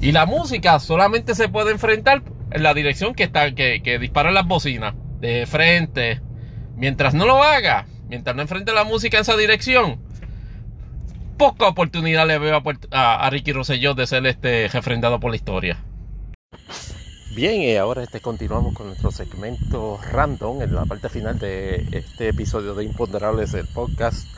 [0.00, 4.34] Y la música solamente se puede enfrentar en la dirección que, está, que, que disparan
[4.34, 6.20] las bocinas, de frente.
[6.76, 10.00] Mientras no lo haga, mientras no enfrente la música en esa dirección,
[11.40, 15.82] poca oportunidad le veo a, Ricky Rosselló de ser este refrendado por la historia.
[17.34, 22.28] Bien, y ahora este continuamos con nuestro segmento random en la parte final de este
[22.28, 24.28] episodio de Imponderables del podcast,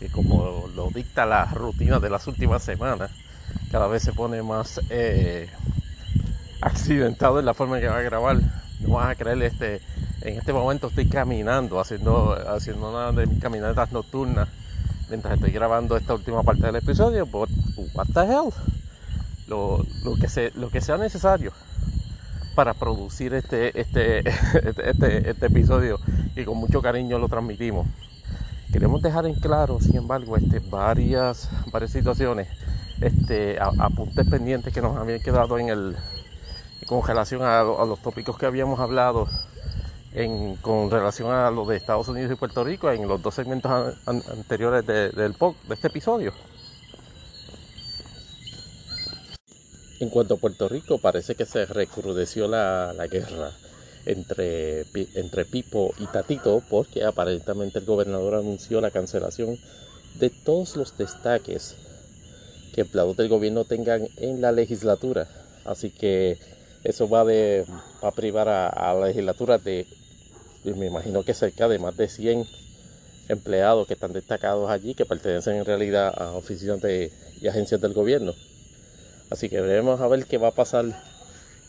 [0.00, 3.10] que como lo dicta la rutina de las últimas semanas,
[3.70, 5.50] cada vez se pone más eh,
[6.62, 8.38] accidentado en la forma en que va a grabar.
[8.80, 9.82] No vas a creer, este,
[10.22, 14.48] en este momento estoy caminando, haciendo, haciendo una de mis caminatas nocturnas
[15.08, 17.48] mientras estoy grabando esta última parte del episodio, but
[17.94, 18.52] what the hell?
[19.46, 19.84] Lo,
[20.72, 21.52] que, sea necesario
[22.54, 26.00] para producir este, este, este, este, este, episodio
[26.34, 27.86] y con mucho cariño lo transmitimos.
[28.72, 32.48] Queremos dejar en claro, sin embargo, este, varias, varias situaciones,
[33.00, 35.96] este, apuntes pendientes que nos habían quedado en el,
[36.86, 39.28] con relación a los tópicos que habíamos hablado
[40.62, 44.86] con relación a lo de Estados Unidos y Puerto Rico en los dos segmentos anteriores
[44.86, 46.32] de, del de este episodio.
[50.00, 53.50] En cuanto a Puerto Rico, parece que se recrudeció la, guerra
[54.06, 59.58] entre, entre Pipo y Tatito porque aparentemente el gobernador anunció la cancelación
[60.14, 61.76] de todos los destaques
[62.74, 65.28] que empleados del gobierno tengan en la legislatura.
[65.66, 66.38] Así que
[66.84, 67.66] eso va, de,
[68.02, 69.86] a privar a, la legislatura de,
[70.74, 72.46] me imagino que cerca de más de 100
[73.28, 77.92] empleados que están destacados allí, que pertenecen en realidad a oficinas de, y agencias del
[77.92, 78.34] gobierno.
[79.30, 80.84] Así que veremos a ver qué va a pasar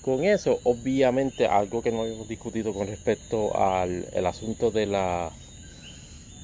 [0.02, 0.60] con eso.
[0.64, 5.32] Obviamente algo que no habíamos discutido con respecto al el asunto de la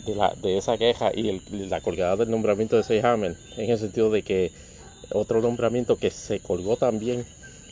[0.06, 4.10] de, la, de esa queja y la colgada del nombramiento de Seyhammer, en el sentido
[4.10, 4.52] de que
[5.12, 7.26] otro nombramiento que se colgó también,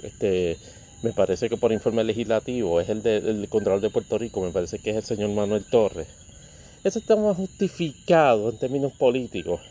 [0.03, 0.57] este,
[1.01, 4.79] me parece que por informe legislativo, es el del Contralor de Puerto Rico, me parece
[4.79, 6.07] que es el señor Manuel Torres.
[6.83, 9.61] Eso está más justificado en términos políticos,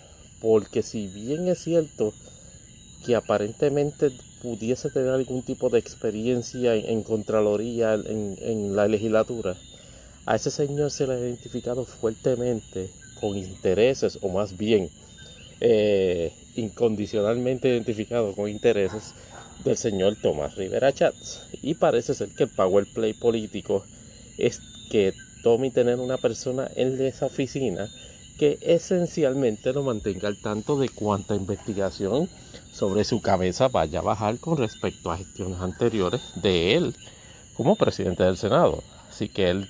[0.40, 2.12] porque si bien es cierto
[3.04, 4.10] que aparentemente
[4.42, 9.56] pudiese tener algún tipo de experiencia en, Contraloría en, en la legislatura,
[10.26, 12.90] a ese señor se le ha identificado fuertemente
[13.20, 14.90] con intereses, o más bien
[15.60, 19.14] eh, incondicionalmente identificado con intereses
[19.64, 21.42] del señor Tomás Rivera Chats.
[21.62, 23.84] Y parece ser que el power play político
[24.38, 24.60] es
[24.90, 25.12] que
[25.42, 27.88] tome tener una persona en esa oficina
[28.38, 32.28] que esencialmente lo mantenga al tanto de cuánta investigación
[32.72, 36.94] sobre su cabeza vaya a bajar con respecto a gestiones anteriores de él
[37.54, 38.82] como presidente del Senado.
[39.10, 39.68] Así que él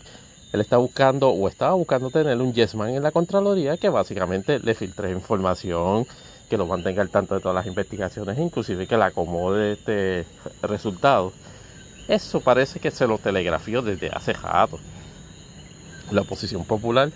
[0.52, 4.74] él está buscando o estaba buscando tener un yesman en la Contraloría que básicamente le
[4.74, 6.06] filtre información,
[6.50, 10.26] que lo mantenga al tanto de todas las investigaciones, inclusive que le acomode este
[10.60, 11.32] resultado.
[12.08, 14.78] Eso parece que se lo telegrafió desde hace rato
[16.10, 17.10] la oposición popular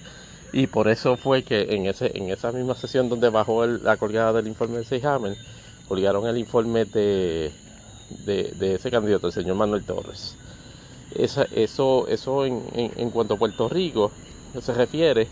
[0.52, 4.32] y por eso fue que en, ese, en esa misma sesión donde bajó la colgada
[4.32, 5.36] del informe de Seyhammer,
[5.88, 7.52] colgaron el informe de,
[8.24, 10.36] de ese candidato, el señor Manuel Torres
[11.14, 14.10] eso, eso en, cuanto a Puerto Rico
[14.60, 15.28] se refiere,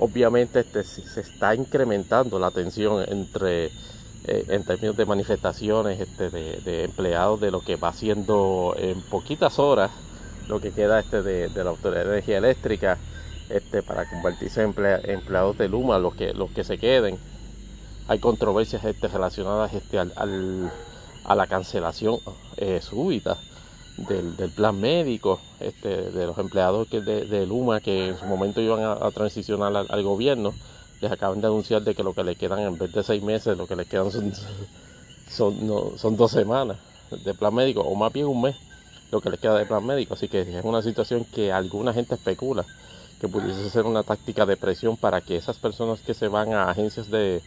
[0.00, 6.84] obviamente este, se está incrementando la tensión entre, eh, en términos de manifestaciones este, de,
[6.84, 9.90] empleados de lo que va haciendo en poquitas horas
[10.48, 12.98] lo que queda este de, la Autoridad de Energía Eléctrica
[13.50, 17.18] este, para convertirse en empleados de Luma, los que, los que se queden.
[18.08, 20.72] Hay controversias este, relacionadas este, al,
[21.24, 22.18] a la cancelación
[22.56, 23.36] eh, súbita
[24.06, 28.80] del, plan médico, este, de los empleados que de, Luma que en su momento iban
[28.82, 30.54] a, transicionar al, gobierno,
[31.00, 33.56] les acaban de anunciar de que lo que le quedan en vez de seis meses,
[33.56, 34.32] lo que les quedan son,
[35.28, 36.76] son, son dos semanas
[37.10, 38.56] de plan médico, o más bien un mes,
[39.10, 40.14] lo que les queda de plan médico.
[40.14, 42.64] Así que es una situación que alguna gente especula
[43.20, 46.70] que pudiese ser una táctica de presión para que esas personas que se van a
[46.70, 47.42] agencias de,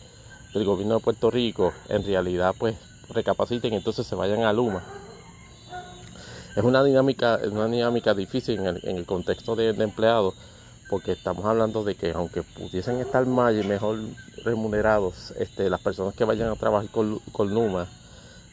[0.54, 2.76] del gobierno de Puerto Rico en realidad pues
[3.10, 4.84] recapaciten y entonces se vayan a Luma
[6.56, 10.34] es una dinámica, es una dinámica difícil en el, en el contexto de, empleados,
[10.90, 14.00] porque estamos hablando de que aunque pudiesen estar más y mejor
[14.44, 17.88] remunerados, este, las personas que vayan a trabajar con, con Numa,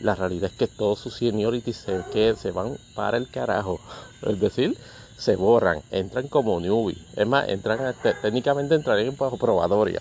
[0.01, 3.81] la realidad es que todos sus seniority se, que se van para el carajo.
[4.23, 4.77] Es decir,
[5.17, 6.99] se borran, entran como newbie.
[7.17, 10.01] Es más, entran técnicamente entrarían bajo probatoria.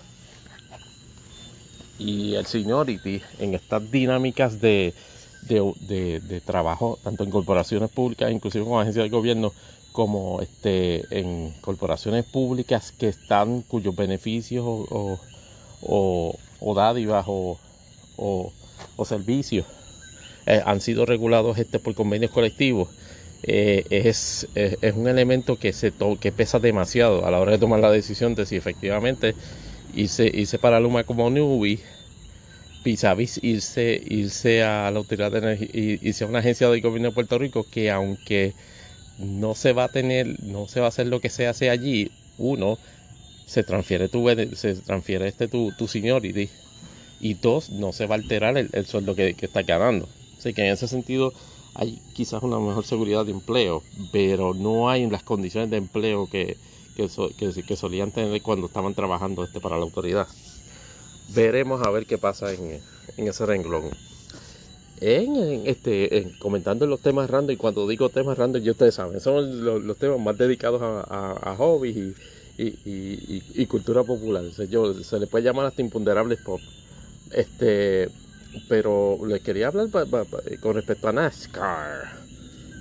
[1.98, 4.94] Y el seniority en estas dinámicas de,
[5.42, 9.52] de, trabajo, tanto en corporaciones públicas, inclusive con agencias del gobierno,
[9.92, 15.18] como este, en corporaciones públicas que están, cuyos beneficios o,
[15.80, 17.58] o, dádivas o,
[19.04, 19.64] servicios
[20.46, 22.88] eh, han sido regulados este, por convenios colectivos.
[23.44, 27.78] Eh, es, es, un elemento que, se que pesa demasiado a la hora de tomar
[27.78, 29.34] la decisión de si efectivamente
[29.94, 31.80] irse, irse para Luma como newbie
[33.16, 37.14] vis irse, irse a la Autoridad de Energía, irse a una agencia del gobierno de
[37.14, 38.54] Puerto Rico que aunque
[39.18, 42.10] no se va a tener, no se va a hacer lo que se hace allí,
[42.38, 42.78] uno,
[43.46, 46.48] se transfiere tu, se transfiere este tu, tu seniority.
[47.20, 50.08] Y dos, no se va a alterar el, sueldo que, que está ganando.
[50.38, 51.32] Así que en ese sentido
[51.74, 53.82] hay quizás una mejor seguridad de empleo,
[54.12, 56.56] pero no hay las condiciones de empleo que,
[56.96, 60.28] que, que solían tener cuando estaban trabajando este para la autoridad
[61.34, 62.80] veremos a ver qué pasa en,
[63.16, 63.90] ese renglón.
[65.00, 69.86] En, este, comentando los temas random, y cuando digo temas random, ya ustedes saben, son
[69.86, 72.16] los, temas más dedicados a, hobbies
[72.58, 74.44] y, cultura popular.
[74.68, 76.60] yo, se le puede llamar hasta imponderables pop.
[77.32, 78.08] Este,
[78.68, 79.88] pero les quería hablar
[80.60, 82.28] con respecto a NASCAR.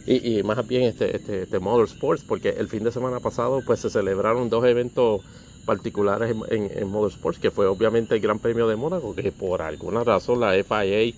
[0.05, 3.89] Y, más bien este, este, este Motorsports, porque el fin de semana pasado pues se
[3.89, 5.21] celebraron dos eventos
[5.67, 10.03] particulares en, en, Motorsports, que fue obviamente el Gran Premio de Mónaco, que por alguna
[10.03, 11.13] razón la FIA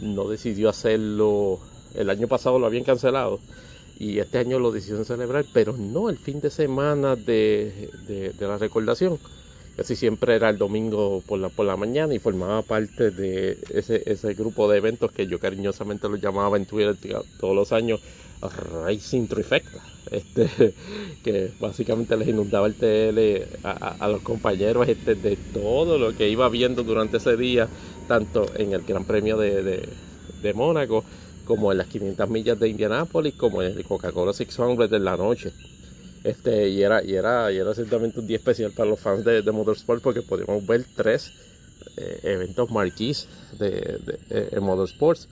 [0.00, 1.58] no decidió hacerlo,
[1.94, 3.40] el año pasado lo habían cancelado
[3.98, 7.90] y este año lo decidieron celebrar, pero no el fin de semana de,
[8.38, 9.18] la recordación,
[9.76, 14.04] casi siempre era el domingo por la, por la mañana y formaba parte de ese,
[14.06, 16.96] ese grupo de eventos que yo cariñosamente lo llamaba en Twitter
[17.40, 18.00] todos los años
[18.40, 20.74] Racing Trifecta, este,
[21.24, 26.48] que básicamente les inundaba el TL a, los compañeros este, de todo lo que iba
[26.48, 27.68] viendo durante ese día,
[28.06, 29.88] tanto en el Gran Premio de,
[30.42, 31.04] de, Mónaco,
[31.44, 35.52] como en las 500 millas de Indianápolis, como en el Coca-Cola 600 de la noche.
[36.24, 39.42] Este, y, era, y, era, y era ciertamente un día especial para los fans de,
[39.52, 41.32] Motorsport porque podíamos ver tres
[41.96, 43.28] eh, eventos marquís
[43.58, 45.28] de, de, eh, en Motorsports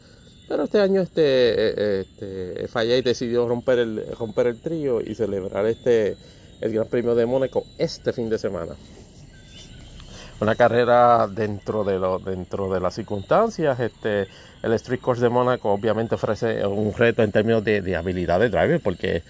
[0.48, 5.66] pero este año este, eh, este FIA decidió romper el, romper el trío y celebrar
[5.66, 6.16] este,
[6.60, 8.74] el Gran Premio de Mónaco este fin de semana.
[10.40, 13.80] Una carrera dentro de, lo, dentro de las circunstancias.
[13.80, 14.28] Este,
[14.62, 18.80] el Street Course de Mónaco obviamente ofrece un reto en términos de, habilidad de driver
[18.80, 19.22] porque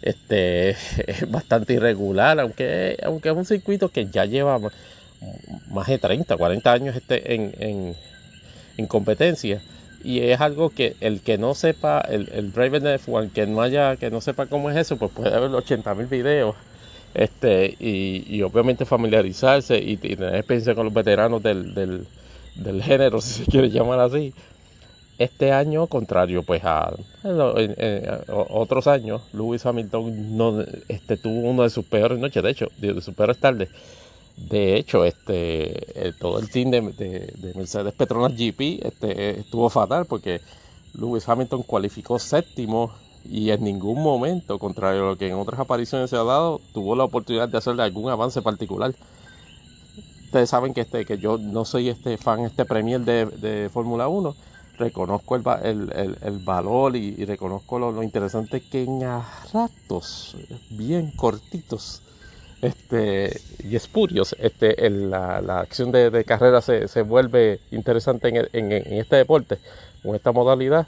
[0.00, 0.70] este,
[1.06, 4.58] es bastante irregular, aunque, aunque es un circuito que ya lleva
[5.68, 7.96] más de 30, 40 años este, en, en,
[8.78, 9.60] en competencia
[10.04, 13.96] y es algo que el que no sepa, el, el de F1, que no haya,
[13.96, 16.54] que no sepa cómo es eso, pues puede ver 80 mil videos
[17.14, 23.50] este, y, obviamente familiarizarse y, tener experiencia con los veteranos del, del, género, si se
[23.50, 24.34] quiere llamar así.
[25.18, 26.92] Este año, contrario pues a,
[28.28, 33.00] otros años, Lewis Hamilton no, este, tuvo uno de sus peores noches, de hecho, de
[33.00, 33.68] sus peores tardes
[34.36, 40.40] de hecho, este, todo el team de, Mercedes Petronas GP este, estuvo fatal porque
[40.94, 42.92] Lewis Hamilton cualificó séptimo
[43.24, 46.96] y en ningún momento, contrario a lo que en otras apariciones se ha dado, tuvo
[46.96, 48.94] la oportunidad de hacerle algún avance particular.
[50.24, 54.34] Ustedes saben que, este, que yo no soy este fan, este premier de, Fórmula 1.
[54.78, 59.02] Reconozco el, valor y, reconozco lo, lo, interesante que en
[59.52, 60.34] ratos,
[60.70, 62.02] bien cortitos,
[62.62, 69.58] este, y espurios, este, la, acción de, carrera se, vuelve interesante en, este deporte,
[70.02, 70.86] con esta modalidad.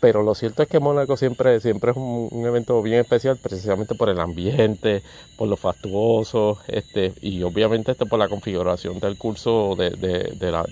[0.00, 4.08] Pero lo cierto es que Mónaco siempre, siempre es un, evento bien especial, precisamente por
[4.08, 5.02] el ambiente,
[5.36, 9.90] por lo fastuoso, este, y obviamente este por la configuración del curso de,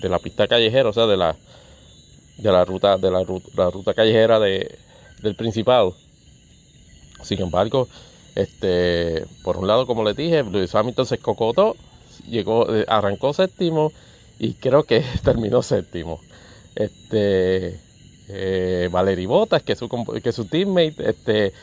[0.09, 1.35] la, pista callejera, o sea, de la,
[2.37, 5.95] de la ruta, de la ruta, callejera del Principado.
[7.23, 7.87] Sin embargo,
[8.35, 11.75] este, por un lado, como les dije, Luis Hamilton se escocotó,
[12.27, 13.91] llegó, eh, arrancó séptimo
[14.37, 16.19] y creo que terminó séptimo.
[16.75, 17.79] Este,
[18.27, 19.89] eh, Valery Bottas, que su,
[20.21, 21.53] que su teammate, este,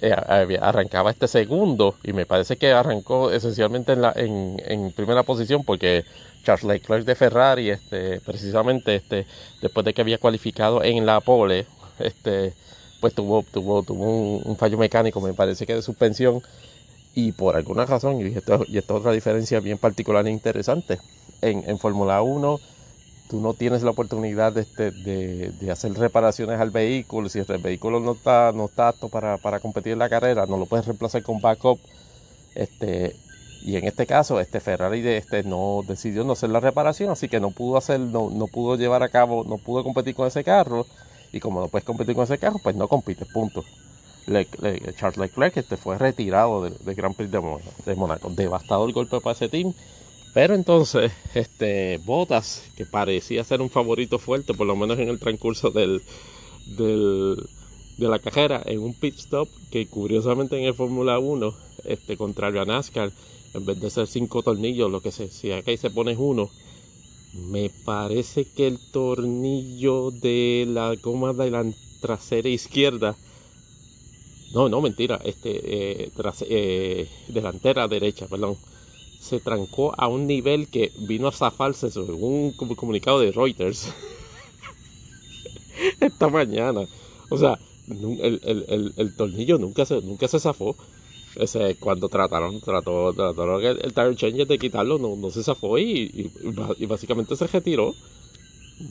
[0.00, 6.04] eh, arrancaba este segundo y me parece que arrancó esencialmente en primera posición porque
[6.42, 9.26] Charles Leclerc de Ferrari, este, precisamente este,
[9.60, 11.66] después de que había cualificado en la pole,
[11.98, 12.54] este,
[13.02, 16.40] pues tuvo, tuvo, tuvo un, fallo mecánico, me parece que de suspensión,
[17.14, 21.00] y por alguna razón, y esto, y esta otra diferencia bien particular e interesante,
[21.42, 22.60] en, Fórmula 1
[23.28, 27.98] tú no tienes la oportunidad de, este, de, hacer reparaciones al vehículo, si el vehículo
[27.98, 31.40] no está, no está apto para, competir en la carrera, no lo puedes reemplazar con
[31.40, 31.80] backup,
[32.54, 33.16] este,
[33.62, 37.28] y en este caso, este Ferrari de este no decidió no hacer la reparación, así
[37.28, 40.86] que no pudo hacer, no pudo llevar a cabo, no pudo competir con ese carro
[41.32, 43.64] y como no puedes competir con ese carro, pues no compites, punto.
[44.96, 47.40] Charles Leclerc este fue retirado del, Grand Prix de,
[47.86, 48.30] de Monaco.
[48.30, 49.72] Devastado el golpe para ese team.
[50.32, 55.18] Pero entonces, este Bottas, que parecía ser un favorito fuerte, por lo menos en el
[55.18, 56.02] transcurso del,
[56.76, 57.36] del
[57.98, 61.54] de la cajera, en un pit stop que curiosamente en el Fórmula 1,
[61.84, 63.12] este, contrario a NASCAR,
[63.54, 66.50] en vez de ser cinco tornillos, lo que se, si acá se pone uno,
[67.32, 71.64] me parece que el tornillo de la goma de la
[72.00, 73.16] trasera izquierda.
[74.52, 75.18] No, no, mentira.
[75.24, 75.50] Este,
[76.04, 76.10] eh,
[76.48, 78.56] eh, delantera derecha, perdón.
[79.18, 83.88] Se trancó a un nivel que vino a zafarse según un comunicado de Reuters.
[86.00, 86.86] Esta mañana.
[87.30, 90.76] O sea, el, el, el, tornillo nunca se, nunca se zafó.
[91.36, 95.78] Ese, cuando trataron, trató, trataron el, el tire changer de quitarlo, no, no se zafó
[95.78, 96.30] y,
[96.78, 97.94] y, básicamente se retiró.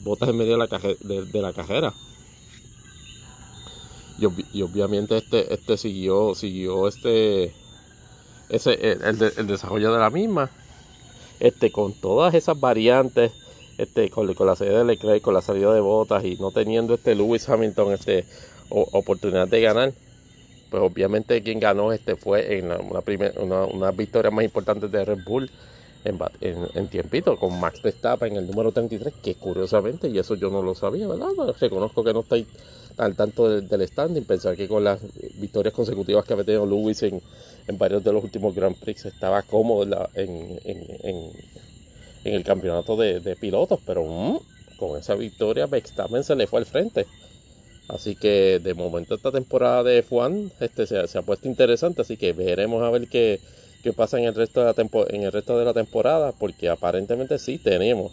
[0.02, 1.92] Botas en medio de la, de, la cajera.
[4.18, 7.52] Y, obviamente este, este siguió, siguió este,
[8.48, 10.50] ese, el, desarrollo de la misma.
[11.38, 13.32] Este, con todas esas variantes,
[13.78, 16.94] este, con, con la salida de Leclerc, con la salida de botas y no teniendo
[16.94, 18.24] este Lewis Hamilton este,
[18.68, 19.92] oportunidad de ganar
[20.72, 22.72] pues obviamente quien ganó este fue en
[23.38, 25.50] una, una, victoria más importante de Red Bull
[26.02, 30.62] en, tiempito con Max Verstappen en el número 33, que curiosamente, y eso yo no
[30.62, 31.28] lo sabía, ¿verdad?
[31.60, 32.46] Reconozco que no estoy
[32.96, 35.00] al tanto del, standing, pensaba que con las
[35.34, 37.20] victorias consecutivas que había tenido Lewis en,
[37.74, 40.58] varios de los últimos Grand Prix estaba cómodo en,
[42.24, 44.38] el campeonato de, pilotos, pero mm,
[44.78, 47.06] con esa victoria Verstappen se le fue al frente.
[47.92, 52.16] Así que de momento esta temporada de F1 este, se, se ha puesto interesante, así
[52.16, 53.38] que veremos a ver qué
[53.82, 57.38] qué pasa en el resto de la en el resto de la temporada porque aparentemente
[57.38, 58.12] sí tenemos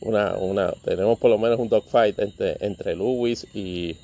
[0.00, 3.96] una, una tenemos por lo menos un dogfight entre, entre Lewis y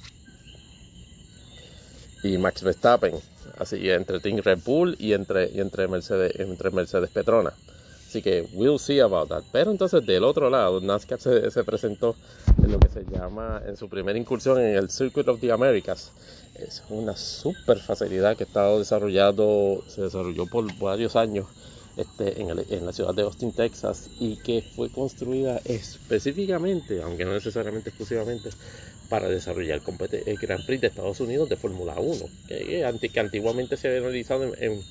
[2.22, 3.14] y Max Verstappen.
[3.58, 7.52] Así entre Team Red Bull y entre y entre Mercedes entre Mercedes Petrona
[8.16, 9.42] Así que we'll see about that.
[9.52, 12.16] Pero entonces del otro lado, NASCAR se, presentó
[12.64, 16.12] en lo que se llama, en su primera incursión en el Circuit of the Americas.
[16.54, 21.46] Es una super facilidad que ha estado desarrollado, se desarrolló por varios años
[21.98, 27.90] este, en, la ciudad de Austin, Texas, y que fue construida específicamente, aunque no necesariamente
[27.90, 28.48] exclusivamente,
[29.10, 29.82] para desarrollar
[30.24, 34.44] el Grand Prix de Estados Unidos de Fórmula 1, que, que, antiguamente se había realizado
[34.44, 34.82] en en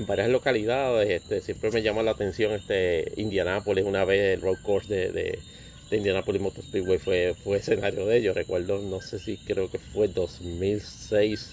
[0.00, 1.08] varias localidades.
[1.08, 5.38] Este, siempre me llama la atención este Indianápolis, una vez el road course de, de,
[5.96, 8.34] Indianapolis Motor Speedway fue, fue escenario de ello.
[8.34, 11.52] Recuerdo, no sé si creo que fue 2006,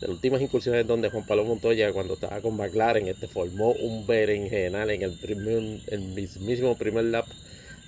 [0.00, 4.06] de las últimas incursiones donde Juan Pablo Montoya, cuando estaba con McLaren, este, formó un
[4.06, 7.26] berenjenal en el, primer, el mismísimo primer lap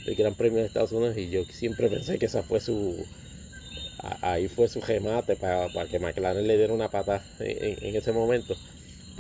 [0.05, 3.07] del Gran Premio de Estados Unidos y yo siempre pensé que esa fue su
[4.23, 8.57] ahí fue su gemate para, para que McLaren le diera una pata en ese momento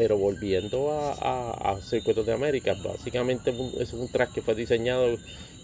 [0.01, 5.05] pero volviendo a, a, Circuitos de América, básicamente es un track que fue diseñado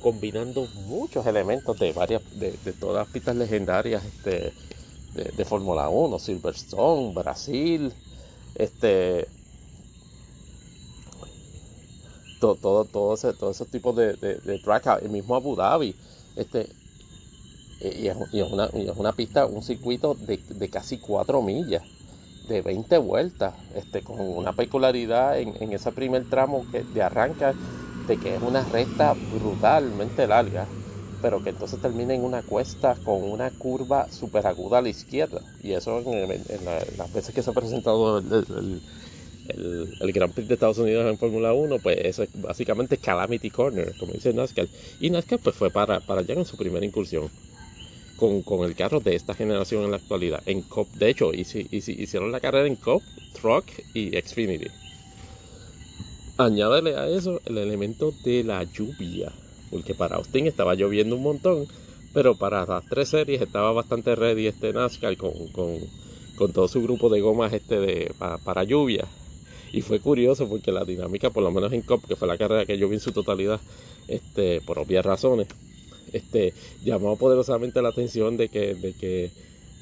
[0.02, 4.52] combinando muchos elementos de varias, de, todas las pistas legendarias este,
[5.14, 7.90] de, Fórmula 1, Silverstone, Brasil,
[8.56, 9.26] este
[12.38, 15.96] todo, ese, todos esos tipos de, de, track, el mismo Abu Dhabi,
[16.36, 16.68] este
[17.80, 21.95] y es, una, y es una pista, un circuito de, de casi 4 millas
[22.48, 27.54] de 20 vueltas, este, con una peculiaridad en, en ese primer tramo que, de arranca,
[28.06, 30.66] de que es una recta brutalmente larga,
[31.22, 35.40] pero que entonces termina en una cuesta con una curva super aguda a la izquierda.
[35.62, 36.28] Y eso en,
[36.98, 38.80] las veces que se ha presentado el,
[39.48, 43.94] el, Grand Prix de Estados Unidos en Fórmula 1, pues eso es básicamente Calamity Corner,
[43.98, 44.68] como dice NASCAR.
[45.00, 47.28] Y NASCAR pues fue para, para allá en su primera incursión
[48.16, 50.42] con, el carro de esta generación en la actualidad.
[50.46, 53.02] En COP, de hecho, hicieron la carrera en COP,
[53.40, 54.68] Truck y Xfinity.
[56.38, 59.32] Añádele a eso el elemento de la lluvia,
[59.70, 61.66] porque para Austin estaba lloviendo un montón,
[62.12, 67.08] pero para las tres series estaba bastante ready este NASCAR con, con, todo su grupo
[67.08, 69.06] de gomas este de, para, para, lluvia.
[69.72, 72.66] Y fue curioso porque la dinámica, por lo menos en COP, que fue la carrera
[72.66, 73.60] que yo vi en su totalidad,
[74.08, 75.48] este, por obvias razones,
[76.16, 76.52] este,
[76.84, 79.30] llamó poderosamente la atención de que, de que,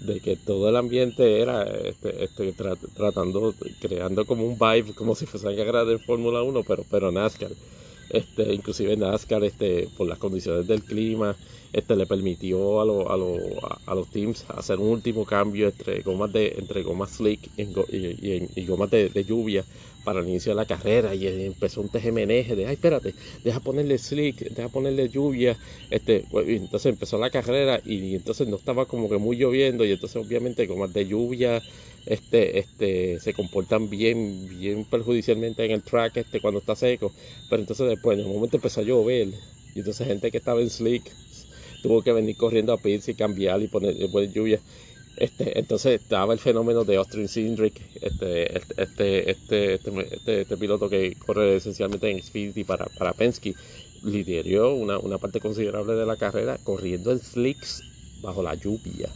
[0.06, 2.52] de que todo el ambiente era este, este,
[2.94, 7.50] tratando, creando como un vibe, como si fuese a de Fórmula 1, pero, pero NASCAR.
[8.10, 11.36] Este, inclusive NASCAR, este, por las condiciones del clima,
[11.74, 16.84] este, le permitió a, a, los teams hacer un último cambio entre gomas de, entre
[16.84, 19.64] gomas slick y, gomas de, lluvia
[20.04, 23.98] para el inicio de la carrera y empezó un tejemeneje de ay espérate deja ponerle
[23.98, 25.56] slick deja ponerle lluvia
[25.90, 29.92] este pues, entonces empezó la carrera y, entonces no estaba como que muy lloviendo y
[29.92, 31.62] entonces obviamente gomas de lluvia
[32.06, 37.12] este este se comportan bien bien perjudicialmente en el track este cuando está seco.
[37.48, 39.28] Pero entonces después en un momento empezó a llover
[39.74, 41.04] y entonces gente que estaba en slick
[41.82, 44.60] tuvo que venir corriendo a pedirse y cambiar y poner, poner lluvia
[45.16, 51.14] este, entonces estaba el fenómeno de Austin Cindric, este, este, este, este, este, piloto que
[51.14, 53.54] corre esencialmente en Xfinity para, para Penske,
[54.02, 57.82] lideró una, una parte considerable de la carrera corriendo en slicks
[58.22, 59.08] bajo la lluvia.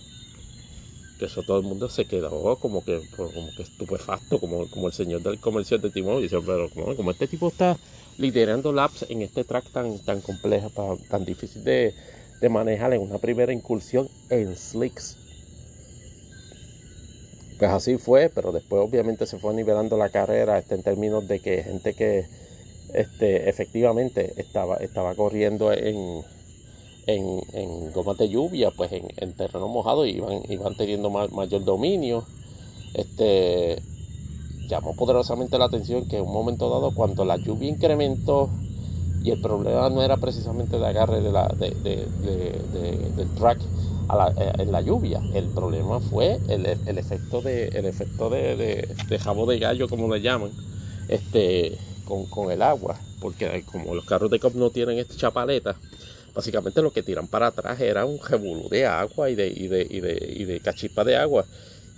[1.18, 4.92] Que eso todo el mundo se quedó como que, como que estupefacto, como, como el
[4.92, 6.22] señor del comercial de Timón.
[6.22, 7.76] Dice, pero como, como este tipo está
[8.18, 10.70] liderando laps en este track tan, tan complejo,
[11.10, 11.92] tan, difícil de,
[12.40, 15.16] de manejar en una primera incursión en slicks
[17.58, 21.40] pues así fue, pero después obviamente se fue nivelando la carrera este, en términos de
[21.40, 22.26] que gente que
[22.94, 26.22] este, efectivamente estaba, estaba corriendo en,
[27.06, 32.24] en, en gomas de lluvia, pues en, terreno mojado iban, iban teniendo mayor dominio.
[32.94, 33.82] Este,
[34.68, 38.50] llamó poderosamente la atención que en un momento dado, cuando la lluvia incrementó
[39.22, 41.74] y el problema no era precisamente el agarre de la, de,
[43.16, 43.58] del track,
[44.36, 45.20] eh, en la lluvia.
[45.34, 50.20] El problema fue el, efecto de el efecto de, de, jabo de gallo, como le
[50.20, 50.50] llaman,
[51.08, 52.98] este, con, el agua.
[53.20, 55.76] porque como los carros de cop no tienen esta chapaleta,
[56.34, 59.86] básicamente lo que tiran para atrás era un revolú de agua y de, y de,
[59.88, 61.44] y de, y de cachispa de agua.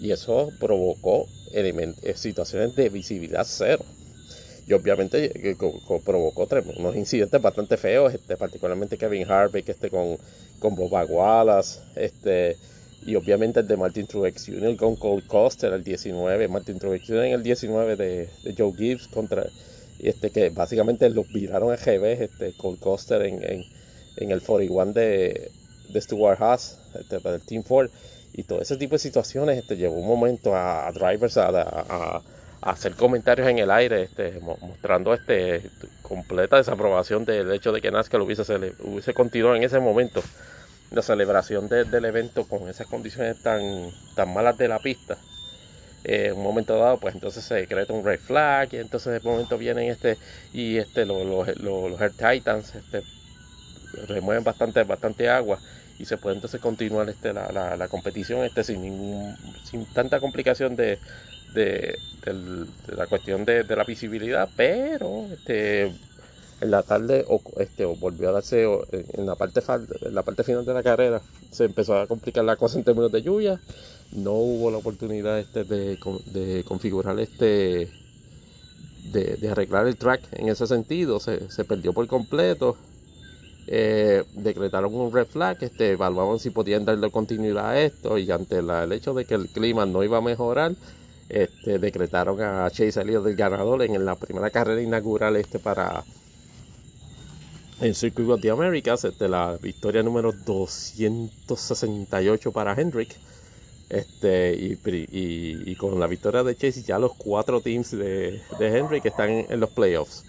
[0.00, 3.84] Y eso provocó eh, situaciones de visibilidad cero.
[4.70, 5.56] Y obviamente eh,
[6.05, 6.47] provocó
[6.78, 10.16] unos incidentes bastante feos, este, particularmente Kevin Harvick este, con,
[10.60, 12.56] con Bob Wallace, este,
[13.05, 14.76] y obviamente el de Martin Truex Jr.
[14.76, 17.24] con Cole Coster el 19, Martin Truex Jr.
[17.24, 19.44] en el 19 de, Joe Gibbs contra
[19.98, 23.64] este que básicamente los viraron a GB, este Cole Coster en, en,
[24.18, 25.51] en el 41 de,
[25.88, 27.90] de Stuart Haas, este, del Team Ford
[28.34, 32.22] y todo ese tipo de situaciones este, llevó un momento a, drivers a, a,
[32.62, 35.62] hacer comentarios en el aire este, mostrando este
[36.02, 38.42] completa desaprobación del hecho de que NASCAR hubiese,
[38.80, 40.22] hubiese continuado en ese momento
[40.90, 43.62] la celebración del evento con esas condiciones tan,
[44.14, 45.16] tan malas de la pista.
[46.02, 49.28] Eh, en un momento dado, pues entonces se decreta un red flag y entonces de
[49.28, 50.16] momento vienen este
[50.52, 53.02] y este los, los, los, Air Titans este,
[54.08, 55.58] remueven bastante, bastante agua
[55.98, 60.18] y se puede entonces continuar este, la, la, la competición este, sin, ningún, sin tanta
[60.18, 60.98] complicación de,
[61.55, 61.98] de,
[62.97, 67.24] la cuestión de, la visibilidad, pero este, en la tarde
[67.59, 69.62] este, volvió a darse en la parte
[70.02, 73.12] en la parte final de la carrera se empezó a complicar la cosa en términos
[73.12, 73.60] de lluvia.
[74.12, 77.90] No hubo la oportunidad este de, configurar este
[79.12, 81.20] de, arreglar el track en ese sentido.
[81.20, 82.77] Se, se perdió por completo.
[83.66, 88.59] Eh, decretaron un red flag este evaluaban si podían darle continuidad a esto y ante
[88.59, 90.72] el hecho de que el clima no iba a mejorar
[91.31, 96.05] este, decretaron a Chase Elliott el ganador en la primera carrera inaugural este para
[97.81, 103.16] en Circuit of the Americas, este, la victoria número 268 para Hendrick.
[103.89, 109.47] Este, y, con la victoria de Chase, ya los cuatro teams de, de Hendrick están
[109.48, 110.24] en, los playoffs.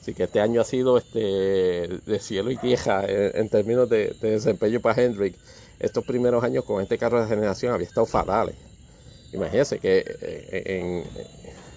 [0.00, 4.80] Así que este año ha sido este, de cielo y tierra en, términos de, desempeño
[4.80, 5.34] para Hendrick.
[5.80, 8.54] Estos primeros años con este carro de generación había estado fatales.
[9.32, 11.04] Imagínense que eh,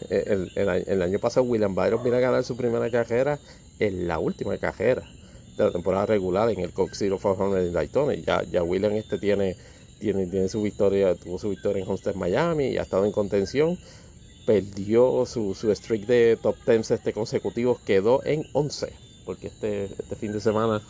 [0.09, 3.39] en, el, año pasado William Byron vino a ganar su primera carrera
[3.79, 5.03] en la última carrera
[5.57, 8.13] de la temporada regular en el Cox Zero 500 en Daytona.
[8.13, 9.55] Y ya, ya William este tiene,
[9.99, 13.77] tiene, tiene su victoria, tuvo su victoria en Homestead Miami y ha estado en contención.
[14.45, 18.91] Perdió su, su streak de top 10 este consecutivos, quedó en 11.
[19.25, 20.81] Porque este, este fin de semana,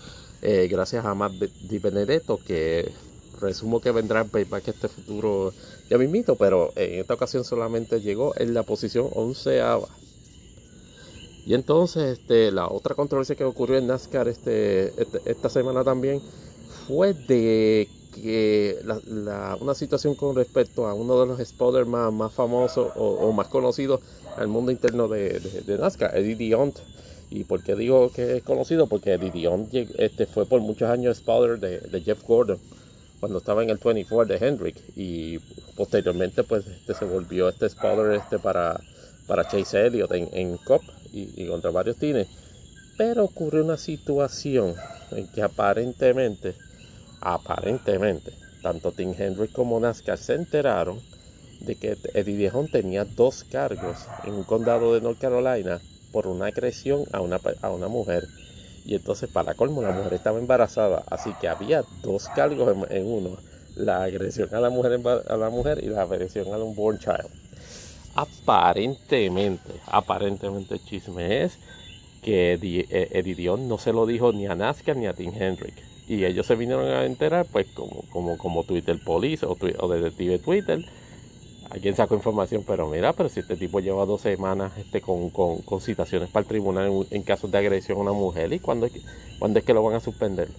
[0.41, 2.91] eh, gracias a Matt Di Benedetto, que
[3.39, 5.53] resumo que vendrá en payback este futuro
[5.89, 9.87] ya mismito, pero en esta ocasión solamente llegó en la posición onceava.
[11.45, 16.19] Y entonces este, la otra controversia que ocurrió en NASCAR este, este esta semana también
[16.87, 18.79] fue de que
[19.59, 23.99] una situación con respecto a uno de los spoilers más, famosos o, más conocidos
[24.37, 25.39] al mundo interno de,
[25.79, 26.79] NASCAR, Eddie Diont.
[27.29, 28.87] ¿Y por qué digo que es conocido?
[28.87, 32.59] Porque Eddie Diont este, fue por muchos años spoiler de Jeff Gordon
[33.25, 35.39] cuando estaba en el 24 de Hendrick y
[35.75, 38.79] posteriormente pues este se volvió este spoiler este para,
[39.25, 42.27] para Chase Elliott en, en COP y, contra varios tines
[42.99, 44.75] pero ocurrió una situación
[45.09, 46.53] en que aparentemente
[47.19, 48.31] aparentemente
[48.61, 51.01] tanto Tim Hendrick como NASCAR se enteraron
[51.61, 55.81] de que Eddie Dijon tenía dos cargos en un condado de North Carolina
[56.11, 58.27] por una agresión a una, a una mujer
[58.85, 61.03] y entonces, para colmo, la mujer estaba embarazada.
[61.09, 63.37] Así que había dos cargos en, uno:
[63.75, 67.29] la agresión a la mujer, a la mujer y la agresión a un unborn child.
[68.13, 71.57] Aparentemente, aparentemente, el chisme es
[72.21, 75.73] que Eddie eh, no se lo dijo ni a NASCAR ni a Tim Hendrick.
[76.07, 80.37] Y ellos se vinieron a enterar, pues, como, como, como Twitter Police o, o Detective
[80.37, 80.85] Twitter
[81.69, 85.81] alguien sacó información, pero mira, pero si este tipo lleva dos semanas este, con, con,
[85.81, 88.87] citaciones para el tribunal en, casos de agresión a una mujer, ¿y cuándo,
[89.39, 90.49] cuándo es que lo van a suspender?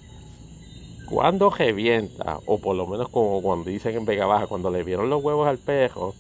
[1.09, 5.09] Cuando revienta, o por lo menos como cuando dicen en Vega Baja, cuando le vieron
[5.09, 6.15] los huevos al perro,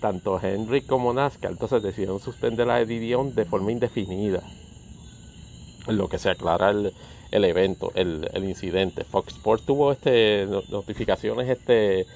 [0.00, 4.42] tanto Henry como Nazca, entonces decidieron suspender la edición de forma indefinida.
[5.88, 6.92] Lo que se aclara el,
[7.30, 9.04] el evento, el, el, incidente.
[9.04, 12.06] Fox Sports tuvo este notificaciones este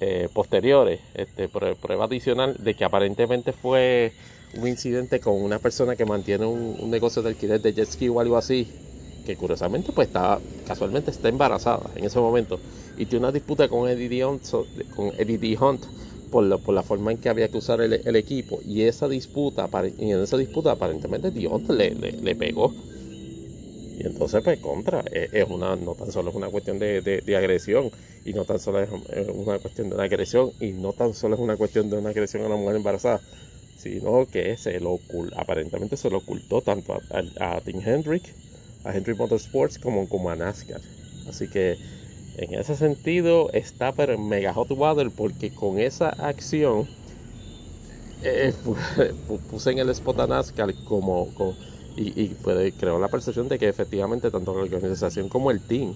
[0.00, 4.12] eh, posteriores, este, prueba adicional de que aparentemente fue
[4.56, 8.20] un incidente con una persona que mantiene un, negocio de alquiler de jet ski o
[8.20, 8.68] algo así,
[9.26, 12.58] que curiosamente pues está, casualmente está embarazada en ese momento
[12.96, 14.42] y tiene una disputa con Eddie Hunt,
[14.94, 15.84] con Eddie Hunt
[16.30, 19.68] por, por la forma en que había que usar el, equipo y esa disputa,
[19.98, 22.72] y en esa disputa aparentemente Hunt le, le pegó
[23.96, 27.90] y entonces, pues, contra, es, una, no tan solo es una cuestión de, de, agresión,
[28.24, 31.40] y no tan solo es una cuestión de una agresión, y no tan solo es
[31.40, 33.20] una cuestión de una agresión a una mujer embarazada,
[33.76, 35.00] sino que se lo
[35.36, 37.02] aparentemente se lo ocultó tanto
[37.38, 38.34] a, Tim Hendrick,
[38.84, 40.80] a Henry Motorsports como, como a NASCAR.
[41.28, 41.76] Así que
[42.36, 46.88] en ese sentido está pero mega hot water porque con esa acción
[48.22, 48.52] eh,
[49.50, 51.32] puse en el spot a NASCAR como,
[51.96, 55.94] y, y pues, creó la percepción de que efectivamente tanto la organización como el team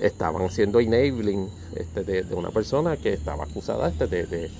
[0.00, 4.50] estaban siendo enabling este, de, una persona que estaba acusada este, de,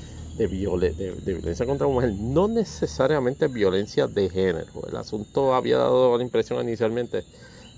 [0.47, 4.87] violencia contra mujer, no necesariamente violencia de género.
[4.89, 7.25] El asunto había dado la impresión inicialmente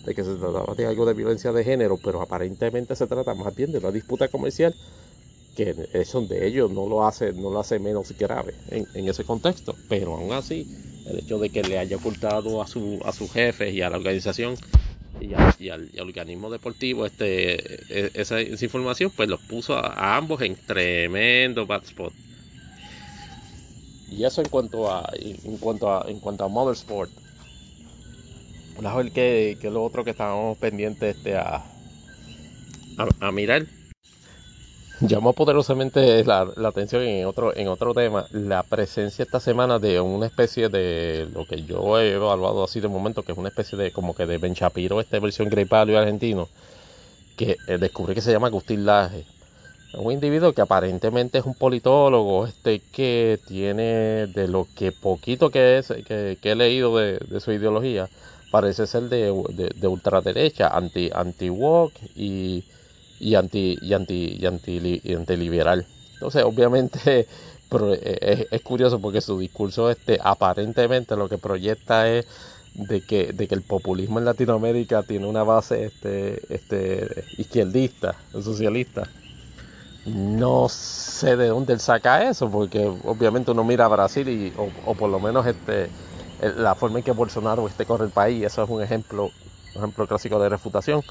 [0.05, 3.55] de que se trataba de algo de violencia de género, pero aparentemente se trata más
[3.55, 4.75] bien de una disputa comercial
[5.57, 9.25] que eso de ellos no lo hace, no lo hace menos grave en, en, ese
[9.25, 9.75] contexto.
[9.89, 10.67] Pero aún así,
[11.07, 13.97] el hecho de que le haya ocultado a su, a sus jefes y a la
[13.97, 14.57] organización
[15.21, 17.55] y, al, organismo deportivo este,
[17.89, 22.13] e, esa, información, pues los puso a, ambos en tremendo bad spot.
[24.11, 27.11] Y eso en cuanto a en cuanto a en cuanto a Motorsport.
[29.15, 31.65] que, que lo otro que estábamos pendientes este, a,
[33.21, 33.67] a mirar
[35.01, 40.27] Llamó poderosamente la, atención en otro, en otro tema la presencia esta semana de una
[40.27, 43.93] especie de lo que yo he evaluado así de momento, que es una especie de
[43.93, 46.49] como que de Ben Shapiro, esta versión Grey Palio argentino,
[47.35, 49.25] que eh, descubrí que se llama Agustín Laje.
[49.95, 55.79] Un individuo que aparentemente es un politólogo, este que tiene de lo que poquito que
[55.79, 58.11] es, que, he leído de, su ideología,
[58.51, 59.33] parece ser de,
[59.75, 62.65] de, ultraderecha, anti, anti-woke y
[63.21, 65.87] y anti y anti y anti, y antiliberal.
[66.15, 67.29] Entonces, obviamente
[67.71, 72.27] eh, es, curioso porque su discurso este aparentemente lo que proyecta es
[72.75, 79.09] de que, de que el populismo en Latinoamérica tiene una base este, este izquierdista, socialista.
[80.07, 84.95] No sé de dónde él saca eso, porque obviamente uno mira a Brasil y, o,
[84.95, 85.91] por lo menos este,
[86.57, 89.25] la forma en que Bolsonaro este corre el país, eso es un ejemplo,
[89.75, 91.03] un ejemplo clásico de refutación.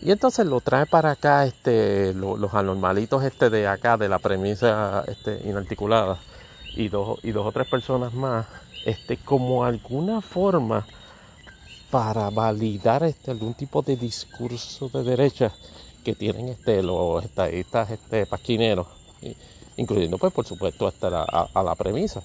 [0.00, 5.04] Y entonces lo trae para acá este, los anormalitos este de acá, de la premisa
[5.08, 6.18] este, inarticulada,
[6.76, 8.46] y dos, y dos o tres personas más,
[8.84, 10.86] este, como alguna forma
[11.90, 15.52] para validar este, algún tipo de discurso de derecha
[16.04, 18.86] que tienen este, los estadistas este, pasquineros,
[19.76, 22.22] incluyendo pues por supuesto hasta la, a, la premisa.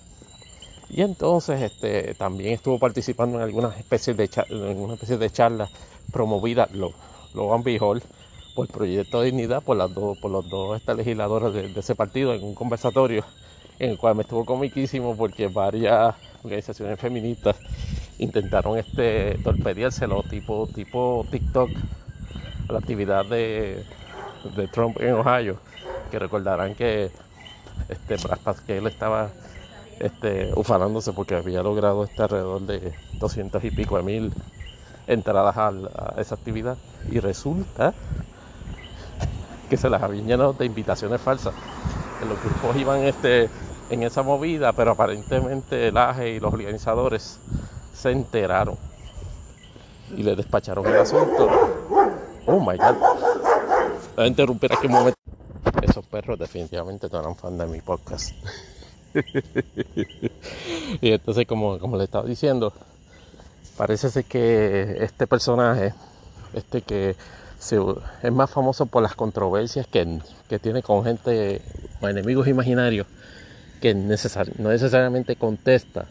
[0.90, 5.72] Y entonces este, también estuvo participando en algunas especies de, especie de charlas
[6.12, 6.70] promovidas,
[7.34, 7.78] Logan B.
[7.80, 8.02] Hall,
[8.56, 11.96] por el Proyecto de Dignidad, por, las dos, por los dos este, legisladores de, ese
[11.96, 13.24] partido, en un conversatorio
[13.80, 17.56] en el cual me estuvo comiquísimo porque varias organizaciones feministas
[18.20, 21.70] intentaron este torpedeárselo tipo, tipo TikTok
[22.70, 23.84] a la actividad de,
[24.72, 25.58] Trump en Ohio,
[26.12, 27.10] que recordarán que
[27.90, 29.30] este Brad Pascal estaba
[30.00, 34.34] este, ufanándose porque había logrado este alrededor de 200 y pico de mil
[35.08, 35.72] entradas a,
[36.18, 36.78] esa actividad
[37.12, 37.94] y resulta
[39.70, 41.54] que se las habían llenado de invitaciones falsas.
[42.20, 43.50] Que los grupos iban este,
[43.90, 47.40] en esa movida, pero aparentemente el AGE y los organizadores
[47.94, 48.78] se enteraron
[50.16, 51.50] y le despacharon el asunto.
[52.46, 52.96] Oh my god.
[54.16, 55.18] Voy a interrumpir aquí un momento.
[55.82, 58.34] Esos perros definitivamente no eran fan de mi podcast.
[61.02, 62.74] y entonces, como, como le estaba diciendo,
[63.78, 65.94] Parece que este personaje,
[66.54, 67.16] este que
[68.22, 70.20] es más famoso por las controversias que,
[70.62, 71.62] tiene con gente
[72.02, 73.08] o enemigos imaginarios,
[73.82, 76.06] que no necesariamente contesta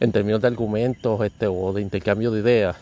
[0.00, 2.76] en términos de argumentos este, o de intercambio de ideas,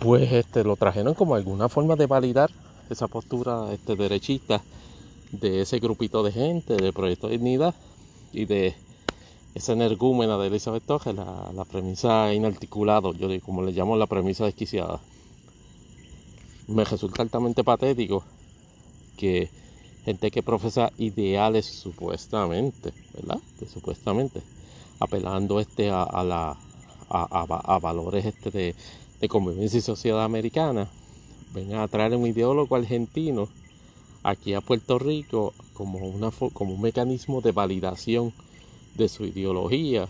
[0.00, 2.50] pues este, lo trajeron como alguna forma de validar
[2.88, 4.62] esa postura este, derechista
[5.32, 7.74] de ese grupito de gente, del Proyecto de Dignidad
[8.32, 8.74] y de
[9.54, 15.00] esa energúmena de Elizabeth Toge, la, premisa inarticulado, yo como le llamo la premisa desquiciada.
[16.68, 18.24] Me resulta altamente patético
[19.16, 19.50] que
[20.04, 23.38] gente que profesa ideales supuestamente, ¿verdad?
[23.72, 24.42] Supuestamente,
[24.98, 26.56] apelando este a, la,
[27.10, 28.74] a, valores este de,
[29.20, 30.88] de, convivencia y sociedad americana,
[31.52, 33.48] vengan a traer un ideólogo argentino
[34.22, 38.32] aquí a Puerto Rico como, una, como un mecanismo de validación
[38.94, 40.08] de su ideología,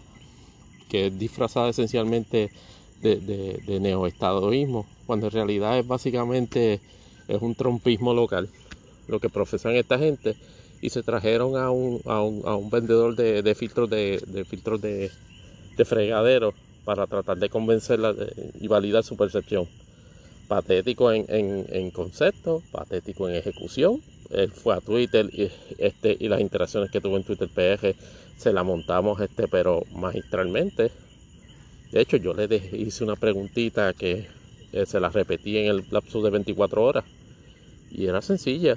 [0.88, 2.50] que es disfrazada esencialmente
[3.00, 6.80] de, de, neoestadoísmo, cuando en realidad es básicamente
[7.28, 8.48] es un trompismo local,
[9.08, 10.36] lo que profesan esta gente,
[10.80, 14.44] y se trajeron a un, a un, a un vendedor de, de, filtros de, de
[14.44, 15.10] filtros de,
[15.76, 16.54] de fregadero
[16.84, 18.14] para tratar de convencerla
[18.60, 19.68] y validar su percepción.
[20.52, 24.02] Patético en, en, concepto, patético en ejecución.
[24.28, 27.96] Él fue a Twitter y, este, y las interacciones que tuvo en Twitter PG
[28.36, 30.90] se la montamos este, pero magistralmente.
[31.90, 34.26] De hecho, yo le hice una preguntita que
[34.74, 37.04] eh, se la repetí en el lapso de 24 horas.
[37.90, 38.76] Y era sencilla.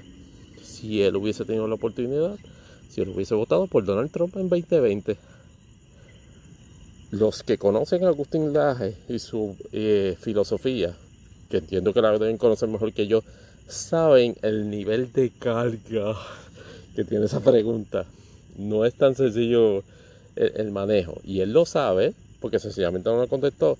[0.63, 2.37] Si él hubiese tenido la oportunidad,
[2.87, 5.17] si él hubiese votado por Donald Trump en 2020,
[7.11, 10.95] los que conocen a Agustín Laje y su eh, filosofía,
[11.49, 13.23] que entiendo que la deben conocer mejor que yo,
[13.67, 16.15] saben el nivel de carga
[16.95, 18.05] que tiene esa pregunta.
[18.57, 19.83] No es tan sencillo
[20.35, 21.19] el, manejo.
[21.23, 23.77] Y él lo sabe, porque sencillamente no lo contestó.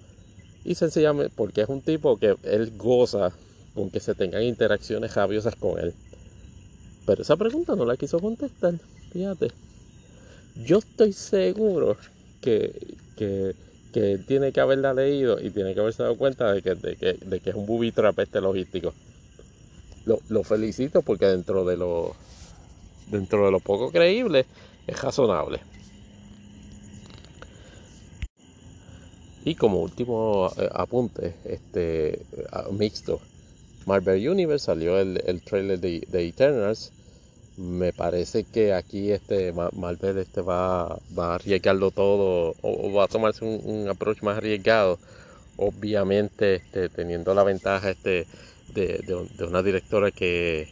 [0.64, 3.32] Y sencillamente porque es un tipo que él goza
[3.74, 5.94] con que se tengan interacciones javiosas con él.
[7.06, 8.76] Pero esa pregunta no la quiso contestar.
[9.12, 9.52] Fíjate.
[10.64, 11.98] Yo estoy seguro
[12.42, 13.54] que, que,
[14.28, 17.56] tiene que haberla leído y tiene que haberse dado cuenta de que, de que, es
[17.56, 18.94] un booby trap este logístico.
[20.06, 22.14] Lo, felicito porque dentro de lo
[23.08, 24.46] dentro de lo poco creíble
[24.86, 25.62] es razonable.
[29.46, 32.26] Y como último eh, apunte, este
[32.72, 33.22] mixto,
[33.86, 36.92] Marvel Universe salió el, el trailer de, de Eternals
[37.58, 43.08] me parece que aquí este Marvel este va, va a arriesgarlo todo o, va a
[43.08, 45.00] tomarse un, approach más arriesgado.
[45.58, 48.28] Obviamente este, teniendo la ventaja este
[48.74, 50.68] de, de, una directora que,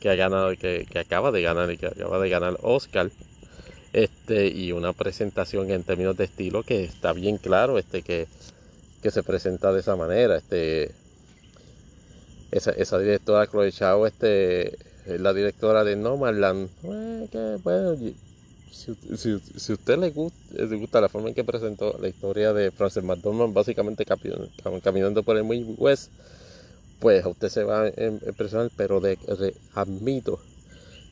[0.00, 3.10] que ha ganado que, que, acaba de ganar y que acaba de ganar Oscar
[3.92, 8.28] este y una presentación en términos de estilo que está bien claro este que,
[9.02, 10.92] que se presenta de esa manera este
[12.52, 14.78] esa, esa directora Chloe Chao este
[15.18, 16.68] la directora de Nomadland.
[17.62, 17.96] bueno,
[18.70, 23.02] si, usted le gusta, le gusta la forma en que presentó la historia de Frances
[23.02, 24.04] McDormand, básicamente
[24.82, 26.10] caminando por el muy West,
[27.00, 29.18] pues usted se va a impresionar, pero de,
[29.74, 30.40] admito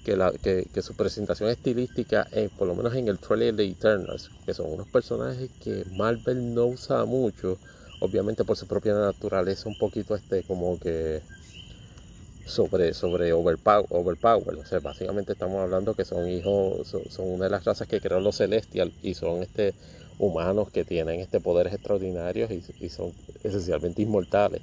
[0.05, 4.31] que, la, que, su presentación estilística, eh, por lo menos en el trailer de Eternals,
[4.45, 7.59] que son unos personajes que Marvel no usa mucho,
[8.01, 11.23] obviamente por su propia naturaleza, un poquito este como que
[12.47, 14.57] sobre, sobre overpower, overpower.
[14.57, 18.21] O sea, básicamente estamos hablando que son hijos, son, una de las razas que creó
[18.21, 19.75] los Celestial y son este
[20.19, 23.13] humanos que tienen este poderes extraordinarios y, son
[23.43, 24.63] esencialmente inmortales.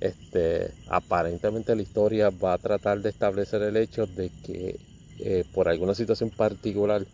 [0.00, 4.78] Este, aparentemente la historia va a tratar de establecer el hecho de que
[5.20, 7.06] eh, por alguna situación particular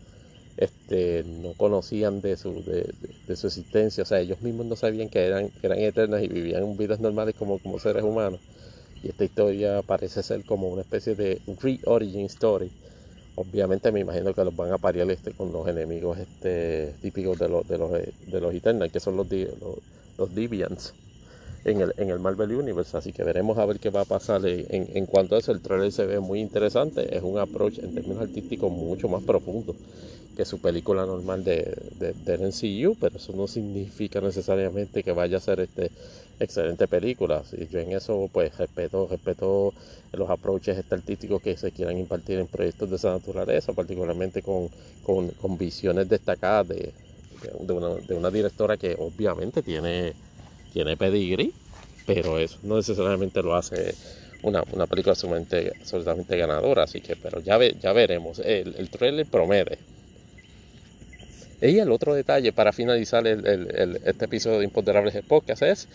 [0.57, 5.25] este, no conocían de su, de, su existencia, o sea, ellos mismos no sabían que
[5.25, 8.41] eran, que eran eternas y vivían vidas normales como, como seres humanos
[9.03, 12.71] y esta historia parece ser como una especie de re-origin story.
[13.35, 17.49] Obviamente me imagino que los van a pariar este con los enemigos este, típicos de
[17.49, 19.79] los, de los, de los Eternals, que son los, los,
[20.17, 20.93] los Deviants
[21.65, 22.97] en el, en el Marvel Universe.
[22.97, 24.45] Así que veremos a ver qué va a pasar.
[24.45, 27.15] En, en cuanto a eso, el trailer se ve muy interesante.
[27.15, 29.75] Es un approach en términos artísticos mucho más profundo
[30.35, 35.37] que su película normal de, de, del MCU, pero eso no significa necesariamente que vaya
[35.37, 35.91] a ser este
[36.39, 37.43] excelente película.
[37.71, 39.73] Yo en eso pues respeto, respeto
[40.11, 44.69] los approaches artísticos que se quieran impartir en proyectos de esa naturaleza, particularmente con,
[45.03, 46.93] con, con visiones destacadas de,
[47.61, 50.13] de, una, de, una, directora que obviamente tiene,
[50.73, 51.53] tiene pedigrí,
[52.05, 53.95] pero eso no necesariamente lo hace
[54.41, 58.39] una, una película absolutamente, absolutamente ganadora, así que pero ya, ve, ya veremos.
[58.39, 59.77] El, el trailer promete,
[61.63, 65.87] y el otro detalle para finalizar el, este episodio de Imponderables Podcast es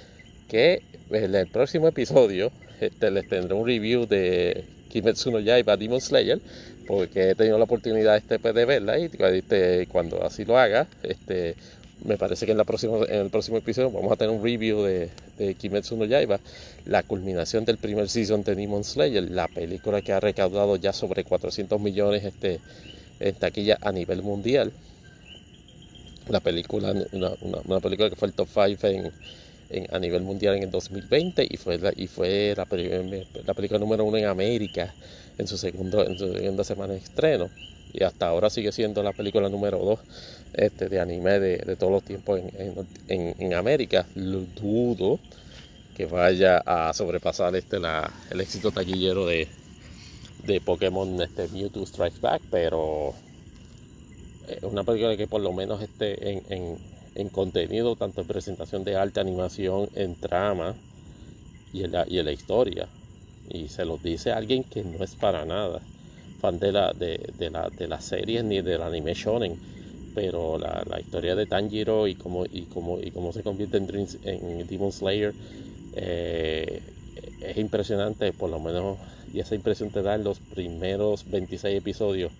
[0.49, 2.51] que en el próximo episodio
[2.81, 6.41] este, les tendré un review de Kimetsu no Yaiba Demon Slayer
[6.87, 10.87] porque he tenido la oportunidad este, pues, de verla y este, cuando así lo haga
[11.03, 11.55] este,
[12.05, 14.83] me parece que en, la próxima, en el próximo episodio vamos a tener un review
[14.83, 16.39] de, de Kimetsu no Yaiba,
[16.87, 21.25] la culminación del primer season de Demon Slayer, la película que ha recaudado ya sobre
[21.25, 22.61] 400 millones este,
[23.21, 24.73] en taquilla a nivel mundial.
[26.29, 27.33] La película, una,
[27.65, 29.13] una, película que fue el top 5 en,
[29.71, 32.67] en, a nivel mundial en el 2020 y fue la, y fue la,
[33.47, 34.95] la, película número uno en América
[35.39, 37.49] en su, segundo, en su segunda semana de estreno.
[37.95, 39.99] Y hasta ahora sigue siendo la película número 2
[40.55, 42.75] este, de anime de, de todos los tiempos en,
[43.09, 44.07] en, en, América.
[44.15, 45.19] Lo dudo
[45.97, 47.79] que vaya a sobrepasar este,
[48.31, 49.49] el éxito taquillero de,
[50.47, 53.15] de Pokémon este, Mewtwo Strikes Back, pero
[54.49, 56.79] es una película que por lo menos esté en,
[57.15, 60.75] en, contenido, tanto en presentación de alta animación, en trama
[61.73, 62.89] y en la, y en la historia.
[63.51, 65.81] Y se lo dice alguien que no es para nada
[66.41, 69.59] fan de la, de, de la, de las series ni del anime shonen.
[70.15, 74.09] Pero la, la historia de Tanjiro y cómo, y cómo, y cómo se convierte en,
[74.25, 75.33] en Demon Slayer
[75.95, 76.83] eh,
[77.41, 78.99] es impresionante, por lo menos,
[79.33, 82.33] y esa impresión te da en los primeros 26 episodios.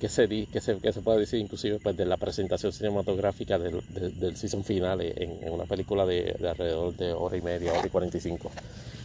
[0.00, 3.80] Que se, que, se, que se puede decir inclusive pues, de la presentación cinematográfica del,
[4.20, 7.90] del, season final en, una película de, de, alrededor de hora y media, hora y
[7.90, 8.50] 45.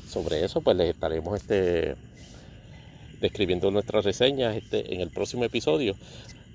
[0.10, 1.96] Sobre eso pues les estaremos este,
[3.22, 5.96] describiendo nuestras reseñas este, en el próximo episodio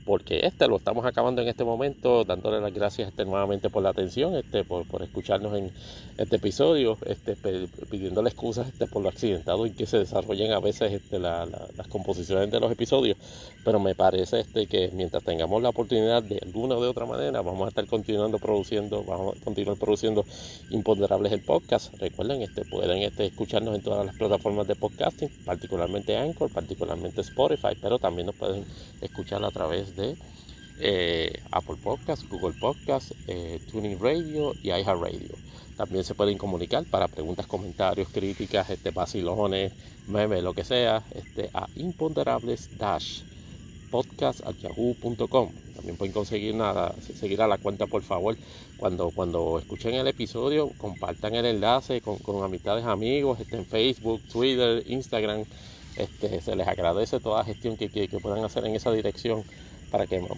[0.07, 3.91] porque este lo estamos acabando en este momento, dándole las gracias este, nuevamente por la
[3.91, 5.73] atención, este, por, por escucharnos en
[6.17, 7.37] este episodio, este,
[7.91, 12.51] pidiéndole excusas este, por lo accidentado y que se desarrollen a veces este, las composiciones
[12.53, 13.19] de los episodios,
[13.65, 17.67] pero me parece que mientras tengamos la oportunidad de alguna o de otra manera, vamos
[17.67, 20.25] a estar continuando produciendo, vamos a continuar produciendo
[20.71, 21.93] Imponderables el podcast.
[21.95, 28.27] Recuerden, pueden escucharnos en todas las plataformas de podcasting, particularmente Anchor, particularmente Spotify, pero también
[28.27, 28.65] nos pueden
[29.01, 29.96] escuchar a través de
[30.79, 35.37] eh, Apple Podcast, Google Podcast, eh, Tuning Radio y iHeartRadio.
[35.77, 39.73] También se pueden comunicar para preguntas, comentarios, críticas, este, vacilones,
[40.07, 42.71] memes, lo que sea, este, a imponderables
[43.91, 45.51] podcast.yahoo.com.
[45.75, 48.37] También pueden conseguir nada, seguir a la cuenta, por favor.
[48.79, 54.23] Cuando, cuando escuchen el episodio, compartan el enlace con, con amistades, amigos, este, en Facebook,
[54.33, 55.45] Twitter, Instagram.
[55.97, 59.45] Este, se les agradece toda la gestión que, que puedan hacer en esa dirección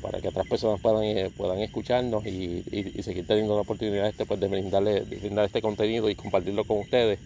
[0.01, 2.63] para que, otras personas puedan, eh, puedan escucharnos y,
[3.03, 7.19] seguir teniendo la oportunidad este, pues, de, brindarle, brindar este contenido y compartirlo con ustedes.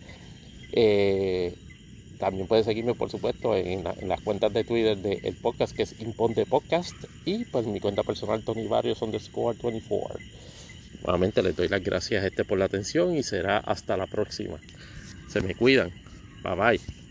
[0.72, 1.54] Eh,
[2.18, 6.46] también pueden seguirme, por supuesto, en, las cuentas de Twitter del podcast, que es Imponte
[6.46, 6.94] Podcast,
[7.24, 10.18] y pues mi cuenta personal, Tony Varios underscore 24.
[11.02, 14.58] Nuevamente les doy las gracias este por la atención y será hasta la próxima.
[15.28, 15.90] Se me cuidan.
[16.44, 17.01] Bye bye.